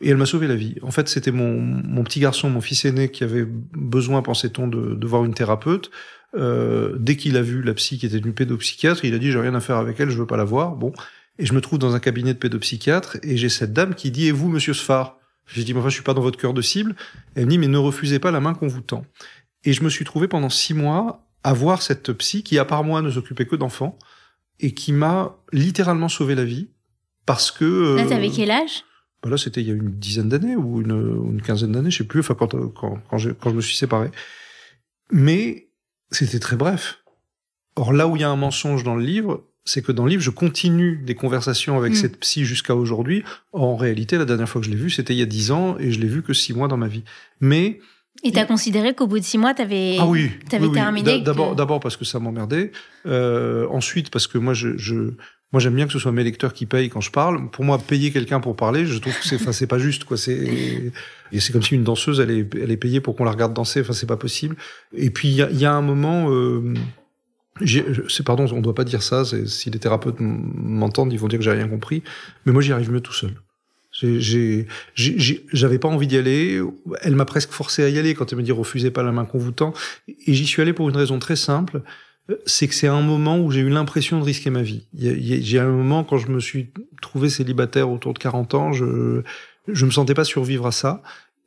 et 0.00 0.10
elle 0.10 0.16
m'a 0.16 0.26
sauvé 0.26 0.46
la 0.46 0.54
vie. 0.54 0.76
En 0.82 0.90
fait, 0.90 1.08
c'était 1.08 1.32
mon, 1.32 2.04
petit 2.04 2.20
garçon, 2.20 2.50
mon 2.50 2.60
fils 2.60 2.84
aîné, 2.84 3.10
qui 3.10 3.24
avait 3.24 3.44
besoin, 3.46 4.22
pensait-on, 4.22 4.68
de, 4.68 5.06
voir 5.06 5.24
une 5.24 5.34
thérapeute. 5.34 5.90
Euh, 6.36 6.96
dès 6.98 7.16
qu'il 7.16 7.36
a 7.36 7.42
vu 7.42 7.62
la 7.62 7.74
psy 7.74 7.98
qui 7.98 8.06
était 8.06 8.18
une 8.18 8.34
pédopsychiatre, 8.34 9.04
il 9.04 9.14
a 9.14 9.18
dit 9.18 9.32
j'ai 9.32 9.40
rien 9.40 9.54
à 9.54 9.60
faire 9.60 9.76
avec 9.76 9.98
elle, 9.98 10.10
je 10.10 10.18
veux 10.18 10.26
pas 10.26 10.36
la 10.36 10.44
voir. 10.44 10.76
Bon, 10.76 10.92
et 11.38 11.46
je 11.46 11.52
me 11.52 11.60
trouve 11.60 11.78
dans 11.78 11.94
un 11.94 12.00
cabinet 12.00 12.34
de 12.34 12.38
pédopsychiatre 12.38 13.18
et 13.22 13.36
j'ai 13.36 13.48
cette 13.48 13.72
dame 13.72 13.94
qui 13.94 14.10
dit 14.10 14.26
et 14.26 14.32
vous, 14.32 14.48
Monsieur 14.48 14.74
Sfar? 14.74 15.18
J'ai 15.46 15.64
dit, 15.64 15.72
enfin, 15.74 15.88
je 15.88 15.94
suis 15.94 16.02
pas 16.02 16.14
dans 16.14 16.20
votre 16.20 16.38
cœur 16.38 16.52
de 16.52 16.60
cible. 16.60 16.94
Elle 17.34 17.46
me 17.46 17.50
dit, 17.50 17.58
mais 17.58 17.68
ne 17.68 17.78
refusez 17.78 18.18
pas 18.18 18.30
la 18.30 18.40
main 18.40 18.52
qu'on 18.52 18.68
vous 18.68 18.82
tend. 18.82 19.06
Et 19.64 19.72
je 19.72 19.82
me 19.82 19.88
suis 19.88 20.04
trouvé 20.04 20.28
pendant 20.28 20.50
six 20.50 20.74
mois 20.74 21.27
à 21.44 21.52
voir 21.52 21.82
cette 21.82 22.12
psy 22.12 22.42
qui, 22.42 22.58
à 22.58 22.64
part 22.64 22.84
moi, 22.84 23.02
ne 23.02 23.10
s'occupait 23.10 23.46
que 23.46 23.56
d'enfants 23.56 23.98
et 24.60 24.74
qui 24.74 24.92
m'a 24.92 25.36
littéralement 25.52 26.08
sauvé 26.08 26.34
la 26.34 26.44
vie 26.44 26.68
parce 27.26 27.50
que. 27.50 27.64
Euh, 27.64 27.96
là, 27.96 28.06
t'avais 28.06 28.30
quel 28.30 28.50
âge? 28.50 28.84
bah 29.22 29.30
Là, 29.30 29.36
c'était 29.36 29.60
il 29.60 29.68
y 29.68 29.70
a 29.70 29.74
une 29.74 29.98
dizaine 29.98 30.28
d'années 30.28 30.56
ou 30.56 30.80
une, 30.80 31.30
une, 31.32 31.42
quinzaine 31.42 31.72
d'années, 31.72 31.90
je 31.90 31.98
sais 31.98 32.04
plus. 32.04 32.20
Enfin, 32.20 32.34
quand 32.34 32.56
quand 32.72 32.98
quand 33.08 33.18
je, 33.18 33.30
quand 33.30 33.50
je 33.50 33.56
me 33.56 33.60
suis 33.60 33.76
séparé. 33.76 34.10
Mais 35.10 35.68
c'était 36.10 36.38
très 36.38 36.56
bref. 36.56 37.02
Or 37.76 37.92
là 37.92 38.08
où 38.08 38.16
il 38.16 38.22
y 38.22 38.24
a 38.24 38.30
un 38.30 38.36
mensonge 38.36 38.82
dans 38.82 38.96
le 38.96 39.04
livre, 39.04 39.44
c'est 39.64 39.82
que 39.82 39.92
dans 39.92 40.04
le 40.04 40.10
livre, 40.10 40.22
je 40.22 40.30
continue 40.30 40.96
des 40.96 41.14
conversations 41.14 41.76
avec 41.76 41.92
mm. 41.92 41.96
cette 41.96 42.20
psy 42.20 42.44
jusqu'à 42.44 42.74
aujourd'hui. 42.74 43.22
En 43.52 43.76
réalité, 43.76 44.16
la 44.16 44.24
dernière 44.24 44.48
fois 44.48 44.60
que 44.60 44.66
je 44.66 44.70
l'ai 44.70 44.76
vue, 44.76 44.90
c'était 44.90 45.14
il 45.14 45.18
y 45.18 45.22
a 45.22 45.26
dix 45.26 45.50
ans 45.50 45.76
et 45.78 45.92
je 45.92 46.00
l'ai 46.00 46.08
vue 46.08 46.22
que 46.22 46.32
six 46.32 46.54
mois 46.54 46.68
dans 46.68 46.76
ma 46.76 46.88
vie. 46.88 47.04
Mais 47.40 47.78
et 48.24 48.32
t'as 48.32 48.44
considéré 48.44 48.94
qu'au 48.94 49.06
bout 49.06 49.18
de 49.18 49.24
six 49.24 49.38
mois, 49.38 49.54
t'avais 49.54 49.96
ah 50.00 50.06
oui, 50.06 50.30
avais 50.52 50.70
terminé 50.70 51.20
D'abord, 51.20 51.54
d'abord 51.54 51.80
parce 51.80 51.96
que 51.96 52.04
ça 52.04 52.18
m'emmerdait. 52.18 52.72
Euh, 53.06 53.66
ensuite, 53.70 54.10
parce 54.10 54.26
que 54.26 54.38
moi, 54.38 54.54
je, 54.54 54.76
je 54.76 55.12
moi, 55.52 55.60
j'aime 55.60 55.74
bien 55.74 55.86
que 55.86 55.92
ce 55.92 55.98
soit 55.98 56.12
mes 56.12 56.24
lecteurs 56.24 56.52
qui 56.52 56.66
payent 56.66 56.90
quand 56.90 57.00
je 57.00 57.10
parle. 57.10 57.50
Pour 57.50 57.64
moi, 57.64 57.78
payer 57.78 58.10
quelqu'un 58.10 58.40
pour 58.40 58.54
parler, 58.54 58.84
je 58.84 58.98
trouve 58.98 59.18
que 59.18 59.26
c'est, 59.26 59.36
enfin, 59.36 59.52
c'est 59.52 59.66
pas 59.66 59.78
juste, 59.78 60.04
quoi. 60.04 60.16
C'est, 60.16 60.92
c'est 61.38 61.52
comme 61.52 61.62
si 61.62 61.74
une 61.74 61.84
danseuse, 61.84 62.20
elle 62.20 62.30
est, 62.30 62.54
elle 62.54 62.70
est 62.70 62.76
payée 62.76 63.00
pour 63.00 63.16
qu'on 63.16 63.24
la 63.24 63.30
regarde 63.30 63.54
danser. 63.54 63.80
Enfin, 63.80 63.94
c'est 63.94 64.06
pas 64.06 64.18
possible. 64.18 64.56
Et 64.94 65.10
puis, 65.10 65.28
il 65.28 65.36
y 65.36 65.42
a, 65.42 65.50
y 65.50 65.64
a, 65.64 65.72
un 65.72 65.80
moment, 65.80 66.30
euh, 66.30 66.74
c'est 68.08 68.26
pardon, 68.26 68.46
on 68.52 68.60
doit 68.60 68.74
pas 68.74 68.84
dire 68.84 69.02
ça. 69.02 69.24
Si 69.24 69.70
les 69.70 69.78
thérapeutes 69.78 70.16
m'entendent, 70.20 71.12
ils 71.12 71.18
vont 71.18 71.28
dire 71.28 71.38
que 71.38 71.44
j'ai 71.44 71.52
rien 71.52 71.68
compris. 71.68 72.02
Mais 72.44 72.52
moi, 72.52 72.60
j'y 72.60 72.72
arrive 72.72 72.92
mieux 72.92 73.00
tout 73.00 73.14
seul. 73.14 73.32
J'avais 74.94 75.78
pas 75.78 75.88
envie 75.88 76.06
d'y 76.06 76.16
aller. 76.16 76.60
Elle 77.02 77.16
m'a 77.16 77.24
presque 77.24 77.50
forcé 77.50 77.82
à 77.82 77.88
y 77.88 77.98
aller 77.98 78.14
quand 78.14 78.32
elle 78.32 78.38
me 78.38 78.42
dit 78.42 78.52
refusez 78.52 78.90
pas 78.90 79.02
la 79.02 79.12
main 79.12 79.24
qu'on 79.24 79.38
vous 79.38 79.52
tend. 79.52 79.72
Et 80.08 80.34
j'y 80.34 80.46
suis 80.46 80.62
allé 80.62 80.72
pour 80.72 80.88
une 80.88 80.96
raison 80.96 81.18
très 81.18 81.36
simple. 81.36 81.82
C'est 82.44 82.68
que 82.68 82.74
c'est 82.74 82.88
un 82.88 83.00
moment 83.00 83.38
où 83.38 83.50
j'ai 83.50 83.60
eu 83.60 83.70
l'impression 83.70 84.18
de 84.18 84.24
risquer 84.24 84.50
ma 84.50 84.62
vie. 84.62 84.86
J'ai 84.94 85.58
un 85.58 85.70
moment 85.70 86.04
quand 86.04 86.18
je 86.18 86.28
me 86.28 86.40
suis 86.40 86.70
trouvé 87.00 87.30
célibataire 87.30 87.90
autour 87.90 88.12
de 88.12 88.18
40 88.18 88.54
ans, 88.54 88.72
je 88.72 89.22
je 89.70 89.84
me 89.84 89.90
sentais 89.90 90.14
pas 90.14 90.24
survivre 90.24 90.66
à 90.66 90.72
ça. 90.72 91.02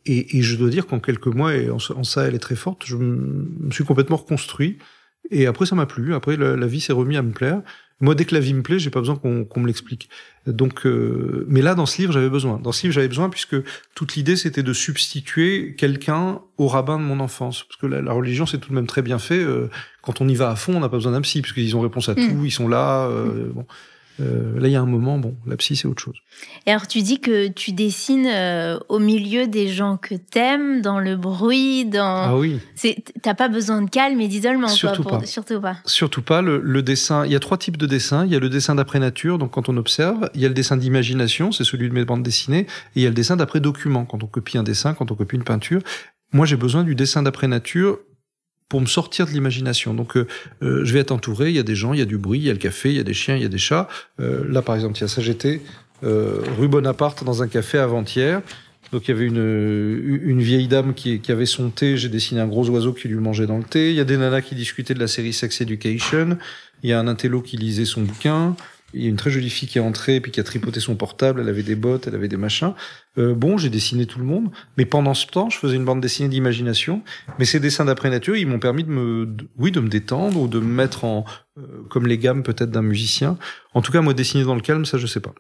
Et, 0.06 0.38
et 0.38 0.42
je 0.42 0.56
dois 0.56 0.70
dire 0.70 0.88
qu'en 0.88 1.00
quelques 1.00 1.28
mois, 1.28 1.56
et 1.56 1.70
en, 1.70 1.80
ça 1.80 2.28
elle 2.28 2.34
est 2.34 2.40
très 2.40 2.56
forte, 2.56 2.86
je 2.86 2.96
me 2.98 3.72
suis 3.72 3.84
complètement 3.84 4.18
reconstruit. 4.18 4.78
Et 5.30 5.46
après, 5.46 5.66
ça 5.66 5.76
m'a 5.76 5.86
plu. 5.86 6.14
Après, 6.14 6.36
la, 6.36 6.68
vie 6.68 6.82
s'est 6.82 6.94
remis 6.94 7.18
à 7.18 7.22
me 7.22 7.32
plaire. 7.32 7.62
Moi, 8.00 8.16
dès 8.16 8.26
que 8.26 8.34
la 8.34 8.40
vie 8.40 8.56
me 8.56 8.64
plaît, 8.64 8.80
j'ai 8.80 8.90
pas 8.90 9.00
besoin 9.00 9.16
qu'on 9.16 9.60
me 9.60 9.68
l'explique. 9.68 10.10
Donc, 10.48 10.88
euh, 10.88 11.46
mais 11.48 11.62
là, 11.62 11.76
dans 11.76 11.86
ce 11.86 12.02
livre, 12.02 12.12
j'avais 12.12 12.30
besoin. 12.30 12.58
Dans 12.58 12.72
ce 12.72 12.82
livre, 12.84 12.96
j'avais 12.96 13.08
besoin 13.08 13.30
puisque 13.30 13.56
toute 13.94 14.16
l'idée, 14.16 14.36
c'était 14.36 14.64
de 14.64 14.74
substituer 14.74 15.76
quelqu'un 15.78 16.42
au 16.58 16.68
rabbin 16.68 16.98
de 16.98 17.04
mon 17.04 17.20
enfance. 17.20 17.64
Parce 17.64 17.80
que 17.80 17.86
la, 17.86 18.12
religion, 18.12 18.48
c'est 18.48 18.58
tout 18.58 18.70
de 18.70 18.76
même 18.76 18.88
très 18.88 19.04
bien 19.04 19.20
fait. 19.20 19.44
Euh, 19.44 19.70
quand 20.02 20.20
on 20.20 20.28
y 20.28 20.34
va 20.34 20.50
à 20.50 20.56
fond, 20.56 20.76
on 20.76 20.80
n'a 20.80 20.90
pas 20.90 20.98
besoin 20.98 21.12
d'un 21.12 21.22
psy, 21.22 21.42
puisqu'ils 21.42 21.76
ont 21.76 21.82
réponse 21.82 22.10
à 22.10 22.14
mm. 22.14 22.28
tout, 22.28 22.44
ils 22.44 22.52
sont 22.52 22.68
là. 22.68 23.06
Euh, 23.06 23.52
bon. 23.54 23.68
Euh, 24.20 24.60
là, 24.60 24.68
il 24.68 24.72
y 24.72 24.76
a 24.76 24.82
un 24.82 24.86
moment, 24.86 25.18
bon, 25.18 25.36
la 25.48 25.56
psy, 25.58 25.76
c'est 25.76 25.88
autre 25.88 26.02
chose. 26.02 26.18
Et 26.66 26.72
alors, 26.72 26.88
tu 26.88 27.02
dis 27.02 27.20
que 27.20 27.48
tu 27.48 27.72
dessines 27.72 28.28
euh, 28.28 28.78
au 28.90 29.00
milieu 29.00 29.48
des 29.48 29.68
gens 29.68 29.98
que 29.98 30.16
t'aimes, 30.16 30.82
dans 30.82 31.00
le 31.00 31.16
bruit, 31.16 31.86
dans. 31.86 32.24
Ah 32.24 32.38
oui. 32.38 32.60
T'as 33.22 33.34
pas 33.34 33.48
besoin 33.48 33.82
de 33.82 33.90
calme 33.90 34.20
et 34.22 34.28
d'isolement, 34.28 34.68
Surtout 34.68 35.04
pas. 35.04 35.26
Surtout 35.26 35.62
pas. 35.62 35.78
Surtout 35.86 36.22
pas. 36.22 36.42
Le, 36.42 36.82
dessin, 36.82 37.26
il 37.26 37.32
y 37.32 37.36
a 37.36 37.40
trois 37.40 37.58
types 37.58 37.78
de 37.78 37.86
dessins. 37.86 38.26
Il 38.26 38.32
y 38.32 38.36
a 38.36 38.40
le 38.40 38.50
dessin 38.50 38.76
d'après 38.76 39.00
nature, 39.00 39.38
donc 39.38 39.52
quand 39.52 39.70
on 39.70 39.78
observe. 39.78 40.30
Il 40.36 40.42
y 40.42 40.46
a 40.46 40.48
le 40.48 40.54
dessin 40.54 40.78
d'imagination, 40.78 41.52
c'est 41.52 41.64
celui 41.64 41.90
de 41.90 41.94
mes 41.94 42.06
bandes 42.06 42.24
dessinées. 42.24 42.68
Et 42.96 43.02
il 43.02 43.02
y 43.04 43.06
a 43.06 43.10
le 43.10 43.16
dessin 43.16 43.38
d'après 43.38 43.60
document, 43.60 44.06
quand 44.06 44.24
on 44.24 44.28
copie 44.28 44.58
un 44.58 44.64
dessin, 44.64 44.94
quand 44.94 45.12
on 45.12 45.16
copie 45.16 45.36
une 45.36 45.44
peinture. 45.44 45.82
Moi, 46.34 46.46
j'ai 46.46 46.56
besoin 46.56 46.84
du 46.84 46.96
dessin 46.96 47.24
d'après 47.24 47.48
nature 47.48 48.00
pour 48.72 48.80
me 48.80 48.86
sortir 48.86 49.26
de 49.26 49.32
l'imagination. 49.32 49.94
Donc, 49.94 50.16
euh, 50.16 50.26
euh, 50.64 50.86
je 50.86 50.94
vais 50.94 51.00
être 51.00 51.12
entouré, 51.12 51.50
il 51.50 51.56
y 51.58 51.60
a 51.60 51.64
des 51.64 51.76
gens, 51.76 51.92
il 51.92 52.00
y 52.00 52.02
a 52.02 52.06
du 52.06 52.18
bruit, 52.18 52.40
il 52.40 52.46
y 52.46 52.50
a 52.50 52.54
le 52.54 52.58
café, 52.58 52.90
il 52.90 52.96
y 52.96 53.02
a 53.02 53.04
des 53.04 53.14
chiens, 53.14 53.36
il 53.36 53.42
y 53.42 53.46
a 53.46 53.50
des 53.50 53.58
chats. 53.58 53.90
Euh, 54.22 54.46
là, 54.48 54.62
par 54.62 54.76
exemple, 54.76 54.98
il 54.98 55.02
y 55.02 55.04
a 55.04 55.10
ça, 55.10 55.22
j'étais 55.22 55.62
rue 56.02 56.70
Bonaparte 56.70 57.26
dans 57.26 57.44
un 57.44 57.50
café 57.50 57.80
avant-hier. 57.80 58.42
Donc, 58.94 59.10
il 59.10 59.12
y 59.12 59.14
avait 59.14 59.26
une, 59.26 60.22
une 60.24 60.42
vieille 60.42 60.70
dame 60.70 60.94
qui, 60.94 61.20
qui 61.20 61.34
avait 61.34 61.46
son 61.46 61.70
thé. 61.70 61.98
J'ai 61.98 62.08
dessiné 62.08 62.40
un 62.40 62.48
gros 62.48 62.70
oiseau 62.70 62.94
qui 62.94 63.10
lui 63.10 63.20
mangeait 63.20 63.46
dans 63.46 63.58
le 63.58 63.66
thé. 63.66 63.90
Il 63.90 63.98
y 63.98 64.00
a 64.00 64.06
des 64.06 64.16
nanas 64.16 64.42
qui 64.42 64.56
discutaient 64.56 64.94
de 64.94 65.00
la 65.00 65.08
série 65.08 65.34
Sex 65.34 65.60
Education. 65.60 66.38
Il 66.82 66.90
y 66.90 66.94
a 66.94 67.00
un 67.00 67.10
intello 67.10 67.42
qui 67.42 67.58
lisait 67.58 67.84
son 67.84 68.04
bouquin. 68.04 68.56
Il 68.94 69.04
y 69.04 69.06
a 69.06 69.10
une 69.10 69.16
très 69.16 69.32
jolie 69.32 69.50
fille 69.50 69.68
qui 69.68 69.78
est 69.78 69.82
entrée 69.82 70.20
puis 70.20 70.32
qui 70.32 70.40
a 70.40 70.44
tripoté 70.44 70.80
son 70.80 70.96
portable. 70.96 71.42
Elle 71.42 71.50
avait 71.50 71.64
des 71.64 71.76
bottes, 71.76 72.08
elle 72.08 72.16
avait 72.16 72.28
des 72.28 72.38
machins. 72.38 72.74
Euh, 73.18 73.34
bon, 73.34 73.58
j'ai 73.58 73.70
dessiné 73.70 74.06
tout 74.06 74.20
le 74.20 74.26
monde, 74.26 74.52
mais 74.78 74.86
pendant 74.86 75.14
ce 75.14 75.28
temps, 75.28 75.50
je 75.50 75.58
faisais 75.58 75.76
une 75.76 75.86
bande 75.86 76.02
dessinée 76.02 76.30
d'imagination. 76.30 77.04
Mais 77.40 77.46
ces 77.46 77.60
dessins 77.60 77.86
d'après 77.86 78.10
nature, 78.10 78.36
ils 78.36 78.48
m'ont 78.48 78.60
permis 78.60 78.84
de 78.84 78.90
me, 78.90 79.28
oui, 79.58 79.72
de 79.72 79.80
me 79.80 79.90
détendre 79.90 80.40
ou 80.40 80.48
de 80.48 80.60
me 80.60 80.74
mettre 80.74 81.06
en, 81.06 81.26
euh, 81.58 81.62
comme 81.90 82.08
les 82.08 82.18
gammes 82.18 82.44
peut-être 82.44 82.72
d'un 82.72 82.82
musicien. 82.82 83.38
En 83.74 83.82
tout 83.82 83.92
cas, 83.92 84.02
moi, 84.02 84.14
dessiner 84.14 84.44
dans 84.44 84.56
le 84.56 84.62
calme, 84.62 84.86
ça, 84.86 84.98
je 84.98 85.08
sais 85.08 85.20
pas. 85.20 85.34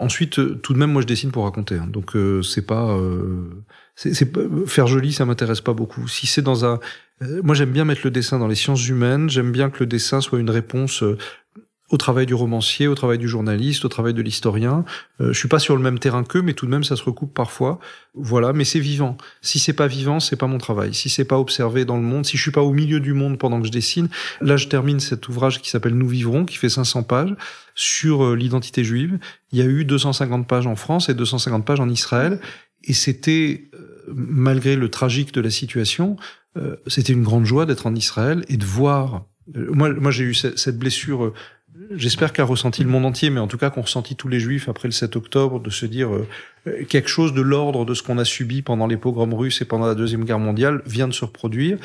Ensuite, 0.00 0.38
euh, 0.38 0.54
tout 0.62 0.74
de 0.74 0.78
même, 0.78 0.92
moi, 0.92 1.02
je 1.02 1.06
dessine 1.06 1.30
pour 1.30 1.44
raconter. 1.44 1.76
Hein. 1.76 1.88
donc, 1.88 2.16
c'est 2.44 2.66
pas, 2.66 2.96
c'est 3.96 4.32
faire 4.66 4.86
joli, 4.86 5.12
ça 5.12 5.24
m'intéresse 5.24 5.60
pas 5.60 5.74
beaucoup. 5.74 6.06
Si 6.06 6.26
c'est 6.26 6.42
dans 6.42 6.64
un, 6.64 6.78
moi, 7.42 7.56
j'aime 7.56 7.72
bien 7.72 7.84
mettre 7.84 8.02
le 8.04 8.12
dessin 8.12 8.38
dans 8.38 8.46
les 8.46 8.54
sciences 8.54 8.88
humaines. 8.88 9.28
J'aime 9.28 9.50
bien 9.50 9.70
que 9.70 9.80
le 9.80 9.86
dessin 9.86 10.20
soit 10.20 10.38
une 10.38 10.50
réponse 10.50 11.02
au 11.90 11.96
travail 11.96 12.26
du 12.26 12.34
romancier, 12.34 12.86
au 12.86 12.94
travail 12.94 13.18
du 13.18 13.28
journaliste, 13.28 13.84
au 13.84 13.88
travail 13.88 14.14
de 14.14 14.20
l'historien. 14.20 14.84
Euh, 15.20 15.32
je 15.32 15.38
suis 15.38 15.48
pas 15.48 15.58
sur 15.58 15.74
le 15.74 15.82
même 15.82 15.98
terrain 15.98 16.22
qu'eux, 16.22 16.42
mais 16.42 16.52
tout 16.52 16.66
de 16.66 16.70
même 16.70 16.84
ça 16.84 16.96
se 16.96 17.02
recoupe 17.02 17.32
parfois. 17.32 17.78
Voilà, 18.14 18.52
mais 18.52 18.64
c'est 18.64 18.80
vivant. 18.80 19.16
Si 19.42 19.58
c'est 19.58 19.72
pas 19.72 19.86
vivant, 19.86 20.20
c'est 20.20 20.36
pas 20.36 20.46
mon 20.46 20.58
travail. 20.58 20.92
Si 20.92 21.08
c'est 21.08 21.24
pas 21.24 21.38
observé 21.38 21.84
dans 21.84 21.96
le 21.96 22.02
monde, 22.02 22.26
si 22.26 22.36
je 22.36 22.42
suis 22.42 22.50
pas 22.50 22.62
au 22.62 22.72
milieu 22.72 23.00
du 23.00 23.14
monde 23.14 23.38
pendant 23.38 23.60
que 23.60 23.66
je 23.66 23.72
dessine, 23.72 24.08
là 24.40 24.56
je 24.56 24.68
termine 24.68 25.00
cet 25.00 25.28
ouvrage 25.28 25.62
qui 25.62 25.70
s'appelle 25.70 25.94
Nous 25.94 26.08
vivrons, 26.08 26.44
qui 26.44 26.56
fait 26.56 26.68
500 26.68 27.04
pages 27.04 27.34
sur 27.74 28.24
euh, 28.24 28.36
l'identité 28.36 28.84
juive. 28.84 29.18
Il 29.52 29.58
y 29.58 29.62
a 29.62 29.66
eu 29.66 29.84
250 29.84 30.46
pages 30.46 30.66
en 30.66 30.76
France 30.76 31.08
et 31.08 31.14
250 31.14 31.64
pages 31.64 31.80
en 31.80 31.88
Israël, 31.88 32.40
et 32.84 32.92
c'était 32.92 33.70
euh, 33.74 34.12
malgré 34.14 34.76
le 34.76 34.90
tragique 34.90 35.32
de 35.32 35.40
la 35.40 35.50
situation, 35.50 36.16
euh, 36.56 36.76
c'était 36.86 37.12
une 37.12 37.22
grande 37.22 37.44
joie 37.44 37.66
d'être 37.66 37.86
en 37.86 37.94
Israël 37.94 38.44
et 38.48 38.56
de 38.56 38.64
voir. 38.64 39.24
moi, 39.54 39.92
moi 39.94 40.10
j'ai 40.10 40.24
eu 40.24 40.34
cette 40.34 40.78
blessure 40.78 41.32
j'espère 41.94 42.32
qu'a 42.32 42.44
ressenti 42.44 42.82
le 42.82 42.88
monde 42.88 43.04
entier, 43.06 43.30
mais 43.30 43.40
en 43.40 43.46
tout 43.46 43.58
cas 43.58 43.70
qu'ont 43.70 43.82
ressenti 43.82 44.16
tous 44.16 44.28
les 44.28 44.40
juifs 44.40 44.68
après 44.68 44.88
le 44.88 44.92
7 44.92 45.16
octobre, 45.16 45.60
de 45.60 45.70
se 45.70 45.86
dire 45.86 46.14
euh, 46.14 46.84
quelque 46.88 47.08
chose 47.08 47.32
de 47.32 47.40
l'ordre 47.40 47.84
de 47.84 47.94
ce 47.94 48.02
qu'on 48.02 48.18
a 48.18 48.24
subi 48.24 48.62
pendant 48.62 48.86
les 48.86 48.96
pogroms 48.96 49.34
russes 49.34 49.60
et 49.62 49.64
pendant 49.64 49.86
la 49.86 49.94
Deuxième 49.94 50.24
Guerre 50.24 50.38
mondiale 50.38 50.82
vient 50.86 51.08
de 51.08 51.12
se 51.12 51.24
reproduire. 51.24 51.78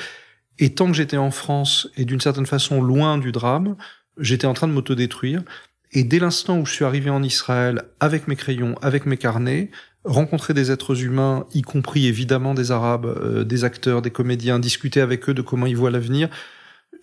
Et 0.59 0.73
tant 0.73 0.87
que 0.87 0.93
j'étais 0.93 1.17
en 1.17 1.31
France 1.31 1.89
et 1.97 2.05
d'une 2.05 2.21
certaine 2.21 2.45
façon 2.45 2.81
loin 2.81 3.17
du 3.17 3.31
drame, 3.31 3.75
j'étais 4.19 4.47
en 4.47 4.53
train 4.53 4.67
de 4.67 4.73
m'autodétruire. 4.73 5.41
Et 5.91 6.03
dès 6.03 6.19
l'instant 6.19 6.59
où 6.59 6.65
je 6.65 6.73
suis 6.73 6.85
arrivé 6.85 7.09
en 7.09 7.23
Israël 7.23 7.83
avec 7.99 8.27
mes 8.27 8.35
crayons, 8.35 8.75
avec 8.81 9.05
mes 9.05 9.17
carnets, 9.17 9.71
rencontrer 10.03 10.53
des 10.53 10.71
êtres 10.71 11.03
humains, 11.03 11.45
y 11.53 11.61
compris 11.61 12.07
évidemment 12.07 12.53
des 12.53 12.71
Arabes, 12.71 13.05
euh, 13.05 13.43
des 13.43 13.63
acteurs, 13.63 14.01
des 14.01 14.11
comédiens, 14.11 14.59
discuter 14.59 15.01
avec 15.01 15.29
eux 15.29 15.33
de 15.33 15.41
comment 15.41 15.65
ils 15.65 15.77
voient 15.77 15.91
l'avenir, 15.91 16.29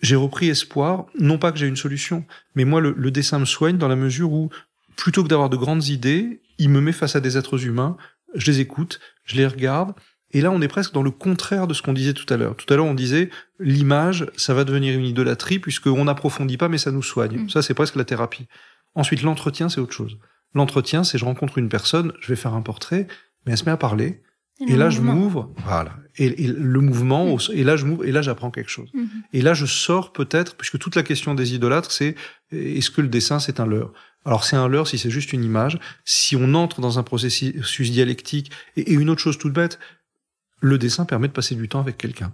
j'ai 0.01 0.15
repris 0.15 0.49
espoir, 0.49 1.05
non 1.19 1.37
pas 1.37 1.51
que 1.51 1.57
j'ai 1.57 1.67
une 1.67 1.75
solution, 1.75 2.25
mais 2.55 2.65
moi 2.65 2.81
le, 2.81 3.11
dessin 3.11 3.39
me 3.39 3.45
soigne 3.45 3.77
dans 3.77 3.87
la 3.87 3.95
mesure 3.95 4.31
où, 4.31 4.49
plutôt 4.95 5.23
que 5.23 5.27
d'avoir 5.27 5.49
de 5.49 5.57
grandes 5.57 5.87
idées, 5.87 6.41
il 6.57 6.69
me 6.69 6.81
met 6.81 6.91
face 6.91 7.15
à 7.15 7.19
des 7.19 7.37
êtres 7.37 7.65
humains, 7.65 7.97
je 8.33 8.49
les 8.49 8.59
écoute, 8.59 8.99
je 9.25 9.35
les 9.35 9.45
regarde, 9.45 9.93
et 10.31 10.41
là 10.41 10.51
on 10.51 10.61
est 10.61 10.67
presque 10.67 10.93
dans 10.93 11.03
le 11.03 11.11
contraire 11.11 11.67
de 11.67 11.73
ce 11.73 11.81
qu'on 11.81 11.93
disait 11.93 12.13
tout 12.13 12.31
à 12.33 12.37
l'heure. 12.37 12.55
Tout 12.55 12.71
à 12.73 12.77
l'heure 12.77 12.85
on 12.85 12.93
disait 12.93 13.29
l'image, 13.59 14.25
ça 14.37 14.53
va 14.53 14.63
devenir 14.63 14.97
une 14.97 15.05
idolâtrie 15.05 15.59
puisqu'on 15.59 16.05
n'approfondit 16.05 16.57
pas 16.57 16.69
mais 16.69 16.77
ça 16.77 16.91
nous 16.91 17.03
soigne. 17.03 17.43
Mm. 17.43 17.49
Ça 17.49 17.61
c'est 17.61 17.73
presque 17.73 17.95
la 17.95 18.05
thérapie. 18.05 18.47
Ensuite 18.95 19.23
l'entretien 19.23 19.69
c'est 19.69 19.81
autre 19.81 19.93
chose. 19.93 20.17
L'entretien 20.53 21.03
c'est 21.03 21.17
je 21.17 21.25
rencontre 21.25 21.57
une 21.57 21.69
personne, 21.69 22.13
je 22.21 22.29
vais 22.29 22.35
faire 22.37 22.53
un 22.53 22.61
portrait, 22.61 23.07
mais 23.45 23.51
elle 23.51 23.57
se 23.57 23.65
met 23.65 23.71
à 23.71 23.77
parler, 23.77 24.21
et, 24.67 24.75
là, 24.75 24.89
je 24.89 25.01
m'ouvre, 25.01 25.51
voilà. 25.65 25.95
Et, 26.17 26.47
le 26.47 26.81
mouvement, 26.81 27.35
mm. 27.35 27.39
et 27.53 27.63
là, 27.63 27.77
je 27.77 27.85
m'ouvre, 27.85 28.05
et 28.05 28.11
là, 28.11 28.21
j'apprends 28.21 28.51
quelque 28.51 28.69
chose. 28.69 28.89
Mm-hmm. 28.93 29.07
Et 29.33 29.41
là, 29.41 29.53
je 29.53 29.65
sors 29.65 30.13
peut-être, 30.13 30.55
puisque 30.55 30.77
toute 30.77 30.95
la 30.95 31.03
question 31.03 31.33
des 31.33 31.53
idolâtres, 31.53 31.91
c'est 31.91 32.15
est-ce 32.51 32.91
que 32.91 33.01
le 33.01 33.07
dessin, 33.07 33.39
c'est 33.39 33.59
un 33.59 33.65
leurre? 33.65 33.93
Alors, 34.25 34.43
c'est 34.43 34.55
un 34.55 34.67
leurre 34.67 34.87
si 34.87 34.97
c'est 34.97 35.09
juste 35.09 35.33
une 35.33 35.43
image. 35.43 35.79
Si 36.05 36.35
on 36.35 36.53
entre 36.53 36.81
dans 36.81 36.99
un 36.99 37.03
processus 37.03 37.91
dialectique, 37.91 38.51
et 38.75 38.91
une 38.93 39.09
autre 39.09 39.21
chose 39.21 39.37
toute 39.37 39.53
bête, 39.53 39.79
le 40.59 40.77
dessin 40.77 41.05
permet 41.05 41.27
de 41.27 41.33
passer 41.33 41.55
du 41.55 41.67
temps 41.67 41.79
avec 41.79 41.97
quelqu'un. 41.97 42.33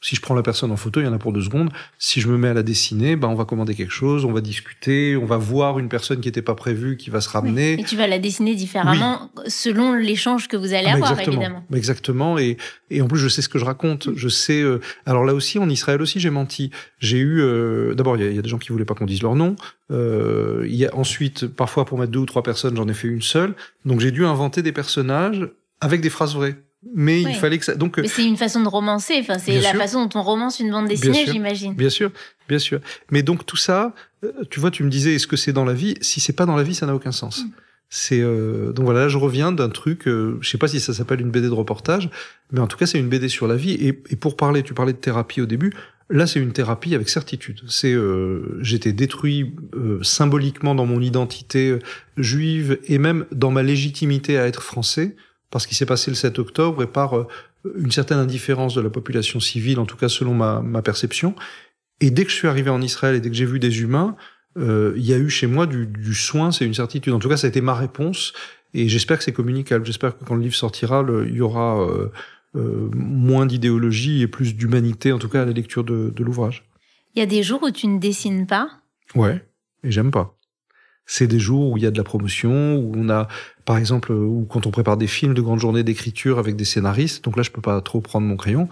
Si 0.00 0.14
je 0.14 0.20
prends 0.20 0.34
la 0.34 0.42
personne 0.42 0.70
en 0.70 0.76
photo, 0.76 1.00
il 1.00 1.04
y 1.04 1.06
en 1.08 1.12
a 1.12 1.18
pour 1.18 1.32
deux 1.32 1.42
secondes. 1.42 1.70
Si 1.98 2.20
je 2.20 2.28
me 2.28 2.38
mets 2.38 2.48
à 2.48 2.54
la 2.54 2.62
dessiner, 2.62 3.16
ben 3.16 3.28
on 3.28 3.34
va 3.34 3.44
commander 3.44 3.74
quelque 3.74 3.92
chose, 3.92 4.24
on 4.24 4.32
va 4.32 4.40
discuter, 4.40 5.16
on 5.16 5.24
va 5.24 5.38
voir 5.38 5.78
une 5.80 5.88
personne 5.88 6.20
qui 6.20 6.28
n'était 6.28 6.42
pas 6.42 6.54
prévue, 6.54 6.96
qui 6.96 7.10
va 7.10 7.20
se 7.20 7.28
ramener. 7.28 7.72
Et 7.72 7.84
tu 7.84 7.96
vas 7.96 8.06
la 8.06 8.20
dessiner 8.20 8.54
différemment 8.54 9.30
selon 9.48 9.94
l'échange 9.94 10.46
que 10.46 10.56
vous 10.56 10.72
allez 10.72 10.88
ah, 10.88 10.94
avoir, 10.94 11.18
évidemment. 11.20 11.64
Exactement. 11.74 12.38
Et, 12.38 12.58
et 12.90 13.02
en 13.02 13.08
plus, 13.08 13.18
je 13.18 13.28
sais 13.28 13.42
ce 13.42 13.48
que 13.48 13.58
je 13.58 13.64
raconte. 13.64 14.10
Je 14.14 14.28
sais. 14.28 14.62
Euh, 14.62 14.80
alors 15.04 15.24
là 15.24 15.34
aussi, 15.34 15.58
en 15.58 15.68
Israël 15.68 16.00
aussi, 16.00 16.20
j'ai 16.20 16.30
menti. 16.30 16.70
J'ai 17.00 17.18
eu. 17.18 17.40
Euh, 17.40 17.94
d'abord, 17.94 18.16
il 18.16 18.32
y, 18.32 18.38
a 18.38 18.42
des 18.42 18.48
gens 18.48 18.58
qui 18.58 18.68
voulaient 18.70 18.84
pas 18.84 18.94
qu'on 18.94 19.06
dise 19.06 19.22
leur 19.22 19.34
nom. 19.34 19.56
Euh, 19.90 20.64
il 20.68 20.76
y 20.76 20.86
a 20.86 20.94
ensuite, 20.94 21.46
parfois, 21.46 21.84
pour 21.84 21.98
mettre 21.98 22.12
deux 22.12 22.20
ou 22.20 22.26
trois 22.26 22.42
personnes, 22.42 22.76
j'en 22.76 22.88
ai 22.88 22.94
fait 22.94 23.08
une 23.08 23.22
seule. 23.22 23.54
Donc 23.84 24.00
j'ai 24.00 24.10
dû 24.10 24.24
inventer 24.24 24.62
des 24.62 24.72
personnages 24.72 25.48
avec 25.80 26.00
des 26.00 26.10
phrases 26.10 26.34
vraies. 26.34 26.56
Mais 26.94 27.22
il 27.22 27.34
fallait 27.34 27.58
que 27.58 27.64
ça. 27.64 27.74
Donc, 27.74 27.98
Mais 27.98 28.08
c'est 28.08 28.24
une 28.24 28.36
façon 28.36 28.62
de 28.62 28.68
romancer. 28.68 29.16
Enfin, 29.20 29.38
c'est 29.38 29.60
la 29.60 29.70
sûr. 29.70 29.80
façon 29.80 30.06
dont 30.06 30.20
on 30.20 30.22
romance 30.22 30.60
une 30.60 30.70
bande 30.70 30.86
dessinée, 30.88 31.26
j'imagine. 31.26 31.74
Bien 31.74 31.90
sûr, 31.90 32.10
bien 32.48 32.58
sûr. 32.58 32.80
Mais 33.10 33.22
donc 33.22 33.44
tout 33.46 33.56
ça, 33.56 33.94
euh, 34.24 34.32
tu 34.50 34.60
vois, 34.60 34.70
tu 34.70 34.84
me 34.84 34.90
disais, 34.90 35.14
est-ce 35.14 35.26
que 35.26 35.36
c'est 35.36 35.52
dans 35.52 35.64
la 35.64 35.74
vie? 35.74 35.94
Si 36.00 36.20
c'est 36.20 36.32
pas 36.32 36.46
dans 36.46 36.56
la 36.56 36.62
vie, 36.62 36.74
ça 36.74 36.86
n'a 36.86 36.94
aucun 36.94 37.12
sens. 37.12 37.44
Mm. 37.44 37.50
C'est 37.90 38.20
euh, 38.20 38.72
donc 38.72 38.84
voilà, 38.84 39.00
là, 39.00 39.08
je 39.08 39.16
reviens 39.16 39.50
d'un 39.50 39.70
truc. 39.70 40.06
euh, 40.06 40.38
je 40.40 40.48
sais 40.48 40.58
pas 40.58 40.68
si 40.68 40.78
ça 40.78 40.92
s'appelle 40.92 41.20
une 41.20 41.30
BD 41.30 41.48
de 41.48 41.52
reportage, 41.52 42.10
mais 42.52 42.60
en 42.60 42.66
tout 42.66 42.76
cas, 42.76 42.86
c'est 42.86 42.98
une 42.98 43.08
BD 43.08 43.28
sur 43.28 43.48
la 43.48 43.56
vie. 43.56 43.72
Et, 43.72 43.88
et 44.10 44.16
pour 44.16 44.36
parler, 44.36 44.62
tu 44.62 44.74
parlais 44.74 44.92
de 44.92 44.98
thérapie 44.98 45.40
au 45.40 45.46
début. 45.46 45.72
Là, 46.10 46.26
c'est 46.26 46.40
une 46.40 46.52
thérapie 46.52 46.94
avec 46.94 47.08
certitude. 47.08 47.60
C'est 47.68 47.92
euh, 47.92 48.58
j'étais 48.62 48.92
détruit 48.92 49.54
euh, 49.74 50.02
symboliquement 50.02 50.74
dans 50.74 50.86
mon 50.86 51.02
identité 51.02 51.70
euh, 51.70 51.80
juive 52.16 52.78
et 52.86 52.98
même 52.98 53.26
dans 53.30 53.50
ma 53.50 53.62
légitimité 53.62 54.38
à 54.38 54.46
être 54.46 54.62
français, 54.62 55.16
parce 55.50 55.66
qu'il 55.66 55.76
s'est 55.76 55.86
passé 55.86 56.10
le 56.10 56.14
7 56.14 56.38
octobre 56.38 56.82
et 56.82 56.86
par 56.86 57.16
euh, 57.16 57.26
une 57.76 57.90
certaine 57.90 58.18
indifférence 58.18 58.74
de 58.74 58.80
la 58.80 58.90
population 58.90 59.40
civile, 59.40 59.78
en 59.78 59.86
tout 59.86 59.96
cas 59.96 60.08
selon 60.08 60.34
ma, 60.34 60.60
ma 60.60 60.82
perception. 60.82 61.34
Et 62.00 62.10
dès 62.10 62.24
que 62.24 62.30
je 62.30 62.36
suis 62.36 62.48
arrivé 62.48 62.70
en 62.70 62.80
Israël 62.80 63.16
et 63.16 63.20
dès 63.20 63.28
que 63.28 63.36
j'ai 63.36 63.46
vu 63.46 63.58
des 63.58 63.80
humains, 63.80 64.16
euh, 64.56 64.92
il 64.96 65.04
y 65.04 65.12
a 65.12 65.18
eu 65.18 65.30
chez 65.30 65.46
moi 65.46 65.66
du, 65.66 65.86
du 65.86 66.14
soin, 66.14 66.52
c'est 66.52 66.64
une 66.64 66.74
certitude. 66.74 67.12
En 67.12 67.18
tout 67.18 67.28
cas, 67.28 67.36
ça 67.36 67.46
a 67.46 67.50
été 67.50 67.60
ma 67.60 67.74
réponse. 67.74 68.32
Et 68.74 68.88
j'espère 68.88 69.18
que 69.18 69.24
c'est 69.24 69.32
communicable. 69.32 69.86
J'espère 69.86 70.16
que 70.16 70.24
quand 70.24 70.34
le 70.34 70.42
livre 70.42 70.54
sortira, 70.54 71.04
il 71.26 71.34
y 71.34 71.40
aura 71.40 71.80
euh, 71.80 72.10
euh, 72.54 72.90
moins 72.92 73.46
d'idéologie 73.46 74.22
et 74.22 74.26
plus 74.26 74.54
d'humanité, 74.54 75.12
en 75.12 75.18
tout 75.18 75.28
cas 75.28 75.42
à 75.42 75.44
la 75.44 75.52
lecture 75.52 75.84
de, 75.84 76.12
de 76.14 76.24
l'ouvrage. 76.24 76.64
Il 77.14 77.18
y 77.18 77.22
a 77.22 77.26
des 77.26 77.42
jours 77.42 77.62
où 77.62 77.70
tu 77.70 77.86
ne 77.86 77.98
dessines 77.98 78.46
pas? 78.46 78.68
Ouais, 79.14 79.44
et 79.82 79.90
j'aime 79.90 80.10
pas. 80.10 80.37
C'est 81.10 81.26
des 81.26 81.38
jours 81.40 81.72
où 81.72 81.76
il 81.78 81.82
y 81.82 81.86
a 81.86 81.90
de 81.90 81.96
la 81.96 82.04
promotion, 82.04 82.76
où 82.76 82.92
on 82.94 83.08
a, 83.08 83.28
par 83.64 83.78
exemple, 83.78 84.12
euh, 84.12 84.16
ou 84.16 84.46
quand 84.48 84.66
on 84.66 84.70
prépare 84.70 84.98
des 84.98 85.06
films 85.06 85.32
de 85.32 85.40
grande 85.40 85.58
journée 85.58 85.82
d'écriture 85.82 86.38
avec 86.38 86.54
des 86.54 86.66
scénaristes. 86.66 87.24
Donc 87.24 87.36
là, 87.38 87.42
je 87.42 87.50
peux 87.50 87.62
pas 87.62 87.80
trop 87.80 88.00
prendre 88.02 88.26
mon 88.26 88.36
crayon. 88.36 88.68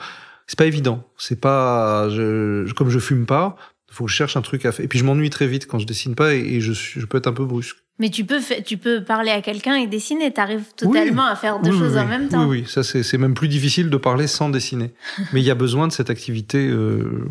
C'est 0.47 0.59
pas 0.59 0.67
évident. 0.67 1.03
C'est 1.17 1.41
pas, 1.41 2.09
je, 2.11 2.71
comme 2.75 2.91
je 2.91 2.99
fume 2.99 3.25
pas, 3.27 3.57
faut 3.91 4.05
que 4.05 4.11
je 4.11 4.17
cherche 4.17 4.37
un 4.37 4.43
truc 4.43 4.67
à 4.67 4.73
faire. 4.73 4.85
Et 4.85 4.89
puis 4.89 4.99
je 4.99 5.05
m'ennuie 5.05 5.31
très 5.31 5.47
vite 5.47 5.67
quand 5.67 5.79
je 5.79 5.87
dessine 5.87 6.15
pas 6.15 6.35
et, 6.35 6.41
et 6.41 6.61
je, 6.61 6.73
suis- 6.73 7.01
je 7.01 7.07
peux 7.07 7.17
être 7.19 7.27
un 7.27 7.33
peu 7.33 7.47
brusque. 7.47 7.79
Mais 7.99 8.11
tu 8.11 8.27
peux, 8.27 8.41
tu 8.67 8.77
peux 8.77 9.03
parler 9.03 9.31
à 9.31 9.41
quelqu'un 9.41 9.77
et 9.77 9.87
dessiner. 9.87 10.31
Tu 10.31 10.39
arrives 10.39 10.67
totalement 10.77 11.25
à 11.25 11.35
faire 11.35 11.61
deux 11.63 11.71
Oui, 11.71 11.79
choses 11.79 11.95
oui, 11.95 12.01
en 12.01 12.07
même 12.07 12.29
temps. 12.29 12.47
Oui, 12.47 12.61
oui, 12.61 12.65
ça 12.69 12.83
c'est 12.83 13.03
c'est 13.03 13.17
même 13.17 13.33
plus 13.33 13.49
difficile 13.49 13.89
de 13.89 13.97
parler 13.97 14.27
sans 14.27 14.51
dessiner. 14.51 14.91
Mais 15.33 15.41
il 15.41 15.47
y 15.47 15.51
a 15.51 15.55
besoin 15.55 15.89
de 15.89 15.93
cette 15.93 16.11
activité. 16.11 16.69
Euh, 16.69 17.25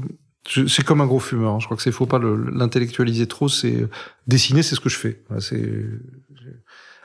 c'est 0.48 0.84
comme 0.86 1.02
un 1.02 1.08
gros 1.08 1.20
fumeur. 1.20 1.54
hein. 1.54 1.60
Je 1.60 1.66
crois 1.66 1.76
que 1.78 1.84
c'est 1.84 1.92
faut 1.92 2.06
pas 2.06 2.20
le- 2.20 2.50
l'intellectualiser 2.52 3.28
trop. 3.28 3.50
C'est 3.50 3.88
dessiner, 4.28 4.64
c'est 4.64 4.76
ce 4.76 4.80
que 4.80 4.90
je 4.90 4.98
fais. 4.98 5.24
C'est 5.40 5.64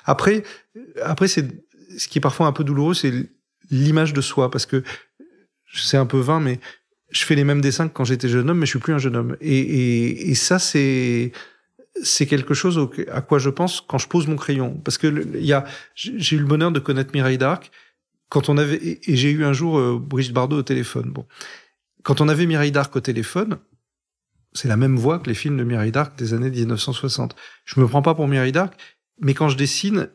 après, 0.04 0.42
après 1.02 1.28
c'est 1.28 1.46
ce 1.98 2.08
qui 2.08 2.18
est 2.18 2.20
parfois 2.20 2.46
un 2.46 2.52
peu 2.52 2.64
douloureux, 2.64 2.94
c'est 2.94 3.12
l'image 3.70 4.12
de 4.12 4.20
soi 4.20 4.50
parce 4.50 4.66
que 4.66 4.82
c'est 5.72 5.96
un 5.96 6.06
peu 6.06 6.18
vain, 6.18 6.40
mais 6.40 6.60
je 7.10 7.24
fais 7.24 7.34
les 7.34 7.44
mêmes 7.44 7.60
dessins 7.60 7.88
que 7.88 7.92
quand 7.94 8.04
j'étais 8.04 8.28
jeune 8.28 8.48
homme, 8.50 8.58
mais 8.58 8.66
je 8.66 8.70
suis 8.70 8.78
plus 8.78 8.92
un 8.94 8.98
jeune 8.98 9.16
homme. 9.16 9.36
Et, 9.40 9.58
et, 9.58 10.30
et 10.30 10.34
ça, 10.34 10.58
c'est 10.58 11.32
c'est 12.02 12.26
quelque 12.26 12.54
chose 12.54 12.78
au- 12.78 12.90
à 13.10 13.20
quoi 13.20 13.38
je 13.38 13.50
pense 13.50 13.80
quand 13.80 13.98
je 13.98 14.06
pose 14.08 14.26
mon 14.26 14.36
crayon. 14.36 14.80
Parce 14.84 14.96
que 14.96 15.06
il 15.36 15.62
j'ai 15.94 16.36
eu 16.36 16.38
le 16.38 16.46
bonheur 16.46 16.70
de 16.72 16.78
connaître 16.80 17.10
Mireille 17.14 17.38
Darc 17.38 17.70
quand 18.28 18.48
on 18.48 18.56
avait, 18.58 18.76
et 18.76 19.10
et 19.12 19.16
j'ai 19.16 19.30
eu 19.30 19.44
un 19.44 19.52
jour 19.52 19.78
euh, 19.78 19.98
Brigitte 20.00 20.32
Bardot 20.34 20.58
au 20.58 20.62
téléphone. 20.62 21.10
Bon, 21.10 21.26
quand 22.02 22.20
on 22.20 22.28
avait 22.28 22.46
Mireille 22.46 22.72
Darc 22.72 22.94
au 22.96 23.00
téléphone, 23.00 23.58
c'est 24.52 24.68
la 24.68 24.76
même 24.76 24.96
voix 24.96 25.18
que 25.18 25.28
les 25.28 25.34
films 25.34 25.56
de 25.56 25.64
Mireille 25.64 25.92
Darc 25.92 26.16
des 26.18 26.34
années 26.34 26.50
1960. 26.50 27.36
Je 27.64 27.80
me 27.80 27.86
prends 27.86 28.02
pas 28.02 28.14
pour 28.14 28.26
Mireille 28.26 28.52
Darc, 28.52 28.74
mais 29.20 29.34
quand 29.34 29.48
je 29.48 29.56
dessine, 29.56 30.08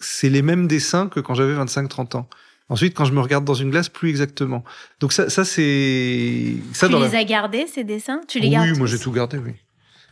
c'est 0.00 0.30
les 0.30 0.42
mêmes 0.42 0.66
dessins 0.66 1.08
que 1.08 1.20
quand 1.20 1.34
j'avais 1.34 1.54
25-30 1.54 2.16
ans. 2.16 2.28
Ensuite, 2.68 2.94
quand 2.94 3.04
je 3.04 3.12
me 3.12 3.20
regarde 3.20 3.44
dans 3.44 3.54
une 3.54 3.70
glace, 3.70 3.88
plus 3.88 4.08
exactement. 4.08 4.64
Donc 5.00 5.12
ça, 5.12 5.28
ça 5.28 5.44
c'est 5.44 6.54
ça 6.72 6.86
Tu 6.86 6.92
dans 6.92 7.00
les 7.00 7.10
la... 7.10 7.18
as 7.18 7.24
gardés, 7.24 7.66
ces 7.66 7.84
dessins? 7.84 8.20
Tu 8.26 8.38
les 8.38 8.46
oui, 8.46 8.52
gardes 8.52 8.68
moi 8.78 8.86
tous 8.86 8.92
j'ai 8.92 8.98
tout 8.98 9.12
gardé, 9.12 9.38
oui. 9.38 9.52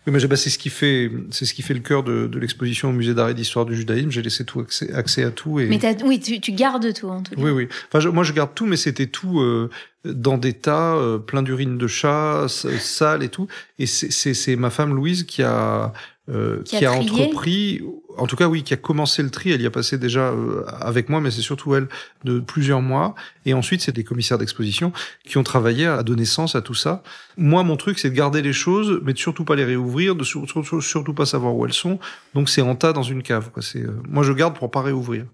Oui, 0.06 0.12
mais 0.14 0.20
c'est 0.36 0.48
ce 0.50 0.58
qui 0.58 0.70
fait, 0.70 1.10
c'est 1.30 1.44
ce 1.44 1.52
qui 1.52 1.60
fait 1.62 1.74
le 1.74 1.80
cœur 1.80 2.02
de, 2.02 2.26
de 2.26 2.38
l'exposition 2.38 2.88
au 2.88 2.92
musée 2.92 3.12
d'art 3.12 3.28
et 3.28 3.34
d'histoire 3.34 3.66
du 3.66 3.76
judaïsme. 3.76 4.10
J'ai 4.10 4.22
laissé 4.22 4.44
tout 4.46 4.60
accès, 4.60 4.90
accès 4.94 5.24
à 5.24 5.30
tout 5.30 5.60
et. 5.60 5.66
Mais 5.66 5.78
oui, 6.04 6.18
tu, 6.18 6.40
tu 6.40 6.52
gardes 6.52 6.92
tout 6.94 7.08
en 7.08 7.22
tout 7.22 7.34
cas. 7.34 7.40
Oui, 7.42 7.50
oui. 7.50 7.68
Enfin, 7.88 8.00
je- 8.00 8.08
moi, 8.08 8.24
je 8.24 8.32
garde 8.32 8.50
tout, 8.54 8.64
mais 8.64 8.76
c'était 8.78 9.08
tout 9.08 9.40
euh, 9.40 9.68
dans 10.06 10.38
des 10.38 10.54
tas, 10.54 10.94
euh, 10.94 11.18
plein 11.18 11.42
d'urine 11.42 11.76
de 11.76 11.86
chat, 11.86 12.44
s- 12.46 12.66
sale 12.78 13.22
et 13.22 13.28
tout. 13.28 13.46
Et 13.78 13.84
c'est- 13.86 14.56
ma 14.56 14.70
femme 14.70 14.94
Louise 14.94 15.24
qui 15.24 15.42
a 15.42 15.92
euh, 16.30 16.62
Qui 16.62 16.78
qui, 16.78 16.86
a 16.86 16.92
a, 16.92 16.96
trié 16.96 17.10
entrepris, 17.24 17.80
en 18.18 18.26
tout 18.26 18.36
cas 18.36 18.46
oui, 18.48 18.62
qui 18.62 18.74
a 18.74 18.76
commencé 18.76 19.22
le 19.22 19.30
tri. 19.30 19.50
Elle 19.52 19.62
y 19.62 19.66
a 19.66 19.70
passé 19.70 19.98
déjà 19.98 20.30
euh, 20.30 20.64
avec 20.80 21.08
moi, 21.08 21.20
mais 21.20 21.30
c'est 21.30 21.40
surtout 21.40 21.74
elle 21.74 21.88
de 22.24 22.40
plusieurs 22.40 22.80
mois. 22.82 23.14
Et 23.46 23.54
ensuite, 23.54 23.80
c'est 23.80 23.92
des 23.92 24.04
commissaires 24.04 24.38
d'exposition 24.38 24.92
qui 25.24 25.38
ont 25.38 25.42
travaillé 25.42 25.86
à 25.86 26.02
donner 26.02 26.24
sens 26.24 26.54
à 26.54 26.62
tout 26.62 26.74
ça. 26.74 27.02
Moi, 27.36 27.62
mon 27.62 27.76
truc, 27.76 27.98
c'est 27.98 28.10
de 28.10 28.14
garder 28.14 28.42
les 28.42 28.52
choses, 28.52 29.00
mais 29.04 29.12
de 29.12 29.18
surtout 29.18 29.44
pas 29.44 29.54
les 29.56 29.64
réouvrir, 29.64 30.14
de 30.16 30.24
sur- 30.24 30.48
sur- 30.48 30.82
surtout 30.82 31.14
pas 31.14 31.26
savoir 31.26 31.54
où 31.54 31.64
elles 31.66 31.72
sont. 31.72 31.98
Donc, 32.34 32.48
c'est 32.48 32.62
en 32.62 32.74
tas 32.74 32.92
dans 32.92 33.02
une 33.02 33.22
cave. 33.22 33.50
Quoi. 33.52 33.62
C'est, 33.62 33.82
euh, 33.82 34.00
moi, 34.08 34.22
je 34.22 34.32
garde 34.32 34.56
pour 34.56 34.70
pas 34.70 34.82
réouvrir. 34.82 35.24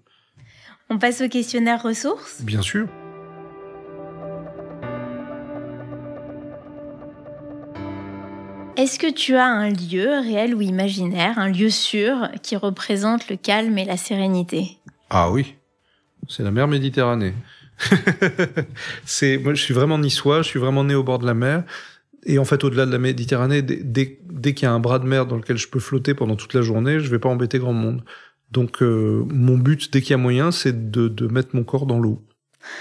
On 0.89 0.97
passe 0.97 1.21
au 1.21 1.27
questionnaire 1.27 1.83
ressources. 1.83 2.41
Bien 2.41 2.61
sûr. 2.61 2.87
Est-ce 8.77 8.99
que 8.99 9.11
tu 9.11 9.35
as 9.35 9.47
un 9.47 9.71
lieu 9.71 10.07
réel 10.21 10.53
ou 10.53 10.61
imaginaire, 10.61 11.39
un 11.39 11.49
lieu 11.49 11.71
sûr 11.71 12.29
qui 12.43 12.55
représente 12.55 13.27
le 13.27 13.35
calme 13.35 13.75
et 13.79 13.85
la 13.85 13.97
sérénité? 13.97 14.77
Ah 15.09 15.31
oui, 15.31 15.55
c'est 16.27 16.43
la 16.43 16.51
mer 16.51 16.67
Méditerranée. 16.67 17.33
c'est, 19.03 19.39
moi, 19.39 19.55
je 19.55 19.63
suis 19.63 19.73
vraiment 19.73 19.97
niçois, 19.97 20.43
je 20.43 20.49
suis 20.49 20.59
vraiment 20.59 20.83
né 20.83 20.93
au 20.93 21.01
bord 21.01 21.17
de 21.17 21.25
la 21.25 21.33
mer. 21.33 21.63
Et 22.27 22.37
en 22.37 22.45
fait, 22.45 22.63
au-delà 22.63 22.85
de 22.85 22.91
la 22.91 22.99
Méditerranée, 22.99 23.63
dès, 23.63 23.77
dès, 23.77 24.19
dès 24.29 24.53
qu'il 24.53 24.67
y 24.67 24.69
a 24.69 24.73
un 24.73 24.79
bras 24.79 24.99
de 24.99 25.07
mer 25.07 25.25
dans 25.25 25.37
lequel 25.37 25.57
je 25.57 25.67
peux 25.67 25.79
flotter 25.79 26.13
pendant 26.13 26.35
toute 26.35 26.53
la 26.53 26.61
journée, 26.61 26.99
je 26.99 27.09
vais 27.09 27.19
pas 27.19 27.29
embêter 27.29 27.57
grand 27.57 27.73
monde. 27.73 28.03
Donc, 28.51 28.83
euh, 28.83 29.25
mon 29.29 29.57
but, 29.57 29.91
dès 29.91 30.01
qu'il 30.01 30.11
y 30.11 30.13
a 30.13 30.17
moyen, 30.17 30.51
c'est 30.51 30.91
de, 30.91 31.07
de 31.07 31.25
mettre 31.25 31.55
mon 31.55 31.63
corps 31.63 31.87
dans 31.87 31.97
l'eau. 31.97 32.23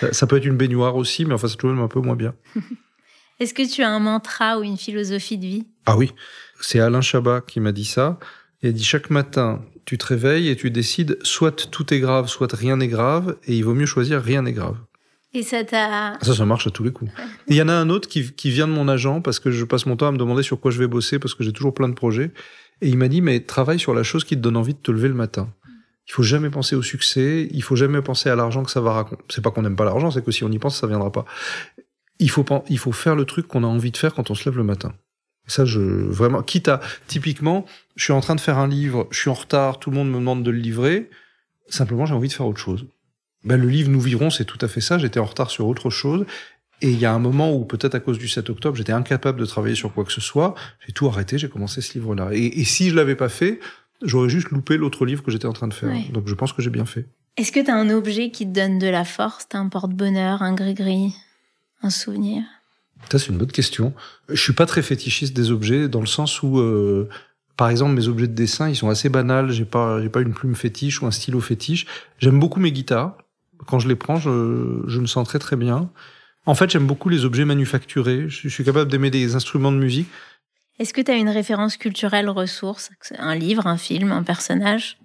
Ça, 0.00 0.12
ça 0.12 0.26
peut 0.26 0.36
être 0.36 0.44
une 0.44 0.58
baignoire 0.58 0.96
aussi, 0.96 1.24
mais 1.24 1.32
enfin, 1.32 1.48
c'est 1.48 1.56
toujours 1.56 1.82
un 1.82 1.88
peu 1.88 2.00
moins 2.00 2.16
bien. 2.16 2.34
Est-ce 3.40 3.54
que 3.54 3.66
tu 3.66 3.82
as 3.82 3.88
un 3.88 3.98
mantra 3.98 4.58
ou 4.58 4.62
une 4.62 4.76
philosophie 4.76 5.38
de 5.38 5.46
vie? 5.46 5.66
Ah 5.86 5.96
oui, 5.96 6.12
c'est 6.60 6.80
Alain 6.80 7.00
Chabat 7.00 7.40
qui 7.40 7.60
m'a 7.60 7.72
dit 7.72 7.84
ça. 7.84 8.18
Il 8.62 8.68
a 8.68 8.72
dit 8.72 8.84
chaque 8.84 9.10
matin, 9.10 9.64
tu 9.84 9.98
te 9.98 10.06
réveilles 10.06 10.48
et 10.48 10.56
tu 10.56 10.70
décides 10.70 11.18
soit 11.22 11.70
tout 11.70 11.94
est 11.94 12.00
grave, 12.00 12.28
soit 12.28 12.52
rien 12.52 12.76
n'est 12.76 12.88
grave, 12.88 13.36
et 13.46 13.56
il 13.56 13.62
vaut 13.62 13.74
mieux 13.74 13.86
choisir 13.86 14.20
rien 14.20 14.42
n'est 14.42 14.52
grave. 14.52 14.76
Et 15.32 15.42
ça 15.42 15.64
t'a... 15.64 16.18
Ça, 16.22 16.34
ça 16.34 16.46
marche 16.46 16.66
à 16.66 16.70
tous 16.70 16.82
les 16.82 16.92
coups. 16.92 17.10
Il 17.48 17.56
y 17.56 17.62
en 17.62 17.68
a 17.68 17.74
un 17.74 17.90
autre 17.90 18.08
qui, 18.08 18.32
qui 18.32 18.50
vient 18.50 18.66
de 18.66 18.72
mon 18.72 18.88
agent 18.88 19.20
parce 19.20 19.38
que 19.38 19.50
je 19.50 19.64
passe 19.64 19.86
mon 19.86 19.96
temps 19.96 20.08
à 20.08 20.12
me 20.12 20.16
demander 20.16 20.42
sur 20.42 20.58
quoi 20.58 20.70
je 20.70 20.78
vais 20.78 20.86
bosser 20.86 21.18
parce 21.18 21.34
que 21.34 21.44
j'ai 21.44 21.52
toujours 21.52 21.74
plein 21.74 21.88
de 21.88 21.94
projets. 21.94 22.30
Et 22.80 22.88
il 22.88 22.96
m'a 22.96 23.08
dit, 23.08 23.20
mais 23.20 23.40
travaille 23.40 23.78
sur 23.78 23.94
la 23.94 24.02
chose 24.02 24.24
qui 24.24 24.36
te 24.36 24.40
donne 24.40 24.56
envie 24.56 24.74
de 24.74 24.78
te 24.78 24.90
lever 24.90 25.08
le 25.08 25.14
matin. 25.14 25.52
Il 26.08 26.12
faut 26.12 26.22
jamais 26.22 26.50
penser 26.50 26.76
au 26.76 26.82
succès, 26.82 27.48
il 27.50 27.62
faut 27.62 27.76
jamais 27.76 28.00
penser 28.00 28.30
à 28.30 28.36
l'argent 28.36 28.62
que 28.62 28.70
ça 28.70 28.80
va 28.80 28.92
raconter. 28.92 29.22
C'est 29.28 29.42
pas 29.42 29.50
qu'on 29.50 29.62
n'aime 29.62 29.76
pas 29.76 29.84
l'argent, 29.84 30.10
c'est 30.10 30.24
que 30.24 30.30
si 30.30 30.44
on 30.44 30.50
y 30.50 30.58
pense, 30.58 30.78
ça 30.78 30.86
viendra 30.86 31.10
pas. 31.10 31.24
Il 32.18 32.30
faut, 32.30 32.44
il 32.70 32.78
faut 32.78 32.92
faire 32.92 33.16
le 33.16 33.24
truc 33.24 33.46
qu'on 33.46 33.64
a 33.64 33.66
envie 33.66 33.90
de 33.90 33.96
faire 33.96 34.14
quand 34.14 34.30
on 34.30 34.34
se 34.34 34.48
lève 34.48 34.56
le 34.56 34.64
matin. 34.64 34.94
Ça, 35.46 35.64
je, 35.64 35.80
vraiment, 35.80 36.42
quitte 36.42 36.68
à, 36.68 36.80
typiquement, 37.06 37.66
je 37.94 38.04
suis 38.04 38.12
en 38.12 38.20
train 38.20 38.34
de 38.34 38.40
faire 38.40 38.58
un 38.58 38.68
livre, 38.68 39.06
je 39.10 39.20
suis 39.20 39.30
en 39.30 39.34
retard, 39.34 39.78
tout 39.78 39.90
le 39.90 39.96
monde 39.96 40.10
me 40.10 40.18
demande 40.18 40.42
de 40.42 40.50
le 40.50 40.58
livrer. 40.58 41.08
Simplement, 41.68 42.06
j'ai 42.06 42.14
envie 42.14 42.28
de 42.28 42.32
faire 42.32 42.46
autre 42.46 42.60
chose. 42.60 42.86
Ben, 43.44 43.60
le 43.60 43.68
livre 43.68 43.90
Nous 43.90 44.00
vivrons, 44.00 44.30
c'est 44.30 44.44
tout 44.44 44.58
à 44.60 44.68
fait 44.68 44.80
ça. 44.80 44.98
J'étais 44.98 45.20
en 45.20 45.24
retard 45.24 45.50
sur 45.50 45.66
autre 45.68 45.90
chose. 45.90 46.26
Et 46.82 46.90
il 46.90 46.98
y 46.98 47.06
a 47.06 47.12
un 47.12 47.18
moment 47.18 47.54
où, 47.54 47.64
peut-être 47.64 47.94
à 47.94 48.00
cause 48.00 48.18
du 48.18 48.28
7 48.28 48.50
octobre, 48.50 48.76
j'étais 48.76 48.92
incapable 48.92 49.40
de 49.40 49.46
travailler 49.46 49.76
sur 49.76 49.94
quoi 49.94 50.04
que 50.04 50.12
ce 50.12 50.20
soit. 50.20 50.54
J'ai 50.86 50.92
tout 50.92 51.06
arrêté, 51.06 51.38
j'ai 51.38 51.48
commencé 51.48 51.80
ce 51.80 51.94
livre-là. 51.94 52.30
Et, 52.32 52.60
et 52.60 52.64
si 52.64 52.90
je 52.90 52.94
l'avais 52.94 53.16
pas 53.16 53.28
fait, 53.28 53.60
j'aurais 54.02 54.28
juste 54.28 54.50
loupé 54.50 54.76
l'autre 54.76 55.06
livre 55.06 55.22
que 55.22 55.30
j'étais 55.30 55.46
en 55.46 55.52
train 55.52 55.68
de 55.68 55.74
faire. 55.74 55.88
Ouais. 55.88 56.06
Donc 56.12 56.28
je 56.28 56.34
pense 56.34 56.52
que 56.52 56.60
j'ai 56.60 56.70
bien 56.70 56.84
fait. 56.84 57.06
Est-ce 57.36 57.52
que 57.52 57.60
tu 57.60 57.70
as 57.70 57.76
un 57.76 57.90
objet 57.90 58.30
qui 58.30 58.46
te 58.46 58.52
donne 58.52 58.78
de 58.78 58.86
la 58.86 59.04
force? 59.04 59.46
T'as 59.48 59.58
un 59.58 59.68
porte-bonheur, 59.68 60.42
un 60.42 60.54
gris-gris, 60.54 61.14
un 61.82 61.90
souvenir? 61.90 62.42
Ça, 63.10 63.18
c'est 63.18 63.28
une 63.28 63.38
bonne 63.38 63.52
question. 63.52 63.94
Je 64.28 64.40
suis 64.40 64.52
pas 64.52 64.66
très 64.66 64.82
fétichiste 64.82 65.34
des 65.34 65.50
objets 65.50 65.88
dans 65.88 66.00
le 66.00 66.06
sens 66.06 66.42
où, 66.42 66.58
euh, 66.58 67.08
par 67.56 67.68
exemple, 67.68 67.92
mes 67.92 68.08
objets 68.08 68.26
de 68.26 68.34
dessin, 68.34 68.68
ils 68.68 68.76
sont 68.76 68.88
assez 68.88 69.08
banals. 69.08 69.50
J'ai 69.50 69.64
pas, 69.64 70.02
j'ai 70.02 70.08
pas 70.08 70.20
une 70.20 70.34
plume 70.34 70.56
fétiche 70.56 71.02
ou 71.02 71.06
un 71.06 71.10
stylo 71.10 71.40
fétiche. 71.40 71.86
J'aime 72.18 72.40
beaucoup 72.40 72.60
mes 72.60 72.72
guitares. 72.72 73.16
Quand 73.66 73.78
je 73.78 73.88
les 73.88 73.96
prends, 73.96 74.16
je, 74.16 74.82
je 74.86 75.00
me 75.00 75.06
sens 75.06 75.26
très 75.26 75.38
très 75.38 75.56
bien. 75.56 75.90
En 76.46 76.54
fait, 76.54 76.70
j'aime 76.70 76.86
beaucoup 76.86 77.08
les 77.08 77.24
objets 77.24 77.44
manufacturés. 77.44 78.28
Je, 78.28 78.42
je 78.42 78.48
suis 78.48 78.64
capable 78.64 78.90
d'aimer 78.90 79.10
des 79.10 79.34
instruments 79.34 79.72
de 79.72 79.78
musique. 79.78 80.08
Est-ce 80.78 80.92
que 80.92 81.00
tu 81.00 81.10
as 81.10 81.16
une 81.16 81.30
référence 81.30 81.76
culturelle 81.76 82.28
ressource? 82.28 82.90
Un 83.18 83.34
livre, 83.34 83.66
un 83.66 83.78
film, 83.78 84.12
un 84.12 84.22
personnage? 84.22 84.98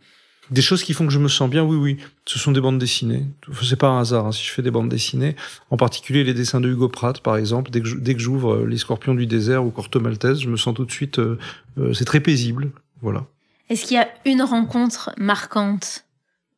Des 0.51 0.61
choses 0.61 0.83
qui 0.83 0.93
font 0.93 1.07
que 1.07 1.13
je 1.13 1.19
me 1.19 1.29
sens 1.29 1.49
bien, 1.49 1.63
oui, 1.63 1.77
oui. 1.77 1.97
Ce 2.25 2.37
sont 2.37 2.51
des 2.51 2.59
bandes 2.59 2.77
dessinées. 2.77 3.25
C'est 3.63 3.77
pas 3.77 3.87
un 3.87 4.01
hasard 4.01 4.27
hein, 4.27 4.31
si 4.33 4.45
je 4.45 4.51
fais 4.51 4.61
des 4.61 4.69
bandes 4.69 4.89
dessinées. 4.89 5.37
En 5.69 5.77
particulier 5.77 6.25
les 6.25 6.33
dessins 6.33 6.59
de 6.59 6.69
Hugo 6.69 6.89
Pratt, 6.89 7.19
par 7.21 7.37
exemple. 7.37 7.71
Dès 7.71 8.13
que 8.13 8.19
j'ouvre 8.19 8.53
euh, 8.53 8.67
Les 8.67 8.77
Scorpions 8.77 9.15
du 9.15 9.27
désert 9.27 9.65
ou 9.65 9.69
Corto 9.69 10.01
Maltese, 10.01 10.41
je 10.41 10.49
me 10.49 10.57
sens 10.57 10.73
tout 10.75 10.83
de 10.83 10.91
suite. 10.91 11.19
euh, 11.19 11.39
euh, 11.77 11.93
c'est 11.93 12.03
très 12.03 12.19
paisible. 12.19 12.71
Voilà. 13.01 13.25
Est-ce 13.69 13.85
qu'il 13.85 13.95
y 13.95 13.99
a 13.99 14.09
une 14.25 14.41
rencontre 14.41 15.11
marquante? 15.17 16.03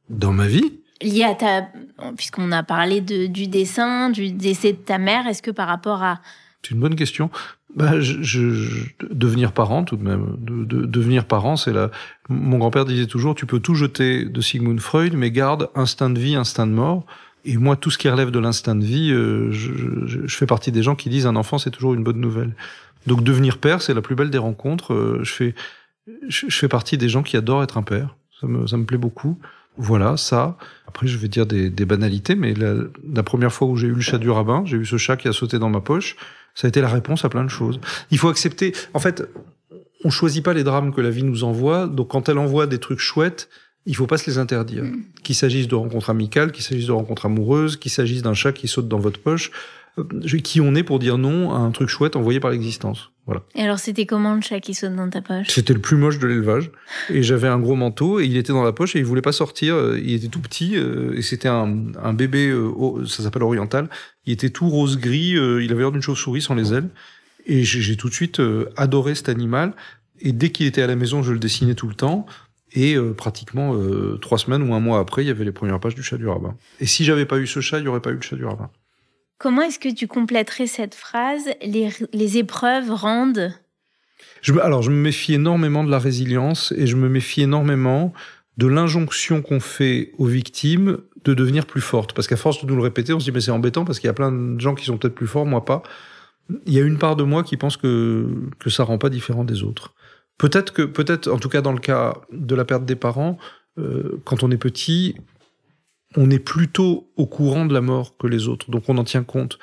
Dans 0.09 0.33
ma 0.33 0.47
vie, 0.47 0.73
liée 1.01 1.23
à 1.23 1.35
ta 1.35 1.67
puisqu'on 2.17 2.51
a 2.51 2.63
parlé 2.63 2.99
de, 2.99 3.27
du 3.27 3.47
dessin, 3.47 4.09
du 4.09 4.31
décès 4.31 4.73
de 4.73 4.77
ta 4.77 4.97
mère, 4.97 5.27
est-ce 5.27 5.41
que 5.41 5.51
par 5.51 5.67
rapport 5.67 6.01
à... 6.03 6.19
C'est 6.63 6.71
une 6.71 6.79
bonne 6.79 6.95
question. 6.95 7.29
Bah, 7.75 7.99
je, 7.99 8.21
je, 8.21 8.85
devenir 9.09 9.51
parent 9.51 9.83
tout 9.83 9.97
de 9.97 10.03
même. 10.03 10.35
De, 10.37 10.63
de, 10.63 10.85
devenir 10.85 11.25
parent, 11.25 11.57
c'est 11.57 11.73
la. 11.73 11.91
Mon 12.29 12.57
grand-père 12.57 12.85
disait 12.85 13.07
toujours, 13.07 13.35
tu 13.35 13.45
peux 13.45 13.59
tout 13.59 13.75
jeter 13.75 14.25
de 14.25 14.41
Sigmund 14.41 14.79
Freud, 14.79 15.13
mais 15.15 15.31
garde 15.31 15.69
instinct 15.75 16.09
de 16.09 16.19
vie, 16.19 16.35
instinct 16.35 16.67
de 16.67 16.71
mort. 16.71 17.05
Et 17.45 17.57
moi, 17.57 17.75
tout 17.75 17.91
ce 17.91 17.97
qui 17.97 18.07
relève 18.09 18.31
de 18.31 18.39
l'instinct 18.39 18.75
de 18.75 18.85
vie, 18.85 19.11
euh, 19.11 19.51
je, 19.51 19.73
je, 20.05 20.27
je, 20.27 20.37
fais 20.37 20.45
partie 20.45 20.71
des 20.71 20.81
gens 20.81 20.95
qui 20.95 21.09
disent 21.09 21.25
un 21.25 21.35
enfant, 21.35 21.57
c'est 21.57 21.71
toujours 21.71 21.93
une 21.93 22.03
bonne 22.03 22.19
nouvelle. 22.19 22.53
Donc 23.07 23.23
devenir 23.23 23.57
père, 23.57 23.81
c'est 23.81 23.93
la 23.93 24.01
plus 24.01 24.15
belle 24.15 24.29
des 24.29 24.37
rencontres. 24.37 24.93
Euh, 24.93 25.19
je 25.23 25.31
fais, 25.31 25.55
je, 26.27 26.47
fais 26.49 26.69
partie 26.69 26.97
des 26.97 27.09
gens 27.09 27.23
qui 27.23 27.35
adorent 27.35 27.63
être 27.63 27.77
un 27.77 27.83
père. 27.83 28.15
Ça 28.39 28.47
me, 28.47 28.65
ça 28.67 28.77
me 28.77 28.85
plaît 28.85 28.97
beaucoup. 28.97 29.37
Voilà, 29.77 30.15
ça. 30.15 30.57
Après, 30.87 31.07
je 31.07 31.17
vais 31.17 31.27
dire 31.27 31.45
des, 31.45 31.69
des 31.69 31.85
banalités, 31.85 32.35
mais 32.35 32.53
la, 32.53 32.75
la, 33.11 33.23
première 33.23 33.51
fois 33.51 33.67
où 33.67 33.75
j'ai 33.75 33.87
eu 33.87 33.93
le 33.93 34.01
chat 34.01 34.19
du 34.19 34.29
rabbin, 34.29 34.63
j'ai 34.65 34.77
eu 34.77 34.85
ce 34.85 34.97
chat 34.97 35.17
qui 35.17 35.27
a 35.27 35.33
sauté 35.33 35.59
dans 35.59 35.69
ma 35.69 35.81
poche. 35.81 36.15
Ça 36.55 36.67
a 36.67 36.69
été 36.69 36.81
la 36.81 36.89
réponse 36.89 37.25
à 37.25 37.29
plein 37.29 37.43
de 37.43 37.49
choses. 37.49 37.79
Il 38.11 38.17
faut 38.17 38.29
accepter. 38.29 38.73
En 38.93 38.99
fait, 38.99 39.23
on 40.03 40.09
choisit 40.09 40.43
pas 40.43 40.53
les 40.53 40.63
drames 40.63 40.93
que 40.93 41.01
la 41.01 41.09
vie 41.09 41.23
nous 41.23 41.43
envoie. 41.43 41.87
Donc, 41.87 42.09
quand 42.09 42.29
elle 42.29 42.37
envoie 42.37 42.67
des 42.67 42.79
trucs 42.79 42.99
chouettes, 42.99 43.49
il 43.85 43.95
faut 43.95 44.07
pas 44.07 44.17
se 44.17 44.29
les 44.29 44.37
interdire. 44.37 44.83
Mm. 44.83 45.03
Qu'il 45.23 45.35
s'agisse 45.35 45.67
de 45.67 45.75
rencontres 45.75 46.09
amicales, 46.09 46.51
qu'il 46.51 46.63
s'agisse 46.63 46.87
de 46.87 46.91
rencontres 46.91 47.25
amoureuses, 47.25 47.77
qu'il 47.77 47.91
s'agisse 47.91 48.21
d'un 48.21 48.33
chat 48.33 48.53
qui 48.53 48.67
saute 48.67 48.87
dans 48.87 48.99
votre 48.99 49.19
poche, 49.19 49.51
qui 50.43 50.61
on 50.61 50.75
est 50.75 50.83
pour 50.83 50.99
dire 50.99 51.17
non 51.17 51.53
à 51.53 51.57
un 51.57 51.71
truc 51.71 51.89
chouette 51.89 52.15
envoyé 52.15 52.39
par 52.39 52.51
l'existence. 52.51 53.11
Voilà. 53.25 53.43
Et 53.55 53.61
alors, 53.61 53.79
c'était 53.79 54.05
comment 54.05 54.35
le 54.35 54.41
chat 54.41 54.59
qui 54.59 54.73
saute 54.73 54.95
dans 54.95 55.09
ta 55.09 55.21
poche? 55.21 55.47
C'était 55.47 55.73
le 55.73 55.79
plus 55.79 55.95
moche 55.95 56.19
de 56.19 56.27
l'élevage. 56.27 56.71
Et 57.09 57.23
j'avais 57.23 57.47
un 57.47 57.59
gros 57.59 57.75
manteau 57.75 58.19
et 58.19 58.25
il 58.25 58.35
était 58.35 58.51
dans 58.51 58.63
la 58.63 58.73
poche 58.73 58.95
et 58.95 58.99
il 58.99 59.05
voulait 59.05 59.21
pas 59.21 59.31
sortir. 59.31 59.75
Euh, 59.75 59.99
il 60.03 60.13
était 60.13 60.27
tout 60.27 60.41
petit 60.41 60.75
euh, 60.75 61.15
et 61.15 61.21
c'était 61.21 61.47
un, 61.47 61.85
un 62.01 62.13
bébé, 62.13 62.53
ça 63.07 63.23
s'appelle 63.23 63.43
oriental. 63.43 63.89
Il 64.25 64.33
était 64.33 64.49
tout 64.49 64.67
rose 64.67 64.97
gris. 64.97 65.35
Il 65.35 65.71
avait 65.71 65.81
l'air 65.81 65.91
d'une 65.91 66.01
chauve-souris 66.01 66.41
sans 66.41 66.55
les 66.55 66.73
ailes. 66.73 66.89
Et 67.45 67.63
j'ai 67.63 67.97
tout 67.97 68.09
de 68.09 68.13
suite 68.13 68.41
adoré 68.77 69.15
cet 69.15 69.29
animal. 69.29 69.73
Et 70.19 70.31
dès 70.31 70.49
qu'il 70.49 70.65
était 70.65 70.81
à 70.81 70.87
la 70.87 70.95
maison, 70.95 71.21
je 71.23 71.33
le 71.33 71.39
dessinais 71.39 71.75
tout 71.75 71.87
le 71.87 71.95
temps. 71.95 72.25
Et 72.73 72.95
euh, 72.95 73.13
pratiquement 73.13 73.75
euh, 73.75 74.17
trois 74.19 74.37
semaines 74.37 74.63
ou 74.67 74.73
un 74.73 74.79
mois 74.79 74.99
après, 74.99 75.23
il 75.23 75.27
y 75.27 75.31
avait 75.31 75.45
les 75.45 75.51
premières 75.51 75.79
pages 75.79 75.95
du 75.95 76.01
chat 76.01 76.17
du 76.17 76.27
rabbin. 76.27 76.55
Et 76.79 76.87
si 76.87 77.03
j'avais 77.05 77.25
pas 77.25 77.37
eu 77.37 77.45
ce 77.45 77.59
chat, 77.59 77.77
il 77.77 77.83
n'y 77.83 77.87
aurait 77.87 78.01
pas 78.01 78.09
eu 78.09 78.15
le 78.15 78.21
chat 78.21 78.35
du 78.35 78.45
rabbin. 78.45 78.71
Comment 79.43 79.63
est-ce 79.63 79.77
que 79.77 79.93
tu 79.93 80.07
compléterais 80.07 80.67
cette 80.67 80.95
phrase 80.95 81.49
les, 81.61 82.37
épreuves 82.37 82.89
rendent? 82.89 83.51
Alors, 84.61 84.81
je 84.83 84.89
me 84.89 84.95
méfie 84.95 85.33
énormément 85.33 85.83
de 85.83 85.91
la 85.91 85.99
résilience 85.99 86.71
et 86.77 86.87
je 86.87 86.95
me 86.95 87.09
méfie 87.09 87.41
énormément 87.41 88.13
de 88.55 88.67
l'injonction 88.67 89.41
qu'on 89.41 89.59
fait 89.59 90.13
aux 90.17 90.27
victimes 90.27 90.99
de 91.25 91.33
devenir 91.33 91.65
plus 91.65 91.81
fortes. 91.81 92.13
Parce 92.13 92.27
qu'à 92.27 92.37
force 92.37 92.63
de 92.63 92.71
nous 92.71 92.77
le 92.77 92.83
répéter, 92.83 93.11
on 93.11 93.19
se 93.19 93.25
dit 93.25 93.31
mais 93.33 93.41
c'est 93.41 93.51
embêtant 93.51 93.83
parce 93.83 93.99
qu'il 93.99 94.07
y 94.07 94.11
a 94.11 94.13
plein 94.13 94.31
de 94.31 94.61
gens 94.61 94.75
qui 94.75 94.85
sont 94.85 94.97
peut-être 94.97 95.13
plus 95.13 95.27
forts, 95.27 95.45
moi 95.45 95.65
pas. 95.65 95.83
Il 96.65 96.71
y 96.71 96.79
a 96.79 96.83
une 96.83 96.97
part 96.97 97.17
de 97.17 97.23
moi 97.23 97.43
qui 97.43 97.57
pense 97.57 97.75
que 97.75 98.25
que 98.59 98.69
ça 98.69 98.85
rend 98.85 98.97
pas 98.97 99.09
différent 99.09 99.43
des 99.43 99.61
autres. 99.61 99.93
Peut-être 100.37 100.71
que, 100.71 100.83
peut-être, 100.83 101.29
en 101.29 101.37
tout 101.37 101.49
cas 101.49 101.59
dans 101.59 101.73
le 101.73 101.79
cas 101.79 102.13
de 102.31 102.55
la 102.55 102.63
perte 102.63 102.85
des 102.85 102.95
parents, 102.95 103.37
euh, 103.77 104.21
quand 104.23 104.41
on 104.43 104.51
est 104.51 104.57
petit, 104.57 105.15
on 106.15 106.29
est 106.29 106.39
plutôt 106.39 107.11
au 107.15 107.25
courant 107.25 107.65
de 107.65 107.73
la 107.73 107.81
mort 107.81 108.17
que 108.17 108.27
les 108.27 108.47
autres, 108.47 108.69
donc 108.71 108.87
on 108.87 108.97
en 108.97 109.03
tient 109.03 109.23
compte. 109.23 109.59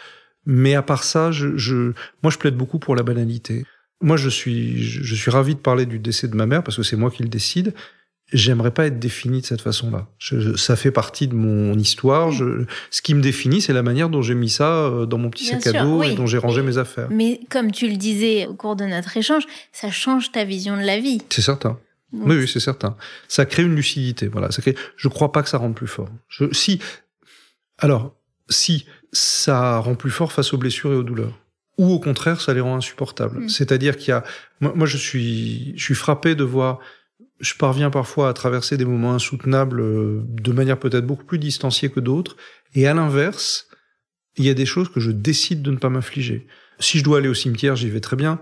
Mais 0.47 0.75
à 0.75 0.83
part 0.83 1.05
ça, 1.05 1.31
je, 1.33 1.57
je, 1.57 1.93
moi 2.23 2.31
je 2.31 2.39
plaide 2.39 2.57
beaucoup 2.57 2.79
pour 2.79 2.97
la 2.97 3.03
banalité. 3.03 3.65
Moi 4.01 4.17
je 4.17 4.29
suis, 4.29 4.83
je 4.83 5.15
suis 5.15 5.31
ravi 5.31 5.55
de 5.55 5.61
parler 5.61 5.87
du 5.87 5.99
décès 5.99 6.29
de 6.29 6.35
ma 6.35 6.47
mère 6.47 6.63
parce 6.63 6.77
que 6.77 6.83
c'est 6.83 6.97
moi 6.97 7.11
qui 7.11 7.23
le 7.23 7.29
décide, 7.29 7.75
j'aimerais 8.33 8.71
pas 8.71 8.87
être 8.87 8.99
défini 8.99 9.41
de 9.41 9.47
cette 9.47 9.61
façon-là. 9.61 10.07
ça 10.57 10.77
fait 10.77 10.91
partie 10.91 11.29
de 11.29 11.35
mon 11.35 11.79
histoire. 11.79 12.31
Je, 12.31 12.65
ce 12.91 13.03
qui 13.03 13.15
me 13.15 13.21
définit, 13.21 13.61
c'est 13.61 13.73
la 13.73 13.83
manière 13.83 14.09
dont 14.09 14.23
j'ai 14.23 14.35
mis 14.35 14.49
ça 14.49 14.87
euh, 14.87 15.07
dans 15.07 15.19
mon 15.19 15.31
petit 15.31 15.47
sac 15.47 15.67
à 15.67 15.83
dos 15.83 16.03
et 16.03 16.15
dont 16.15 16.27
j'ai 16.27 16.39
rangé 16.39 16.63
mes 16.63 16.79
affaires. 16.79 17.09
Mais 17.11 17.41
comme 17.51 17.73
tu 17.73 17.89
le 17.89 17.97
disais 17.97 18.47
au 18.47 18.55
cours 18.55 18.77
de 18.77 18.85
notre 18.85 19.17
échange, 19.17 19.45
ça 19.73 19.91
change 19.91 20.33
ta 20.33 20.45
vision 20.45 20.77
de 20.77 20.83
la 20.83 20.99
vie. 20.99 21.21
C'est 21.31 21.43
certain. 21.43 21.79
Oui, 22.13 22.37
oui, 22.37 22.49
c'est 22.49 22.61
certain. 22.61 22.97
Ça 23.29 23.47
crée 23.47 23.63
une 23.63 23.75
lucidité. 23.75 24.29
Voilà. 24.29 24.51
Ça 24.51 24.63
crée. 24.63 24.77
Je 24.97 25.09
crois 25.09 25.33
pas 25.33 25.43
que 25.43 25.49
ça 25.49 25.59
rende 25.59 25.75
plus 25.75 25.87
fort. 25.87 26.09
Je, 26.29 26.53
si, 26.53 26.81
alors, 27.79 28.15
si 28.49 28.87
ça 29.13 29.79
rend 29.79 29.95
plus 29.95 30.11
fort 30.11 30.33
face 30.33 30.53
aux 30.53 30.59
blessures 30.59 30.93
et 30.93 30.97
aux 30.97 31.03
douleurs 31.03 31.39
ou 31.79 31.93
au 31.95 31.99
contraire, 31.99 32.43
ça 32.43 32.53
les 32.53 32.61
rend 32.61 32.77
insupportables. 32.77 33.45
Mm. 33.45 33.49
C'est-à-dire 33.49 33.97
qu'il 33.97 34.11
y 34.11 34.13
a, 34.13 34.23
moi, 34.61 34.75
moi, 34.75 34.87
je 34.87 34.99
suis, 34.99 35.73
je 35.79 35.83
suis 35.83 35.95
frappé 35.95 36.35
de 36.35 36.45
voir 36.45 36.81
je 37.41 37.55
parviens 37.55 37.91
parfois 37.91 38.29
à 38.29 38.33
traverser 38.33 38.77
des 38.77 38.85
moments 38.85 39.15
insoutenables 39.15 39.81
euh, 39.81 40.23
de 40.27 40.53
manière 40.53 40.79
peut-être 40.79 41.07
beaucoup 41.07 41.25
plus 41.25 41.39
distanciée 41.39 41.89
que 41.89 42.01
d'autres. 42.01 42.37
Et 42.75 42.87
à 42.87 42.95
l'inverse, 42.95 43.69
il 44.37 44.45
y 44.45 44.51
a 44.51 44.55
des 44.55 44.67
choses 44.67 44.91
que 44.91 45.01
je 45.01 45.11
décide 45.11 45.63
de 45.63 45.71
ne 45.71 45.77
pas 45.77 45.89
m'infliger. 45.89 46.47
Si 46.79 46.99
je 46.99 47.05
dois 47.05 47.19
aller 47.19 47.29
au 47.29 47.35
cimetière, 47.35 47.77
j'y 47.77 47.89
vais 47.89 48.01
très 48.01 48.17
bien. 48.17 48.41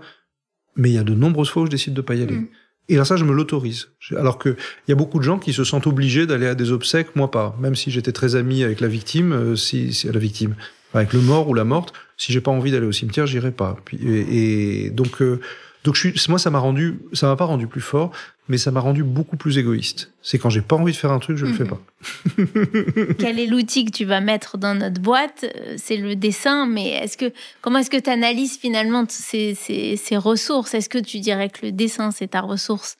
Mais 0.75 0.89
il 0.89 0.93
y 0.93 0.97
a 0.97 1.03
de 1.03 1.13
nombreuses 1.13 1.49
fois 1.49 1.63
où 1.63 1.65
je 1.65 1.71
décide 1.71 1.93
de 1.93 2.01
pas 2.01 2.15
y 2.15 2.23
aller. 2.23 2.35
Mm. 2.35 2.49
Et 2.89 2.95
là, 2.95 3.05
ça, 3.05 3.15
je 3.15 3.23
me 3.23 3.33
l'autorise. 3.33 3.89
Alors 4.17 4.37
que 4.37 4.49
il 4.49 4.89
y 4.89 4.91
a 4.91 4.95
beaucoup 4.95 5.19
de 5.19 5.23
gens 5.23 5.37
qui 5.37 5.53
se 5.53 5.63
sentent 5.63 5.87
obligés 5.87 6.25
d'aller 6.25 6.47
à 6.47 6.55
des 6.55 6.71
obsèques, 6.71 7.15
moi 7.15 7.31
pas. 7.31 7.55
Même 7.59 7.75
si 7.75 7.91
j'étais 7.91 8.11
très 8.11 8.35
ami 8.35 8.63
avec 8.63 8.81
la 8.81 8.87
victime, 8.87 9.31
euh, 9.31 9.55
si, 9.55 9.93
si 9.93 10.11
la 10.11 10.19
victime, 10.19 10.55
avec 10.93 11.13
le 11.13 11.21
mort 11.21 11.47
ou 11.47 11.53
la 11.53 11.63
morte, 11.63 11.93
si 12.17 12.33
j'ai 12.33 12.41
pas 12.41 12.51
envie 12.51 12.71
d'aller 12.71 12.87
au 12.87 12.91
cimetière, 12.91 13.27
j'irai 13.27 13.51
pas. 13.51 13.77
et, 14.01 14.89
donc, 14.89 15.21
euh, 15.21 15.39
donc 15.83 15.97
moi, 16.27 16.39
ça 16.39 16.49
m'a 16.49 16.59
rendu, 16.59 16.99
ça 17.13 17.27
m'a 17.27 17.35
pas 17.35 17.45
rendu 17.45 17.67
plus 17.67 17.81
fort, 17.81 18.11
mais 18.49 18.57
ça 18.57 18.71
m'a 18.71 18.79
rendu 18.79 19.03
beaucoup 19.03 19.37
plus 19.37 19.57
égoïste. 19.59 20.11
C'est 20.21 20.39
quand 20.39 20.49
j'ai 20.49 20.61
pas 20.61 20.75
envie 20.75 20.91
de 20.91 20.97
faire 20.97 21.11
un 21.11 21.19
truc, 21.19 21.37
je 21.37 21.45
le 21.45 21.53
fais 21.53 21.63
mhm. 21.63 21.69
pas. 21.69 23.13
Quel 23.19 23.39
est 23.39 23.45
l'outil 23.45 23.85
que 23.85 23.91
tu 23.91 24.05
vas 24.05 24.19
mettre 24.19 24.57
dans 24.57 24.73
notre 24.73 24.99
boîte? 24.99 25.45
Euh, 25.45 25.75
C'est 25.77 25.97
le 25.97 26.15
dessin, 26.15 26.65
mais 26.65 26.89
est-ce 26.89 27.15
que 27.15 27.31
comment 27.61 27.79
est-ce 27.79 27.91
que 27.91 27.97
tu 27.97 28.09
analyses 28.09 28.57
finalement 28.57 29.05
ces, 29.07 29.53
ces, 29.53 29.95
ces 29.95 30.17
ressources? 30.17 30.73
Est-ce 30.73 30.89
que 30.89 30.97
tu 30.97 31.19
dirais 31.19 31.49
que 31.49 31.67
le 31.67 31.71
dessin 31.71 32.11
c'est 32.11 32.29
ta 32.29 32.41
ressource? 32.41 32.97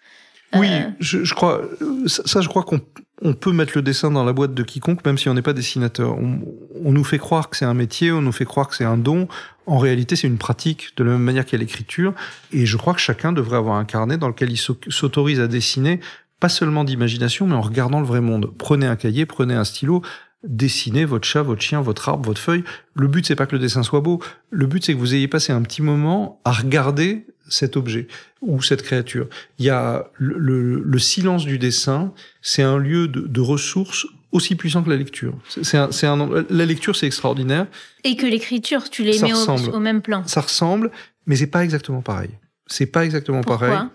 Oui, 0.53 0.67
euh, 0.69 0.89
je, 0.99 1.23
je, 1.23 1.33
crois. 1.33 1.61
Ça, 2.07 2.41
je 2.41 2.47
crois 2.47 2.63
qu'on 2.63 2.81
on 3.21 3.33
peut 3.33 3.51
mettre 3.51 3.73
le 3.75 3.81
dessin 3.81 4.11
dans 4.11 4.23
la 4.23 4.33
boîte 4.33 4.53
de 4.53 4.63
quiconque, 4.63 5.05
même 5.05 5.17
si 5.17 5.29
on 5.29 5.33
n'est 5.33 5.41
pas 5.41 5.53
dessinateur. 5.53 6.17
On, 6.17 6.91
nous 6.91 7.03
fait 7.03 7.17
croire 7.17 7.49
que 7.49 7.57
c'est 7.57 7.65
un 7.65 7.73
métier, 7.73 8.11
on 8.11 8.21
nous 8.21 8.31
fait 8.31 8.45
croire 8.45 8.67
que 8.67 8.75
c'est 8.75 8.85
un 8.85 8.97
don. 8.97 9.27
En 9.65 9.77
réalité, 9.77 10.15
c'est 10.15 10.27
une 10.27 10.37
pratique, 10.37 10.93
de 10.97 11.03
la 11.03 11.11
même 11.11 11.21
manière 11.21 11.45
qu'il 11.45 11.59
y 11.59 11.61
a 11.61 11.63
l'écriture. 11.63 12.13
Et 12.51 12.65
je 12.65 12.77
crois 12.77 12.93
que 12.93 13.01
chacun 13.01 13.31
devrait 13.31 13.57
avoir 13.57 13.75
un 13.75 13.85
carnet 13.85 14.17
dans 14.17 14.27
lequel 14.27 14.51
il 14.51 14.57
s'autorise 14.57 15.39
à 15.39 15.47
dessiner, 15.47 15.99
pas 16.39 16.49
seulement 16.49 16.83
d'imagination, 16.83 17.45
mais 17.47 17.55
en 17.55 17.61
regardant 17.61 17.99
le 17.99 18.05
vrai 18.05 18.21
monde. 18.21 18.51
Prenez 18.57 18.85
un 18.85 18.95
cahier, 18.95 19.25
prenez 19.25 19.53
un 19.53 19.65
stylo, 19.65 20.01
dessinez 20.43 21.03
votre 21.03 21.27
chat, 21.27 21.43
votre 21.43 21.61
chien, 21.61 21.81
votre 21.81 22.07
arbre, 22.07 22.25
votre 22.25 22.41
feuille. 22.41 22.63
Le 22.95 23.07
but, 23.07 23.25
c'est 23.25 23.35
pas 23.35 23.45
que 23.45 23.55
le 23.55 23.59
dessin 23.59 23.83
soit 23.83 24.01
beau. 24.01 24.21
Le 24.49 24.65
but, 24.65 24.85
c'est 24.85 24.93
que 24.93 24.99
vous 24.99 25.13
ayez 25.13 25.27
passé 25.27 25.51
un 25.51 25.61
petit 25.61 25.81
moment 25.81 26.39
à 26.45 26.53
regarder 26.53 27.25
cet 27.49 27.77
objet 27.77 28.07
ou 28.41 28.61
cette 28.61 28.83
créature. 28.83 29.27
Il 29.57 29.65
y 29.65 29.69
a 29.69 30.09
le, 30.17 30.79
le, 30.79 30.99
silence 30.99 31.45
du 31.45 31.57
dessin, 31.57 32.13
c'est 32.41 32.63
un 32.63 32.77
lieu 32.77 33.07
de, 33.07 33.21
de, 33.21 33.41
ressources 33.41 34.07
aussi 34.31 34.55
puissant 34.55 34.83
que 34.83 34.89
la 34.89 34.95
lecture. 34.95 35.37
C'est 35.47 35.77
un, 35.77 35.89
un, 36.21 36.45
la 36.49 36.65
lecture, 36.65 36.95
c'est 36.95 37.07
extraordinaire. 37.07 37.67
Et 38.03 38.15
que 38.15 38.25
l'écriture, 38.25 38.89
tu 38.89 39.03
les 39.03 39.19
mets 39.19 39.33
au, 39.33 39.79
même 39.79 40.01
plan. 40.01 40.25
Ça 40.25 40.41
ressemble, 40.41 40.91
mais 41.25 41.35
c'est 41.35 41.47
pas 41.47 41.63
exactement 41.63 42.01
pareil. 42.01 42.29
C'est 42.67 42.85
pas 42.85 43.03
exactement 43.03 43.41
Pourquoi 43.41 43.67
pareil. 43.67 43.87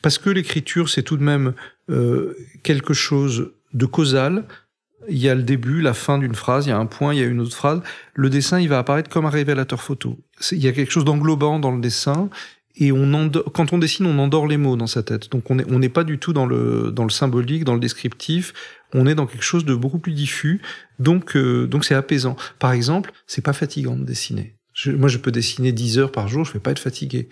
Parce 0.00 0.18
que 0.18 0.30
l'écriture, 0.30 0.88
c'est 0.88 1.02
tout 1.02 1.16
de 1.16 1.22
même 1.22 1.54
euh, 1.90 2.36
quelque 2.62 2.94
chose 2.94 3.52
de 3.74 3.86
causal, 3.86 4.44
il 5.08 5.18
y 5.18 5.28
a 5.28 5.34
le 5.34 5.42
début, 5.42 5.80
la 5.80 5.94
fin 5.94 6.18
d'une 6.18 6.34
phrase, 6.34 6.66
il 6.66 6.70
y 6.70 6.72
a 6.72 6.78
un 6.78 6.86
point, 6.86 7.14
il 7.14 7.20
y 7.20 7.22
a 7.22 7.26
une 7.26 7.40
autre 7.40 7.56
phrase. 7.56 7.80
Le 8.14 8.30
dessin, 8.30 8.60
il 8.60 8.68
va 8.68 8.78
apparaître 8.78 9.10
comme 9.10 9.26
un 9.26 9.30
révélateur 9.30 9.82
photo. 9.82 10.18
Il 10.52 10.58
y 10.58 10.68
a 10.68 10.72
quelque 10.72 10.92
chose 10.92 11.04
d'englobant 11.04 11.58
dans 11.58 11.72
le 11.72 11.80
dessin 11.80 12.30
et 12.76 12.90
on 12.90 13.30
quand 13.52 13.72
on 13.72 13.78
dessine, 13.78 14.06
on 14.06 14.18
endort 14.18 14.46
les 14.46 14.56
mots 14.56 14.76
dans 14.76 14.86
sa 14.86 15.02
tête. 15.02 15.30
Donc 15.30 15.50
on 15.50 15.56
n'est 15.56 15.70
on 15.70 15.78
n'est 15.78 15.88
pas 15.88 16.04
du 16.04 16.18
tout 16.18 16.32
dans 16.32 16.46
le 16.46 16.90
dans 16.90 17.04
le 17.04 17.10
symbolique, 17.10 17.64
dans 17.64 17.74
le 17.74 17.80
descriptif. 17.80 18.54
On 18.94 19.06
est 19.06 19.14
dans 19.14 19.26
quelque 19.26 19.44
chose 19.44 19.64
de 19.64 19.74
beaucoup 19.74 19.98
plus 19.98 20.12
diffus. 20.12 20.62
Donc 20.98 21.36
euh, 21.36 21.66
donc 21.66 21.84
c'est 21.84 21.94
apaisant. 21.94 22.36
Par 22.58 22.72
exemple, 22.72 23.12
c'est 23.26 23.42
pas 23.42 23.52
fatigant 23.52 23.96
de 23.96 24.04
dessiner. 24.04 24.54
moi, 24.86 25.08
je 25.08 25.18
peux 25.18 25.30
dessiner 25.30 25.72
10 25.72 25.98
heures 25.98 26.12
par 26.12 26.28
jour, 26.28 26.44
je 26.44 26.52
vais 26.52 26.60
pas 26.60 26.70
être 26.70 26.78
fatigué. 26.78 27.28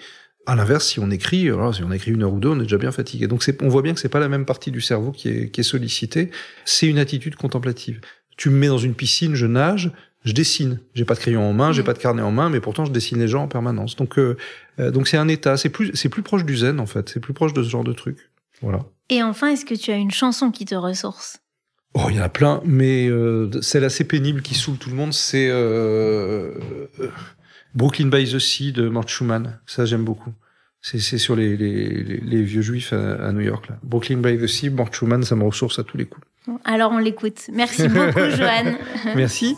À 0.46 0.56
l'inverse, 0.56 0.86
si 0.86 1.00
on 1.00 1.10
écrit, 1.10 1.48
alors 1.48 1.74
si 1.74 1.82
on 1.82 1.92
écrit 1.92 2.10
une 2.10 2.22
heure 2.22 2.32
ou 2.32 2.40
deux, 2.40 2.48
on 2.48 2.56
est 2.56 2.62
déjà 2.62 2.78
bien 2.78 2.92
fatigué. 2.92 3.26
Donc 3.26 3.44
on 3.62 3.68
voit 3.68 3.82
bien 3.82 3.94
que 3.94 4.00
c'est 4.00 4.08
pas 4.08 4.20
la 4.20 4.28
même 4.28 4.44
partie 4.46 4.70
du 4.70 4.80
cerveau 4.80 5.12
qui 5.12 5.28
est, 5.28 5.50
qui 5.50 5.60
est 5.60 5.64
sollicitée. 5.64 6.30
C'est 6.64 6.86
une 6.86 6.98
attitude 6.98 7.36
contemplative. 7.36 8.00
Tu 8.36 8.50
me 8.50 8.56
mets 8.56 8.68
dans 8.68 8.78
une 8.78 8.94
piscine, 8.94 9.34
je 9.34 9.46
nage, 9.46 9.92
je 10.24 10.32
dessine. 10.32 10.80
J'ai 10.94 11.04
pas 11.04 11.14
de 11.14 11.20
crayon 11.20 11.42
en 11.42 11.52
main, 11.52 11.72
j'ai 11.72 11.82
mm. 11.82 11.86
pas 11.86 11.92
de 11.94 11.98
carnet 11.98 12.22
en 12.22 12.32
main, 12.32 12.50
mais 12.50 12.60
pourtant 12.60 12.84
je 12.84 12.92
dessine 12.92 13.18
les 13.18 13.28
gens 13.28 13.44
en 13.44 13.48
permanence. 13.48 13.96
Donc 13.96 14.18
euh, 14.18 14.36
euh, 14.78 14.90
donc 14.90 15.08
c'est 15.08 15.16
un 15.16 15.28
état. 15.28 15.56
C'est 15.56 15.70
plus 15.70 15.92
c'est 15.94 16.08
plus 16.08 16.22
proche 16.22 16.44
du 16.44 16.56
zen 16.56 16.80
en 16.80 16.86
fait. 16.86 17.08
C'est 17.08 17.20
plus 17.20 17.34
proche 17.34 17.52
de 17.52 17.62
ce 17.62 17.68
genre 17.68 17.84
de 17.84 17.92
truc. 17.92 18.30
Voilà. 18.62 18.84
Et 19.08 19.22
enfin, 19.22 19.48
est-ce 19.48 19.64
que 19.64 19.74
tu 19.74 19.90
as 19.90 19.96
une 19.96 20.10
chanson 20.10 20.50
qui 20.50 20.64
te 20.64 20.74
ressource? 20.74 21.40
Oh, 21.94 22.06
il 22.08 22.16
y 22.16 22.20
en 22.20 22.22
a 22.22 22.28
plein, 22.28 22.60
mais 22.64 23.08
euh, 23.08 23.50
celle 23.62 23.84
assez 23.84 24.04
pénible 24.04 24.42
qui 24.42 24.54
saoule 24.54 24.76
tout 24.76 24.90
le 24.90 24.96
monde, 24.96 25.12
c'est 25.12 25.48
euh, 25.50 26.52
Brooklyn 27.74 28.06
by 28.06 28.30
the 28.30 28.38
Sea 28.38 28.70
de 28.70 28.88
Mort 28.88 29.08
Schumann. 29.08 29.58
Ça, 29.66 29.86
j'aime 29.86 30.04
beaucoup. 30.04 30.32
C'est 30.82 31.00
sur 31.18 31.36
les, 31.36 31.58
les, 31.58 32.02
les, 32.02 32.42
vieux 32.42 32.62
juifs 32.62 32.94
à, 32.94 33.32
New 33.32 33.40
York. 33.40 33.68
Là. 33.68 33.76
Brooklyn 33.82 34.16
by 34.18 34.38
the 34.38 34.46
Sea, 34.46 34.70
Mort 34.70 34.94
Schumann, 34.94 35.24
ça 35.24 35.36
me 35.36 35.44
ressource 35.44 35.78
à 35.78 35.84
tous 35.84 35.98
les 35.98 36.06
coups. 36.06 36.26
Alors 36.64 36.92
on 36.92 36.98
l'écoute. 36.98 37.50
Merci 37.52 37.86
beaucoup, 37.88 38.30
Joanne. 38.36 38.78
Merci. 39.14 39.56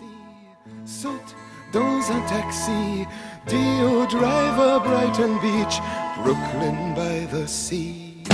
Dans 1.72 1.80
un 1.80 2.20
taxi, 2.28 3.06
Dio 3.46 4.04
Driver, 4.06 4.80
Brighton 4.80 5.38
Beach, 5.40 5.80
Brooklyn 6.22 6.94
by 6.94 7.26
the 7.30 7.46
sea. 7.46 8.24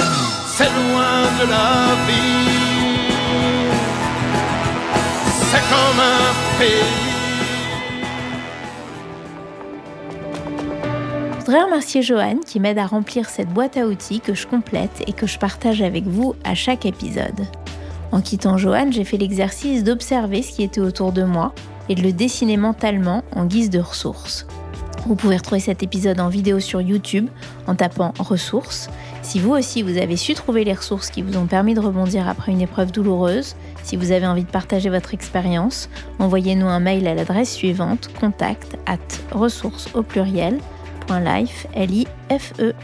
C'est 0.47 0.65
loin 0.65 1.23
de 1.41 1.51
la 1.51 1.95
vie, 2.07 2.49
c'est 5.51 5.65
comme 5.69 6.01
un 6.01 6.59
pays. 6.59 7.09
Je 11.41 11.45
voudrais 11.45 11.65
remercier 11.65 12.03
Joanne 12.03 12.41
qui 12.41 12.61
m'aide 12.61 12.79
à 12.79 12.87
remplir 12.87 13.29
cette 13.29 13.49
boîte 13.49 13.77
à 13.77 13.87
outils 13.87 14.21
que 14.21 14.35
je 14.35 14.47
complète 14.47 15.03
et 15.07 15.13
que 15.13 15.27
je 15.27 15.39
partage 15.39 15.81
avec 15.81 16.05
vous 16.07 16.35
à 16.45 16.55
chaque 16.55 16.87
épisode. 16.87 17.47
En 18.11 18.21
quittant 18.21 18.57
Joanne, 18.57 18.93
j'ai 18.93 19.05
fait 19.05 19.19
l'exercice 19.19 19.85
d'observer 19.85 20.43
ce 20.43 20.53
qui 20.53 20.63
était 20.63 20.81
autour 20.81 21.13
de 21.13 21.25
moi 21.25 21.53
et 21.89 21.95
de 21.95 22.03
le 22.03 22.13
dessiner 22.13 22.57
mentalement 22.57 23.23
en 23.35 23.45
guise 23.45 23.71
de 23.71 23.79
ressources. 23.79 24.47
Vous 25.07 25.15
pouvez 25.15 25.37
retrouver 25.37 25.61
cet 25.61 25.83
épisode 25.83 26.21
en 26.21 26.29
vidéo 26.29 26.61
sur 26.61 26.81
YouTube 26.81 27.29
en 27.67 27.75
tapant 27.75 28.13
ressources. 28.19 28.91
Si 29.23 29.39
vous 29.41 29.53
aussi 29.53 29.83
vous 29.83 29.97
avez 29.97 30.17
su 30.17 30.35
trouver 30.35 30.65
les 30.65 30.75
ressources 30.75 31.11
qui 31.11 31.23
vous 31.23 31.37
ont 31.37 31.47
permis 31.47 31.75
de 31.75 31.81
rebondir 31.81 32.29
après 32.29 32.53
une 32.53 32.61
épreuve 32.61 32.93
douloureuse, 32.93 33.57
si 33.85 33.97
vous 33.97 34.13
avez 34.13 34.27
envie 34.27 34.45
de 34.45 34.51
partager 34.51 34.91
votre 34.91 35.15
expérience, 35.15 35.89
envoyez-nous 36.19 36.67
un 36.67 36.81
mail 36.81 37.07
à 37.07 37.15
l'adresse 37.15 37.55
suivante 37.55 38.11
contact 38.21 38.77
at 38.87 38.99
ressources 39.33 39.89
au 39.95 40.03
pluriel 40.03 40.59
life, 41.17 41.67
L-I-F-E. 41.75 42.75